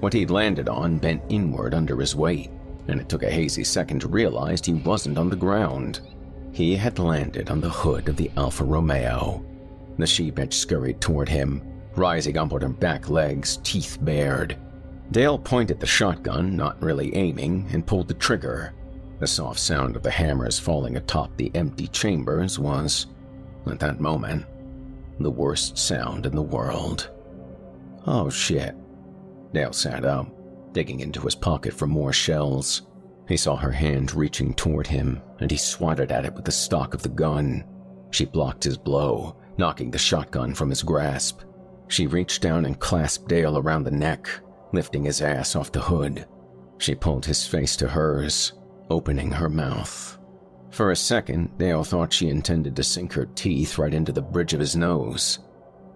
What 0.00 0.12
he'd 0.12 0.30
landed 0.30 0.68
on 0.68 0.98
bent 0.98 1.22
inward 1.28 1.74
under 1.74 1.96
his 1.96 2.14
weight, 2.14 2.50
and 2.88 3.00
it 3.00 3.08
took 3.08 3.22
a 3.22 3.30
hazy 3.30 3.64
second 3.64 4.00
to 4.00 4.08
realize 4.08 4.64
he 4.64 4.74
wasn't 4.74 5.18
on 5.18 5.30
the 5.30 5.36
ground. 5.36 6.00
He 6.52 6.76
had 6.76 6.98
landed 6.98 7.50
on 7.50 7.60
the 7.60 7.70
hood 7.70 8.08
of 8.08 8.16
the 8.16 8.30
Alfa 8.36 8.64
Romeo. 8.64 9.44
The 9.98 10.06
she 10.06 10.30
bitch 10.30 10.54
scurried 10.54 11.00
toward 11.00 11.28
him, 11.28 11.62
rising 11.94 12.36
up 12.36 12.52
on 12.52 12.60
her 12.60 12.68
back 12.68 13.08
legs, 13.08 13.58
teeth 13.62 13.98
bared. 14.02 14.56
Dale 15.12 15.38
pointed 15.38 15.80
the 15.80 15.86
shotgun, 15.86 16.56
not 16.56 16.82
really 16.82 17.14
aiming, 17.14 17.68
and 17.72 17.86
pulled 17.86 18.08
the 18.08 18.14
trigger. 18.14 18.74
The 19.18 19.26
soft 19.26 19.58
sound 19.58 19.96
of 19.96 20.02
the 20.02 20.10
hammers 20.10 20.58
falling 20.58 20.96
atop 20.96 21.36
the 21.36 21.50
empty 21.54 21.88
chambers 21.88 22.58
was, 22.58 23.06
at 23.66 23.80
that 23.80 24.00
moment, 24.00 24.44
the 25.20 25.30
worst 25.30 25.78
sound 25.78 26.26
in 26.26 26.34
the 26.34 26.42
world. 26.42 27.10
Oh 28.06 28.28
shit. 28.28 28.74
Dale 29.56 29.72
sat 29.72 30.04
up, 30.04 30.28
digging 30.74 31.00
into 31.00 31.22
his 31.22 31.34
pocket 31.34 31.72
for 31.72 31.86
more 31.86 32.12
shells. 32.12 32.82
He 33.26 33.38
saw 33.38 33.56
her 33.56 33.70
hand 33.70 34.14
reaching 34.14 34.52
toward 34.52 34.86
him, 34.86 35.22
and 35.40 35.50
he 35.50 35.56
swatted 35.56 36.12
at 36.12 36.26
it 36.26 36.34
with 36.34 36.44
the 36.44 36.52
stock 36.52 36.92
of 36.92 37.02
the 37.02 37.08
gun. 37.08 37.64
She 38.10 38.26
blocked 38.26 38.64
his 38.64 38.76
blow, 38.76 39.38
knocking 39.56 39.90
the 39.90 39.96
shotgun 39.96 40.52
from 40.52 40.68
his 40.68 40.82
grasp. 40.82 41.40
She 41.88 42.06
reached 42.06 42.42
down 42.42 42.66
and 42.66 42.78
clasped 42.78 43.30
Dale 43.30 43.56
around 43.56 43.84
the 43.84 43.90
neck, 43.90 44.28
lifting 44.74 45.04
his 45.04 45.22
ass 45.22 45.56
off 45.56 45.72
the 45.72 45.80
hood. 45.80 46.26
She 46.76 46.94
pulled 46.94 47.24
his 47.24 47.46
face 47.46 47.76
to 47.76 47.88
hers, 47.88 48.52
opening 48.90 49.30
her 49.30 49.48
mouth. 49.48 50.18
For 50.70 50.90
a 50.90 50.96
second, 50.96 51.56
Dale 51.56 51.82
thought 51.82 52.12
she 52.12 52.28
intended 52.28 52.76
to 52.76 52.82
sink 52.82 53.14
her 53.14 53.24
teeth 53.34 53.78
right 53.78 53.94
into 53.94 54.12
the 54.12 54.20
bridge 54.20 54.52
of 54.52 54.60
his 54.60 54.76
nose. 54.76 55.38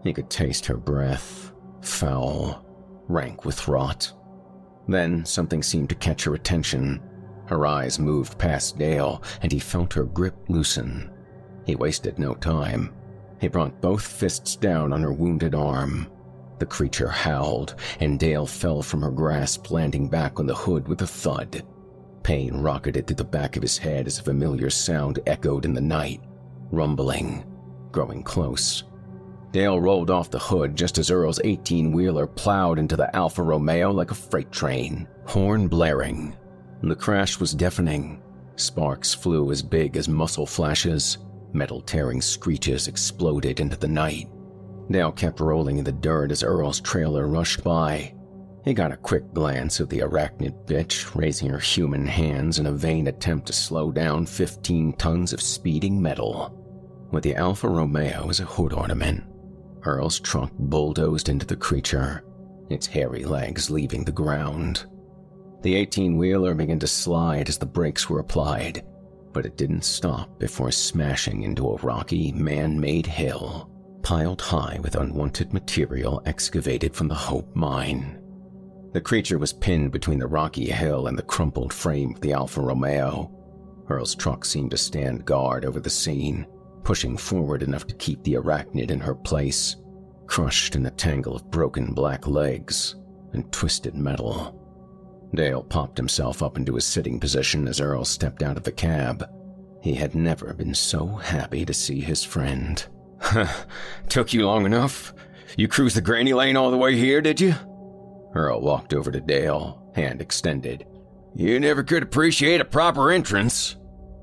He 0.02 0.14
could 0.14 0.30
taste 0.30 0.64
her 0.64 0.78
breath, 0.78 1.52
foul, 1.82 2.64
rank 3.10 3.44
with 3.44 3.68
rot. 3.68 4.12
Then 4.88 5.24
something 5.24 5.62
seemed 5.62 5.88
to 5.90 5.94
catch 5.94 6.24
her 6.24 6.34
attention. 6.34 7.00
Her 7.46 7.66
eyes 7.66 7.98
moved 7.98 8.38
past 8.38 8.78
Dale, 8.78 9.22
and 9.42 9.50
he 9.50 9.58
felt 9.58 9.92
her 9.94 10.04
grip 10.04 10.36
loosen. 10.48 11.10
He 11.66 11.76
wasted 11.76 12.18
no 12.18 12.34
time. 12.34 12.92
He 13.40 13.48
brought 13.48 13.80
both 13.80 14.06
fists 14.06 14.56
down 14.56 14.92
on 14.92 15.02
her 15.02 15.12
wounded 15.12 15.54
arm. 15.54 16.08
The 16.58 16.66
creature 16.66 17.08
howled, 17.08 17.74
and 18.00 18.18
Dale 18.18 18.46
fell 18.46 18.82
from 18.82 19.02
her 19.02 19.10
grasp, 19.10 19.70
landing 19.70 20.08
back 20.08 20.38
on 20.38 20.46
the 20.46 20.54
hood 20.54 20.86
with 20.86 21.02
a 21.02 21.06
thud. 21.06 21.64
Pain 22.22 22.58
rocketed 22.58 23.06
through 23.06 23.16
the 23.16 23.24
back 23.24 23.56
of 23.56 23.62
his 23.62 23.78
head 23.78 24.06
as 24.06 24.18
a 24.18 24.22
familiar 24.22 24.68
sound 24.68 25.20
echoed 25.26 25.64
in 25.64 25.72
the 25.72 25.80
night, 25.80 26.20
rumbling, 26.70 27.44
growing 27.92 28.22
close. 28.22 28.84
Dale 29.52 29.80
rolled 29.80 30.10
off 30.10 30.30
the 30.30 30.38
hood 30.38 30.76
just 30.76 30.96
as 30.98 31.10
Earl's 31.10 31.40
18 31.42 31.90
wheeler 31.90 32.26
plowed 32.26 32.78
into 32.78 32.96
the 32.96 33.14
Alfa 33.16 33.42
Romeo 33.42 33.90
like 33.90 34.12
a 34.12 34.14
freight 34.14 34.52
train, 34.52 35.08
horn 35.26 35.66
blaring. 35.66 36.36
The 36.82 36.94
crash 36.94 37.40
was 37.40 37.52
deafening. 37.52 38.22
Sparks 38.54 39.12
flew 39.12 39.50
as 39.50 39.62
big 39.62 39.96
as 39.96 40.08
muscle 40.08 40.46
flashes. 40.46 41.18
Metal 41.52 41.80
tearing 41.80 42.22
screeches 42.22 42.86
exploded 42.86 43.58
into 43.58 43.76
the 43.76 43.88
night. 43.88 44.28
Dale 44.88 45.10
kept 45.10 45.40
rolling 45.40 45.78
in 45.78 45.84
the 45.84 45.92
dirt 45.92 46.30
as 46.30 46.44
Earl's 46.44 46.80
trailer 46.80 47.26
rushed 47.26 47.64
by. 47.64 48.14
He 48.64 48.72
got 48.72 48.92
a 48.92 48.96
quick 48.96 49.32
glance 49.32 49.80
at 49.80 49.88
the 49.88 50.00
arachnid 50.00 50.64
bitch 50.66 51.14
raising 51.16 51.50
her 51.50 51.58
human 51.58 52.06
hands 52.06 52.58
in 52.60 52.66
a 52.66 52.72
vain 52.72 53.08
attempt 53.08 53.46
to 53.46 53.52
slow 53.52 53.90
down 53.90 54.26
15 54.26 54.92
tons 54.92 55.32
of 55.32 55.42
speeding 55.42 56.00
metal. 56.00 56.56
With 57.10 57.24
the 57.24 57.34
Alfa 57.34 57.68
Romeo 57.68 58.28
as 58.28 58.38
a 58.38 58.44
hood 58.44 58.72
ornament, 58.72 59.24
Earl's 59.84 60.20
trunk 60.20 60.52
bulldozed 60.58 61.28
into 61.28 61.46
the 61.46 61.56
creature, 61.56 62.24
its 62.68 62.86
hairy 62.86 63.24
legs 63.24 63.70
leaving 63.70 64.04
the 64.04 64.12
ground. 64.12 64.86
The 65.62 65.74
18 65.74 66.16
wheeler 66.16 66.54
began 66.54 66.78
to 66.78 66.86
slide 66.86 67.48
as 67.48 67.58
the 67.58 67.66
brakes 67.66 68.08
were 68.08 68.20
applied, 68.20 68.84
but 69.32 69.46
it 69.46 69.56
didn't 69.56 69.84
stop 69.84 70.38
before 70.38 70.70
smashing 70.70 71.42
into 71.42 71.68
a 71.68 71.76
rocky, 71.76 72.32
man 72.32 72.80
made 72.80 73.06
hill, 73.06 73.70
piled 74.02 74.40
high 74.40 74.78
with 74.82 74.96
unwanted 74.96 75.52
material 75.52 76.22
excavated 76.24 76.94
from 76.94 77.08
the 77.08 77.14
Hope 77.14 77.54
mine. 77.54 78.20
The 78.92 79.00
creature 79.00 79.38
was 79.38 79.52
pinned 79.52 79.92
between 79.92 80.18
the 80.18 80.26
rocky 80.26 80.70
hill 80.70 81.06
and 81.06 81.16
the 81.16 81.22
crumpled 81.22 81.72
frame 81.72 82.14
of 82.14 82.20
the 82.20 82.32
Alfa 82.32 82.60
Romeo. 82.60 83.30
Earl's 83.88 84.14
truck 84.14 84.44
seemed 84.44 84.72
to 84.72 84.76
stand 84.76 85.24
guard 85.24 85.64
over 85.64 85.78
the 85.78 85.90
scene, 85.90 86.46
pushing 86.84 87.16
forward 87.16 87.62
enough 87.62 87.86
to 87.86 87.94
keep 87.94 88.22
the 88.22 88.34
arachnid 88.34 88.90
in 88.90 89.00
her 89.00 89.14
place, 89.14 89.76
crushed 90.26 90.76
in 90.76 90.86
a 90.86 90.90
tangle 90.90 91.36
of 91.36 91.50
broken 91.50 91.92
black 91.92 92.26
legs 92.26 92.96
and 93.32 93.50
twisted 93.52 93.94
metal. 93.94 94.56
Dale 95.34 95.62
popped 95.62 95.96
himself 95.96 96.42
up 96.42 96.56
into 96.56 96.74
his 96.74 96.84
sitting 96.84 97.20
position 97.20 97.68
as 97.68 97.80
Earl 97.80 98.04
stepped 98.04 98.42
out 98.42 98.56
of 98.56 98.64
the 98.64 98.72
cab. 98.72 99.28
He 99.80 99.94
had 99.94 100.14
never 100.14 100.52
been 100.52 100.74
so 100.74 101.06
happy 101.06 101.64
to 101.64 101.72
see 101.72 102.00
his 102.00 102.24
friend. 102.24 102.84
Took 104.08 104.32
you 104.32 104.46
long 104.46 104.66
enough? 104.66 105.14
You 105.56 105.68
cruised 105.68 105.96
the 105.96 106.00
granny 106.00 106.32
lane 106.32 106.56
all 106.56 106.70
the 106.70 106.76
way 106.76 106.96
here, 106.96 107.20
did 107.20 107.40
you? 107.40 107.54
Earl 108.34 108.60
walked 108.60 108.94
over 108.94 109.10
to 109.10 109.20
Dale, 109.20 109.90
hand 109.94 110.20
extended. 110.20 110.86
You 111.34 111.60
never 111.60 111.82
could 111.82 112.02
appreciate 112.02 112.60
a 112.60 112.64
proper 112.64 113.10
entrance. 113.10 113.76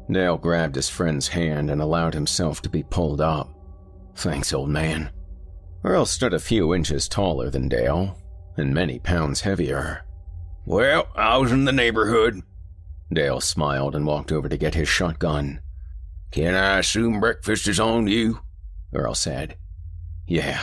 Dale 0.09 0.37
grabbed 0.37 0.75
his 0.75 0.89
friend's 0.89 1.27
hand 1.27 1.69
and 1.69 1.81
allowed 1.81 2.13
himself 2.13 2.61
to 2.61 2.69
be 2.69 2.83
pulled 2.83 3.21
up. 3.21 3.53
Thanks, 4.15 4.53
old 4.53 4.69
man. 4.69 5.11
Earl 5.83 6.05
stood 6.05 6.33
a 6.33 6.39
few 6.39 6.73
inches 6.73 7.07
taller 7.07 7.49
than 7.49 7.69
Dale, 7.69 8.17
and 8.55 8.73
many 8.73 8.99
pounds 8.99 9.41
heavier. 9.41 10.05
Well, 10.65 11.07
I 11.15 11.37
was 11.37 11.51
in 11.51 11.65
the 11.65 11.71
neighborhood. 11.71 12.41
Dale 13.11 13.39
smiled 13.39 13.95
and 13.95 14.05
walked 14.05 14.31
over 14.31 14.49
to 14.49 14.57
get 14.57 14.75
his 14.75 14.89
shotgun. 14.89 15.61
Can 16.31 16.55
I 16.55 16.79
assume 16.79 17.19
breakfast 17.19 17.67
is 17.67 17.79
on 17.79 18.07
you? 18.07 18.41
Earl 18.93 19.15
said. 19.15 19.57
Yeah. 20.25 20.61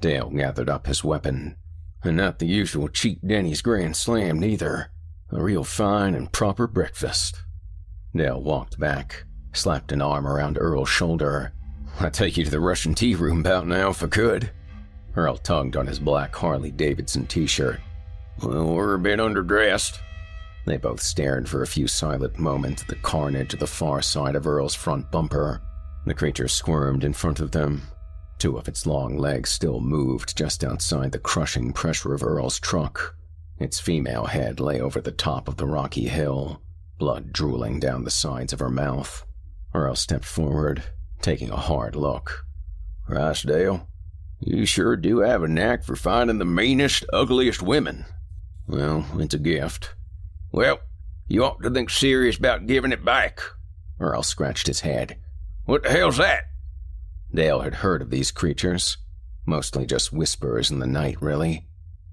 Dale 0.00 0.30
gathered 0.30 0.68
up 0.68 0.86
his 0.86 1.04
weapon. 1.04 1.56
And 2.02 2.16
not 2.16 2.38
the 2.38 2.46
usual 2.46 2.88
cheap 2.88 3.20
Denny's 3.24 3.62
Grand 3.62 3.96
Slam, 3.96 4.38
neither. 4.38 4.90
A 5.30 5.42
real 5.42 5.64
fine 5.64 6.14
and 6.14 6.32
proper 6.32 6.66
breakfast. 6.66 7.42
Dale 8.14 8.40
walked 8.40 8.78
back, 8.78 9.24
slapped 9.52 9.92
an 9.92 10.02
arm 10.02 10.26
around 10.26 10.58
Earl's 10.58 10.88
shoulder, 10.88 11.52
I'd 11.98 12.14
take 12.14 12.36
you 12.38 12.44
to 12.44 12.50
the 12.50 12.60
Russian 12.60 12.94
tea 12.94 13.14
room 13.14 13.40
about 13.40 13.66
now 13.66 13.90
if 13.90 14.02
I 14.02 14.06
could. 14.06 14.50
Earl 15.14 15.36
tugged 15.36 15.76
on 15.76 15.86
his 15.86 15.98
black 15.98 16.34
Harley 16.34 16.70
Davidson 16.70 17.26
t 17.26 17.46
shirt. 17.46 17.80
Well, 18.42 18.74
we're 18.74 18.94
a 18.94 18.98
bit 18.98 19.18
underdressed. 19.18 19.98
They 20.64 20.78
both 20.78 21.02
stared 21.02 21.48
for 21.48 21.62
a 21.62 21.66
few 21.66 21.86
silent 21.86 22.38
moments 22.38 22.82
at 22.82 22.88
the 22.88 22.96
carnage 22.96 23.52
at 23.52 23.60
the 23.60 23.66
far 23.66 24.00
side 24.00 24.34
of 24.34 24.46
Earl's 24.46 24.74
front 24.74 25.10
bumper. 25.10 25.60
The 26.06 26.14
creature 26.14 26.48
squirmed 26.48 27.04
in 27.04 27.12
front 27.12 27.40
of 27.40 27.50
them. 27.50 27.82
Two 28.38 28.56
of 28.56 28.68
its 28.68 28.86
long 28.86 29.18
legs 29.18 29.50
still 29.50 29.80
moved 29.80 30.36
just 30.38 30.64
outside 30.64 31.12
the 31.12 31.18
crushing 31.18 31.72
pressure 31.72 32.14
of 32.14 32.22
Earl's 32.22 32.58
truck. 32.58 33.14
Its 33.58 33.78
female 33.78 34.24
head 34.24 34.58
lay 34.58 34.80
over 34.80 35.02
the 35.02 35.12
top 35.12 35.48
of 35.48 35.58
the 35.58 35.66
rocky 35.66 36.08
hill, 36.08 36.62
blood 37.00 37.32
drooling 37.32 37.80
down 37.80 38.04
the 38.04 38.10
sides 38.10 38.52
of 38.52 38.60
her 38.60 38.70
mouth. 38.70 39.26
Earl 39.74 39.96
stepped 39.96 40.26
forward, 40.26 40.84
taking 41.20 41.50
a 41.50 41.56
hard 41.56 41.96
look. 41.96 42.44
Dale, 43.08 43.88
you 44.38 44.64
sure 44.64 44.96
do 44.96 45.18
have 45.18 45.42
a 45.42 45.48
knack 45.48 45.82
for 45.82 45.96
finding 45.96 46.38
the 46.38 46.44
meanest, 46.44 47.04
ugliest 47.12 47.62
women. 47.62 48.04
Well, 48.68 49.04
it's 49.18 49.34
a 49.34 49.38
gift. 49.38 49.94
Well, 50.52 50.78
you 51.26 51.44
ought 51.44 51.62
to 51.62 51.70
think 51.70 51.90
serious 51.90 52.36
about 52.36 52.66
giving 52.66 52.92
it 52.92 53.04
back. 53.04 53.40
Earl 53.98 54.22
scratched 54.22 54.68
his 54.68 54.80
head. 54.80 55.16
What 55.64 55.82
the 55.82 55.90
hell's 55.90 56.18
that? 56.18 56.44
Dale 57.34 57.60
had 57.60 57.76
heard 57.76 58.02
of 58.02 58.10
these 58.10 58.30
creatures. 58.30 58.98
Mostly 59.46 59.86
just 59.86 60.12
whispers 60.12 60.70
in 60.70 60.78
the 60.78 60.86
night, 60.86 61.20
really. 61.20 61.66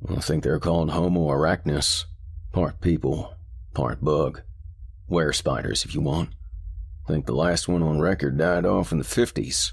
I 0.09 0.21
think 0.21 0.43
they're 0.43 0.59
called 0.59 0.91
Homo 0.91 1.27
arachnus. 1.27 2.05
Part 2.53 2.81
people, 2.81 3.35
part 3.73 4.03
bug. 4.03 4.41
Were 5.07 5.31
spiders, 5.33 5.85
if 5.85 5.93
you 5.93 6.01
want. 6.01 6.29
Think 7.07 7.25
the 7.25 7.35
last 7.35 7.67
one 7.67 7.81
on 7.81 7.99
record 7.99 8.37
died 8.37 8.65
off 8.65 8.91
in 8.91 8.97
the 8.97 9.05
50s, 9.05 9.71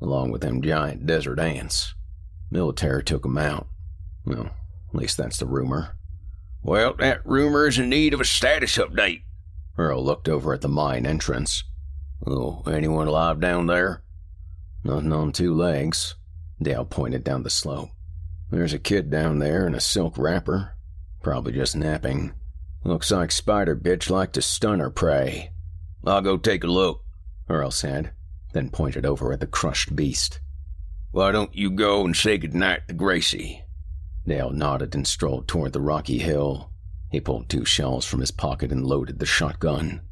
along 0.00 0.30
with 0.30 0.42
them 0.42 0.60
giant 0.60 1.06
desert 1.06 1.38
ants. 1.38 1.94
Military 2.50 3.02
took 3.02 3.22
them 3.22 3.38
out. 3.38 3.68
Well, 4.26 4.50
at 4.88 4.94
least 4.94 5.16
that's 5.16 5.38
the 5.38 5.46
rumor. 5.46 5.96
Well, 6.62 6.94
that 6.98 7.24
rumor 7.26 7.66
is 7.66 7.78
in 7.78 7.88
need 7.88 8.14
of 8.14 8.20
a 8.20 8.24
status 8.24 8.76
update. 8.76 9.22
Earl 9.76 10.04
looked 10.04 10.28
over 10.28 10.52
at 10.52 10.60
the 10.60 10.68
mine 10.68 11.06
entrance. 11.06 11.64
Oh, 12.26 12.62
anyone 12.66 13.06
alive 13.06 13.40
down 13.40 13.66
there? 13.66 14.02
Nothing 14.82 15.12
on 15.12 15.32
two 15.32 15.54
legs. 15.54 16.14
Dale 16.60 16.84
pointed 16.84 17.24
down 17.24 17.42
the 17.42 17.50
slope. 17.50 17.90
There's 18.50 18.72
a 18.72 18.78
kid 18.78 19.10
down 19.10 19.38
there 19.38 19.66
in 19.66 19.74
a 19.74 19.80
silk 19.80 20.16
wrapper. 20.16 20.74
Probably 21.22 21.52
just 21.52 21.74
napping. 21.74 22.34
Looks 22.86 23.10
like 23.10 23.32
Spider 23.32 23.74
Bitch 23.74 24.10
like 24.10 24.32
to 24.32 24.42
stun 24.42 24.80
her 24.80 24.90
prey. 24.90 25.52
I'll 26.06 26.20
go 26.20 26.36
take 26.36 26.64
a 26.64 26.66
look, 26.66 27.02
Earl 27.48 27.70
said, 27.70 28.12
then 28.52 28.68
pointed 28.68 29.06
over 29.06 29.32
at 29.32 29.40
the 29.40 29.46
crushed 29.46 29.96
beast. 29.96 30.40
Why 31.10 31.32
don't 31.32 31.54
you 31.54 31.70
go 31.70 32.04
and 32.04 32.14
say 32.14 32.36
goodnight 32.36 32.86
to 32.88 32.94
Gracie? 32.94 33.62
Dale 34.26 34.50
nodded 34.50 34.94
and 34.94 35.06
strolled 35.06 35.48
toward 35.48 35.72
the 35.72 35.80
rocky 35.80 36.18
hill. 36.18 36.72
He 37.10 37.20
pulled 37.20 37.48
two 37.48 37.64
shells 37.64 38.04
from 38.04 38.20
his 38.20 38.30
pocket 38.30 38.70
and 38.70 38.84
loaded 38.84 39.18
the 39.18 39.26
shotgun. 39.26 40.02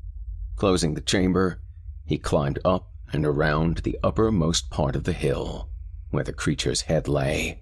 Closing 0.57 0.95
the 0.95 1.01
chamber, 1.03 1.61
he 2.07 2.17
climbed 2.17 2.59
up 2.65 2.91
and 3.13 3.27
around 3.27 3.79
the 3.79 3.99
uppermost 4.03 4.71
part 4.71 4.97
of 4.97 5.05
the 5.05 5.13
hill, 5.13 5.69
where 6.11 6.25
the 6.25 6.33
creature's 6.33 6.83
head 6.83 7.07
lay. 7.07 7.61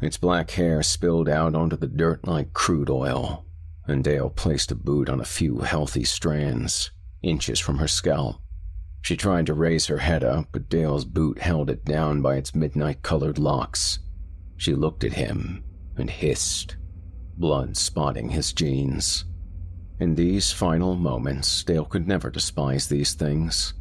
Its 0.00 0.16
black 0.16 0.50
hair 0.52 0.82
spilled 0.82 1.28
out 1.28 1.54
onto 1.54 1.76
the 1.76 1.86
dirt 1.86 2.26
like 2.26 2.52
crude 2.52 2.90
oil, 2.90 3.44
and 3.88 4.04
Dale 4.04 4.30
placed 4.30 4.70
a 4.70 4.76
boot 4.76 5.08
on 5.08 5.20
a 5.20 5.24
few 5.24 5.58
healthy 5.60 6.04
strands, 6.04 6.92
inches 7.22 7.58
from 7.58 7.78
her 7.78 7.88
scalp. 7.88 8.36
She 9.02 9.16
tried 9.16 9.46
to 9.46 9.54
raise 9.54 9.86
her 9.86 9.98
head 9.98 10.22
up, 10.22 10.48
but 10.52 10.68
Dale's 10.68 11.04
boot 11.04 11.38
held 11.38 11.70
it 11.70 11.84
down 11.84 12.20
by 12.20 12.36
its 12.36 12.54
midnight 12.54 13.02
colored 13.02 13.38
locks. 13.38 14.00
She 14.56 14.74
looked 14.74 15.04
at 15.04 15.12
him 15.12 15.64
and 15.96 16.10
hissed, 16.10 16.76
blood 17.36 17.76
spotting 17.76 18.28
his 18.28 18.52
jeans. 18.52 19.24
In 20.00 20.14
these 20.14 20.52
final 20.52 20.94
moments, 20.94 21.64
Dale 21.64 21.84
could 21.84 22.06
never 22.06 22.30
despise 22.30 22.88
these 22.88 23.14
things. 23.14 23.74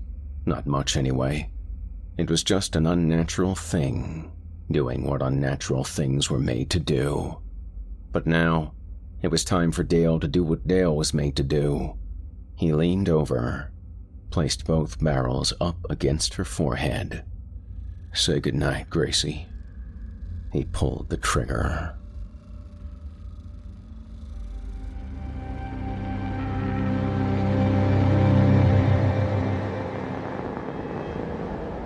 Not 0.45 0.66
much, 0.66 0.95
anyway. 0.95 1.51
It 2.18 2.30
was 2.30 2.43
just 2.43 2.76
an 2.76 2.88
unnatural 2.88 3.53
thing, 3.53 4.32
doing 4.72 5.03
what 5.03 5.22
unnatural 5.22 5.84
things 5.84 6.30
were 6.30 6.39
made 6.39 6.70
to 6.72 6.80
do. 6.80 7.39
But 8.12 8.26
now, 8.26 8.74
it 9.22 9.30
was 9.30 9.43
time 9.43 9.72
for 9.72 9.84
Dale 9.84 10.20
to 10.20 10.28
do 10.28 10.43
what 10.43 10.68
Dale 10.68 10.95
was 10.95 11.13
made 11.13 11.36
to 11.38 11.43
do. 11.43 11.97
He 12.55 12.74
leaned 12.74 13.09
over, 13.09 13.72
placed 14.30 14.65
both 14.65 15.03
barrels 15.03 15.53
up 15.59 15.78
against 15.89 16.36
her 16.36 16.45
forehead. 16.45 17.24
Say 18.13 18.39
goodnight, 18.39 18.89
Gracie. 18.89 19.47
He 20.51 20.65
pulled 20.65 21.09
the 21.09 21.18
trigger. 21.18 21.95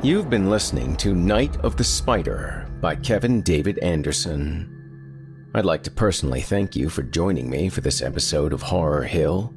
You've 0.04 0.32
been 0.32 0.50
listening 0.50 0.96
to 0.98 1.14
Night 1.14 1.58
of 1.58 1.78
the 1.78 1.84
Spider 1.84 2.68
by 2.82 2.96
Kevin 2.96 3.42
David 3.44 3.78
Anderson. 3.80 4.81
I'd 5.54 5.66
like 5.66 5.84
to 5.84 5.92
personally 5.92 6.40
thank 6.40 6.78
you 6.78 6.88
for 6.88 7.04
joining 7.04 7.50
me 7.50 7.68
for 7.68 7.82
this 7.82 8.02
episode 8.02 8.54
of 8.54 8.62
Horror 8.62 9.04
Hill. 9.04 9.54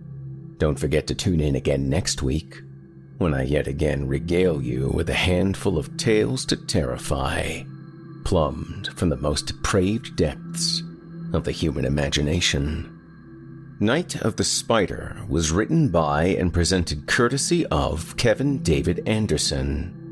Don't 0.59 0.77
forget 0.77 1.07
to 1.07 1.15
tune 1.15 1.39
in 1.39 1.55
again 1.55 1.89
next 1.89 2.21
week 2.21 2.61
when 3.19 3.33
I 3.33 3.45
yet 3.45 3.69
again 3.69 4.09
regale 4.09 4.61
you 4.61 4.89
with 4.89 5.09
a 5.09 5.15
handful 5.15 5.79
of 5.79 5.97
tales 5.97 6.45
to 6.47 6.57
terrify, 6.57 7.63
plumbed 8.25 8.89
from 8.97 9.09
the 9.09 9.17
most 9.17 9.47
depraved 9.47 10.17
depths 10.17 10.83
of 11.33 11.45
the 11.45 11.53
human 11.53 11.85
imagination. 11.85 12.91
Night 13.79 14.17
of 14.17 14.35
the 14.35 14.43
Spider 14.43 15.23
was 15.29 15.53
written 15.53 15.91
by 15.91 16.25
and 16.25 16.53
presented 16.53 17.07
courtesy 17.07 17.67
of 17.67 18.17
Kevin 18.17 18.65
David 18.65 19.01
Anderson. 19.07 20.04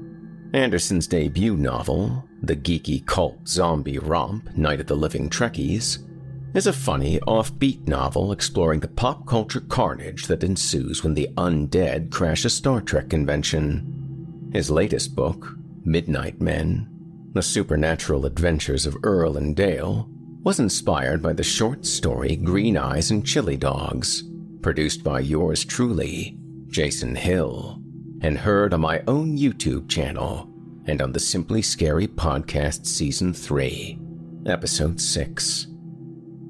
Anderson's 0.55 1.07
debut 1.07 1.57
novel, 1.57 2.29
the 2.43 2.55
geeky 2.55 3.05
cult 3.07 3.49
zombie 3.49 3.99
romp 3.99 4.55
Night 4.55 4.81
of 4.81 4.87
the 4.87 4.95
Living 4.95 5.31
Trekkies, 5.31 6.07
is 6.55 6.67
a 6.67 6.75
funny, 6.75 7.19
offbeat 7.21 7.89
novel 7.89 8.33
exploring 8.33 8.81
the 8.81 8.89
pop 8.89 9.27
culture 9.27 9.63
carnage 9.63 10.27
that 10.27 10.45
ensues 10.45 11.03
when 11.03 11.15
the 11.15 11.31
undead 11.39 12.11
crash 12.11 12.45
a 12.45 12.51
Star 12.51 12.83
Trek 12.83 13.09
convention. 13.09 14.51
His 14.53 14.71
latest 14.71 15.17
book, 15.17 15.57
Midnight 15.87 16.39
Men 16.39 16.87
The 17.33 17.43
Supernatural 17.43 18.27
Adventures 18.27 18.85
of 18.85 18.99
Earl 19.05 19.39
and 19.39 19.57
Dale, 19.57 20.07
was 20.43 20.61
inspired 20.61 21.23
by 21.23 21.33
the 21.33 21.43
short 21.43 21.87
story 21.87 22.37
Green 22.37 22.77
Eyes 22.77 23.11
and 23.11 23.27
Chili 23.27 23.57
Dogs, 23.57 24.25
produced 24.61 25.03
by 25.03 25.21
yours 25.21 25.65
truly, 25.65 26.37
Jason 26.69 27.15
Hill 27.15 27.82
and 28.23 28.39
heard 28.39 28.73
on 28.73 28.81
my 28.81 29.03
own 29.09 29.37
YouTube 29.37 29.89
channel 29.89 30.49
and 30.87 31.03
on 31.03 31.12
the 31.12 31.20
Simply 31.20 31.61
Scary 31.61 32.07
Podcast 32.07 32.87
Season 32.87 33.35
3, 33.35 33.99
Episode 34.47 35.01
6. 35.01 35.66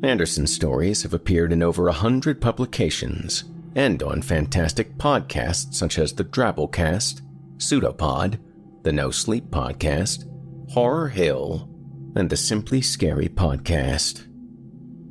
Anderson's 0.02 0.54
stories 0.54 1.02
have 1.02 1.14
appeared 1.14 1.52
in 1.52 1.62
over 1.62 1.88
a 1.88 1.92
hundred 1.92 2.40
publications 2.40 3.44
and 3.74 4.02
on 4.02 4.20
fantastic 4.20 4.96
podcasts 4.98 5.74
such 5.74 5.98
as 5.98 6.12
the 6.12 6.24
Drabblecast, 6.24 7.22
Pseudopod, 7.56 8.38
the 8.82 8.92
No 8.92 9.10
Sleep 9.10 9.46
Podcast, 9.46 10.28
Horror 10.70 11.08
Hill, 11.08 11.68
and 12.14 12.28
the 12.28 12.36
Simply 12.36 12.82
Scary 12.82 13.28
Podcast. 13.28 14.26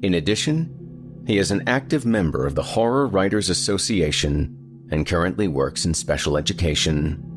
In 0.04 0.14
addition, 0.14 1.24
he 1.26 1.40
is 1.40 1.50
an 1.50 1.64
active 1.68 2.06
member 2.06 2.46
of 2.46 2.54
the 2.54 2.64
Horror 2.64 3.08
Writers 3.08 3.50
Association 3.50 4.61
and 4.92 5.08
currently 5.08 5.48
works 5.48 5.86
in 5.86 5.94
special 5.94 6.38
education. 6.38 7.28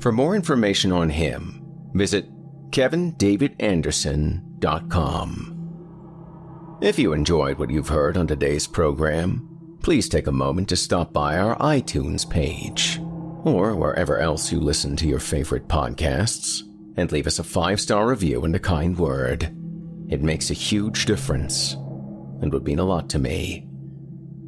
For 0.00 0.12
more 0.12 0.36
information 0.36 0.92
on 0.92 1.10
him, 1.10 1.62
visit 1.94 2.28
kevindavidanderson.com. 2.70 5.54
If 6.80 6.98
you 6.98 7.12
enjoyed 7.12 7.58
what 7.58 7.70
you've 7.70 7.88
heard 7.88 8.16
on 8.16 8.26
today's 8.26 8.66
program, 8.66 9.76
please 9.82 10.08
take 10.08 10.26
a 10.26 10.32
moment 10.32 10.68
to 10.68 10.76
stop 10.76 11.12
by 11.12 11.38
our 11.38 11.56
iTunes 11.58 12.28
page 12.28 13.00
or 13.44 13.74
wherever 13.74 14.18
else 14.18 14.52
you 14.52 14.60
listen 14.60 14.96
to 14.96 15.08
your 15.08 15.20
favorite 15.20 15.68
podcasts 15.68 16.62
and 16.96 17.10
leave 17.12 17.26
us 17.26 17.38
a 17.38 17.44
five 17.44 17.80
star 17.80 18.08
review 18.08 18.44
and 18.44 18.54
a 18.54 18.60
kind 18.60 18.98
word. 18.98 19.54
It 20.08 20.22
makes 20.22 20.50
a 20.50 20.54
huge 20.54 21.06
difference 21.06 21.74
and 22.40 22.52
would 22.52 22.64
mean 22.64 22.78
a 22.78 22.84
lot 22.84 23.08
to 23.10 23.18
me. 23.18 23.67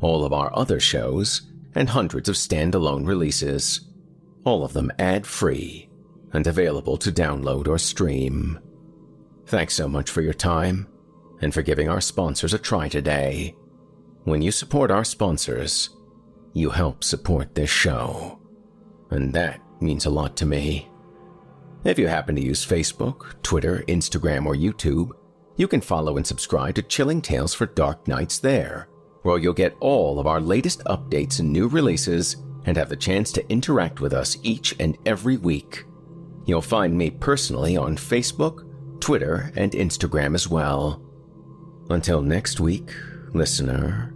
all 0.00 0.24
of 0.24 0.32
our 0.32 0.56
other 0.56 0.80
shows, 0.80 1.42
and 1.74 1.88
hundreds 1.90 2.28
of 2.28 2.34
standalone 2.34 3.06
releases, 3.06 3.80
all 4.44 4.64
of 4.64 4.72
them 4.72 4.90
ad 4.98 5.26
free 5.26 5.88
and 6.32 6.46
available 6.46 6.96
to 6.98 7.12
download 7.12 7.68
or 7.68 7.78
stream. 7.78 8.58
Thanks 9.46 9.74
so 9.74 9.88
much 9.88 10.10
for 10.10 10.20
your 10.20 10.34
time 10.34 10.88
and 11.40 11.54
for 11.54 11.62
giving 11.62 11.88
our 11.88 12.00
sponsors 12.00 12.52
a 12.52 12.58
try 12.58 12.88
today. 12.88 13.54
When 14.24 14.42
you 14.42 14.50
support 14.50 14.90
our 14.90 15.04
sponsors, 15.04 15.90
you 16.52 16.70
help 16.70 17.04
support 17.04 17.54
this 17.54 17.70
show. 17.70 18.40
And 19.10 19.32
that 19.34 19.60
means 19.80 20.06
a 20.06 20.10
lot 20.10 20.36
to 20.38 20.46
me. 20.46 20.88
If 21.84 21.98
you 21.98 22.08
happen 22.08 22.34
to 22.34 22.44
use 22.44 22.66
Facebook, 22.66 23.40
Twitter, 23.42 23.84
Instagram, 23.88 24.44
or 24.44 24.54
YouTube, 24.54 25.12
you 25.56 25.68
can 25.68 25.80
follow 25.80 26.16
and 26.16 26.26
subscribe 26.26 26.74
to 26.74 26.82
Chilling 26.82 27.22
Tales 27.22 27.54
for 27.54 27.66
Dark 27.66 28.06
Nights 28.06 28.38
there, 28.38 28.88
where 29.22 29.38
you'll 29.38 29.52
get 29.52 29.76
all 29.80 30.18
of 30.18 30.26
our 30.26 30.40
latest 30.40 30.82
updates 30.84 31.40
and 31.40 31.52
new 31.52 31.68
releases 31.68 32.36
and 32.64 32.76
have 32.76 32.88
the 32.88 32.96
chance 32.96 33.32
to 33.32 33.50
interact 33.50 34.00
with 34.00 34.12
us 34.12 34.36
each 34.42 34.74
and 34.78 34.96
every 35.06 35.36
week. 35.36 35.84
You'll 36.46 36.62
find 36.62 36.96
me 36.96 37.10
personally 37.10 37.76
on 37.76 37.96
Facebook, 37.96 39.00
Twitter, 39.00 39.52
and 39.56 39.72
Instagram 39.72 40.34
as 40.34 40.48
well. 40.48 41.02
Until 41.90 42.22
next 42.22 42.60
week, 42.60 42.90
listener, 43.32 44.14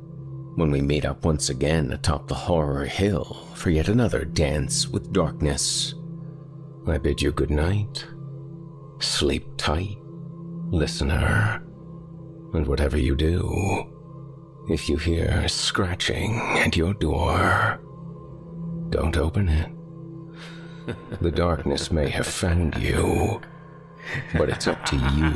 when 0.56 0.70
we 0.70 0.82
meet 0.82 1.04
up 1.04 1.24
once 1.24 1.48
again 1.48 1.92
atop 1.92 2.28
the 2.28 2.34
horror 2.34 2.84
hill 2.84 3.46
for 3.54 3.70
yet 3.70 3.88
another 3.88 4.24
dance 4.24 4.86
with 4.86 5.12
darkness, 5.12 5.94
I 6.86 6.98
bid 6.98 7.22
you 7.22 7.32
good 7.32 7.50
night. 7.50 8.04
Sleep 8.98 9.46
tight, 9.56 9.98
listener. 10.70 11.62
And 12.54 12.66
whatever 12.66 12.98
you 12.98 13.16
do, 13.16 13.91
if 14.68 14.88
you 14.88 14.96
hear 14.96 15.48
scratching 15.48 16.36
at 16.56 16.76
your 16.76 16.94
door, 16.94 17.80
don't 18.90 19.16
open 19.16 19.48
it. 19.48 19.70
The 21.20 21.30
darkness 21.30 21.90
may 21.90 22.08
have 22.10 22.26
found 22.26 22.76
you, 22.76 23.40
but 24.36 24.48
it's 24.48 24.66
up 24.66 24.84
to 24.86 24.96
you 24.96 25.30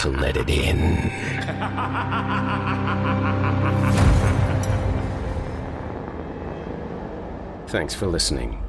to 0.00 0.08
let 0.08 0.36
it 0.36 0.48
in. 0.48 1.10
Thanks 7.68 7.94
for 7.94 8.06
listening. 8.06 8.62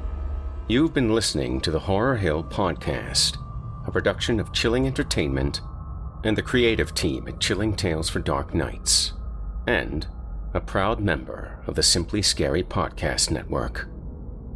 You've 0.68 0.92
been 0.92 1.14
listening 1.14 1.60
to 1.62 1.70
the 1.70 1.78
Horror 1.78 2.16
Hill 2.16 2.44
Podcast, 2.44 3.38
a 3.86 3.90
production 3.90 4.38
of 4.40 4.52
Chilling 4.52 4.86
Entertainment 4.86 5.60
and 6.24 6.36
the 6.36 6.42
creative 6.42 6.94
team 6.94 7.28
at 7.28 7.40
Chilling 7.40 7.74
Tales 7.74 8.08
for 8.08 8.20
Dark 8.20 8.54
Nights, 8.54 9.12
and 9.66 10.06
a 10.54 10.60
proud 10.60 11.00
member 11.00 11.62
of 11.66 11.74
the 11.74 11.82
Simply 11.82 12.22
Scary 12.22 12.62
Podcast 12.62 13.30
Network. 13.30 13.88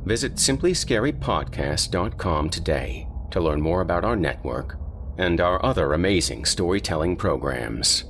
Visit 0.04 0.36
simplyscarypodcast.com 0.36 2.50
today 2.50 3.08
to 3.30 3.40
learn 3.40 3.60
more 3.60 3.80
about 3.80 4.04
our 4.04 4.16
network 4.16 4.76
and 5.18 5.40
our 5.40 5.64
other 5.64 5.92
amazing 5.92 6.44
storytelling 6.44 7.16
programs. 7.16 8.04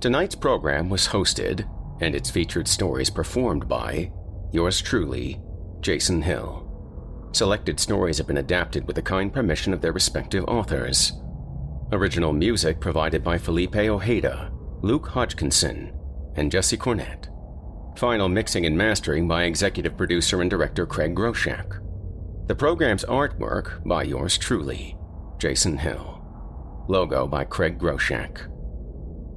Tonight's 0.00 0.36
program 0.36 0.88
was 0.88 1.08
hosted 1.08 1.68
and 2.00 2.14
its 2.14 2.30
featured 2.30 2.68
stories 2.68 3.10
performed 3.10 3.68
by 3.68 4.12
yours 4.52 4.80
truly, 4.80 5.40
Jason 5.80 6.22
Hill. 6.22 6.64
Selected 7.32 7.80
stories 7.80 8.18
have 8.18 8.26
been 8.26 8.38
adapted 8.38 8.86
with 8.86 8.96
the 8.96 9.02
kind 9.02 9.32
permission 9.32 9.74
of 9.74 9.80
their 9.80 9.92
respective 9.92 10.44
authors. 10.46 11.12
Original 11.90 12.34
music 12.34 12.80
provided 12.80 13.24
by 13.24 13.38
Felipe 13.38 13.76
Ojeda, 13.76 14.52
Luke 14.82 15.08
Hodgkinson, 15.08 15.98
and 16.36 16.52
Jesse 16.52 16.76
Cornett. 16.76 17.28
Final 17.98 18.28
mixing 18.28 18.66
and 18.66 18.76
mastering 18.76 19.26
by 19.26 19.44
executive 19.44 19.96
producer 19.96 20.42
and 20.42 20.50
director 20.50 20.84
Craig 20.84 21.14
Groshek. 21.14 21.80
The 22.46 22.54
program's 22.54 23.06
artwork 23.06 23.82
by 23.88 24.02
yours 24.02 24.36
truly, 24.36 24.98
Jason 25.38 25.78
Hill. 25.78 26.22
Logo 26.88 27.26
by 27.26 27.44
Craig 27.44 27.78
Groshek. 27.78 28.46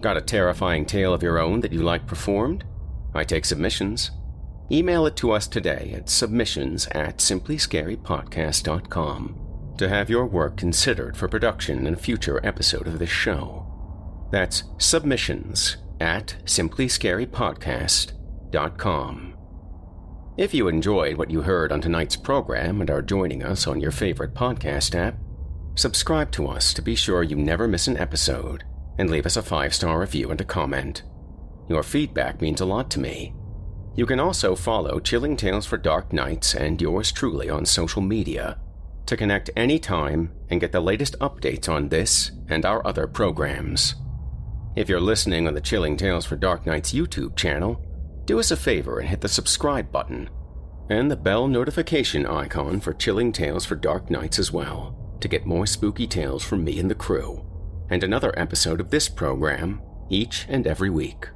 Got 0.01 0.17
a 0.17 0.21
terrifying 0.21 0.85
tale 0.85 1.13
of 1.13 1.23
your 1.23 1.39
own 1.39 1.61
that 1.61 1.71
you 1.71 1.83
like 1.83 2.05
performed? 2.05 2.65
I 3.13 3.23
take 3.23 3.45
submissions. 3.45 4.11
Email 4.69 5.05
it 5.05 5.15
to 5.17 5.31
us 5.31 5.47
today 5.47 5.93
at 5.95 6.09
submissions 6.09 6.87
at 6.87 7.19
simplyscarypodcast.com 7.19 9.40
to 9.77 9.89
have 9.89 10.09
your 10.09 10.25
work 10.25 10.57
considered 10.57 11.17
for 11.17 11.27
production 11.27 11.85
in 11.87 11.93
a 11.93 11.97
future 11.97 12.45
episode 12.45 12.87
of 12.87 12.99
this 12.99 13.09
show. 13.09 13.67
That's 14.31 14.63
submissions 14.77 15.77
at 15.99 16.35
simplyscarypodcast.com. 16.45 19.27
If 20.37 20.53
you 20.53 20.67
enjoyed 20.67 21.17
what 21.17 21.29
you 21.29 21.41
heard 21.41 21.71
on 21.71 21.81
tonight's 21.81 22.15
program 22.15 22.81
and 22.81 22.89
are 22.89 23.01
joining 23.01 23.43
us 23.43 23.67
on 23.67 23.81
your 23.81 23.91
favorite 23.91 24.33
podcast 24.33 24.95
app, 24.95 25.17
subscribe 25.75 26.31
to 26.31 26.47
us 26.47 26.73
to 26.73 26.81
be 26.81 26.95
sure 26.95 27.23
you 27.23 27.35
never 27.35 27.67
miss 27.67 27.87
an 27.87 27.97
episode 27.97 28.63
and 28.97 29.09
leave 29.09 29.25
us 29.25 29.37
a 29.37 29.41
five 29.41 29.73
star 29.73 29.99
review 29.99 30.31
and 30.31 30.41
a 30.41 30.45
comment. 30.45 31.03
Your 31.69 31.83
feedback 31.83 32.41
means 32.41 32.61
a 32.61 32.65
lot 32.65 32.89
to 32.91 32.99
me 32.99 33.33
you 33.93 34.05
can 34.05 34.21
also 34.21 34.55
follow 34.55 34.99
Chilling 34.99 35.35
Tales 35.35 35.65
for 35.65 35.77
Dark 35.77 36.13
Nights 36.13 36.55
and 36.55 36.81
yours 36.81 37.11
truly 37.11 37.49
on 37.49 37.65
social 37.65 38.01
media 38.01 38.57
to 39.05 39.17
connect 39.17 39.49
anytime 39.55 40.31
and 40.49 40.61
get 40.61 40.71
the 40.71 40.81
latest 40.81 41.17
updates 41.19 41.67
on 41.67 41.89
this 41.89 42.31
and 42.49 42.65
our 42.65 42.85
other 42.85 43.07
programs. 43.07 43.95
If 44.75 44.87
you're 44.87 45.01
listening 45.01 45.47
on 45.47 45.53
the 45.53 45.61
Chilling 45.61 45.97
Tales 45.97 46.25
for 46.25 46.35
Dark 46.35 46.65
Nights 46.65 46.93
YouTube 46.93 47.35
channel, 47.35 47.83
do 48.25 48.39
us 48.39 48.51
a 48.51 48.57
favor 48.57 48.99
and 48.99 49.09
hit 49.09 49.21
the 49.21 49.27
subscribe 49.27 49.91
button 49.91 50.29
and 50.89 51.09
the 51.09 51.15
bell 51.15 51.47
notification 51.47 52.25
icon 52.25 52.81
for 52.81 52.93
Chilling 52.93 53.31
Tales 53.31 53.65
for 53.65 53.75
Dark 53.75 54.09
Nights 54.09 54.37
as 54.37 54.51
well 54.51 55.17
to 55.21 55.27
get 55.29 55.45
more 55.45 55.65
spooky 55.65 56.05
tales 56.05 56.43
from 56.43 56.63
me 56.63 56.79
and 56.79 56.89
the 56.89 56.95
crew, 56.95 57.45
and 57.89 58.03
another 58.03 58.37
episode 58.37 58.81
of 58.81 58.89
this 58.89 59.07
program 59.07 59.81
each 60.09 60.45
and 60.49 60.67
every 60.67 60.89
week. 60.89 61.29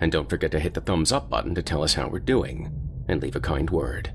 And 0.00 0.12
don't 0.12 0.28
forget 0.28 0.50
to 0.50 0.60
hit 0.60 0.74
the 0.74 0.80
thumbs 0.82 1.12
up 1.12 1.30
button 1.30 1.54
to 1.54 1.62
tell 1.62 1.82
us 1.82 1.94
how 1.94 2.08
we're 2.08 2.18
doing, 2.18 2.70
and 3.08 3.22
leave 3.22 3.36
a 3.36 3.40
kind 3.40 3.70
word. 3.70 4.12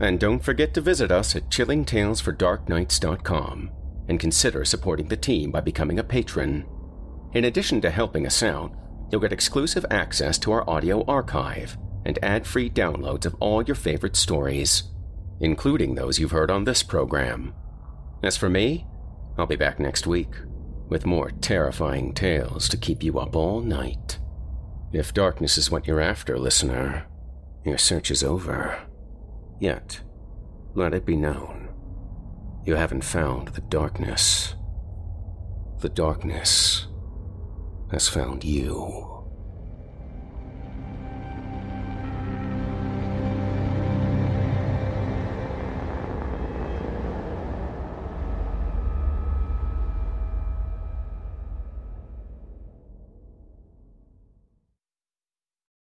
And 0.00 0.18
don't 0.18 0.42
forget 0.42 0.72
to 0.74 0.80
visit 0.80 1.12
us 1.12 1.36
at 1.36 1.50
chillingtalesfordarknights.com 1.50 3.70
and 4.08 4.18
consider 4.18 4.64
supporting 4.64 5.08
the 5.08 5.16
team 5.16 5.50
by 5.50 5.60
becoming 5.60 5.98
a 5.98 6.04
patron. 6.04 6.64
In 7.34 7.44
addition 7.44 7.82
to 7.82 7.90
helping 7.90 8.26
us 8.26 8.42
out, 8.42 8.72
you'll 9.10 9.20
get 9.20 9.32
exclusive 9.32 9.84
access 9.90 10.38
to 10.38 10.52
our 10.52 10.68
audio 10.68 11.04
archive 11.04 11.76
and 12.04 12.18
ad 12.22 12.46
free 12.46 12.70
downloads 12.70 13.26
of 13.26 13.36
all 13.40 13.62
your 13.62 13.74
favorite 13.74 14.16
stories, 14.16 14.84
including 15.40 15.94
those 15.94 16.18
you've 16.18 16.30
heard 16.30 16.50
on 16.50 16.64
this 16.64 16.82
program. 16.82 17.54
As 18.22 18.36
for 18.36 18.48
me, 18.48 18.86
I'll 19.38 19.46
be 19.46 19.56
back 19.56 19.78
next 19.78 20.06
week 20.06 20.34
with 20.88 21.06
more 21.06 21.30
terrifying 21.30 22.14
tales 22.14 22.68
to 22.68 22.76
keep 22.76 23.02
you 23.02 23.18
up 23.18 23.36
all 23.36 23.60
night. 23.60 24.18
If 24.92 25.14
darkness 25.14 25.56
is 25.56 25.70
what 25.70 25.86
you're 25.86 26.00
after, 26.00 26.38
listener, 26.38 27.06
your 27.64 27.78
search 27.78 28.10
is 28.10 28.24
over. 28.24 28.89
Yet, 29.60 30.00
let 30.74 30.94
it 30.94 31.04
be 31.04 31.16
known, 31.16 31.68
you 32.64 32.76
haven't 32.76 33.04
found 33.04 33.48
the 33.48 33.60
darkness. 33.60 34.54
The 35.80 35.90
darkness 35.90 36.86
has 37.90 38.08
found 38.08 38.42
you. 38.42 39.09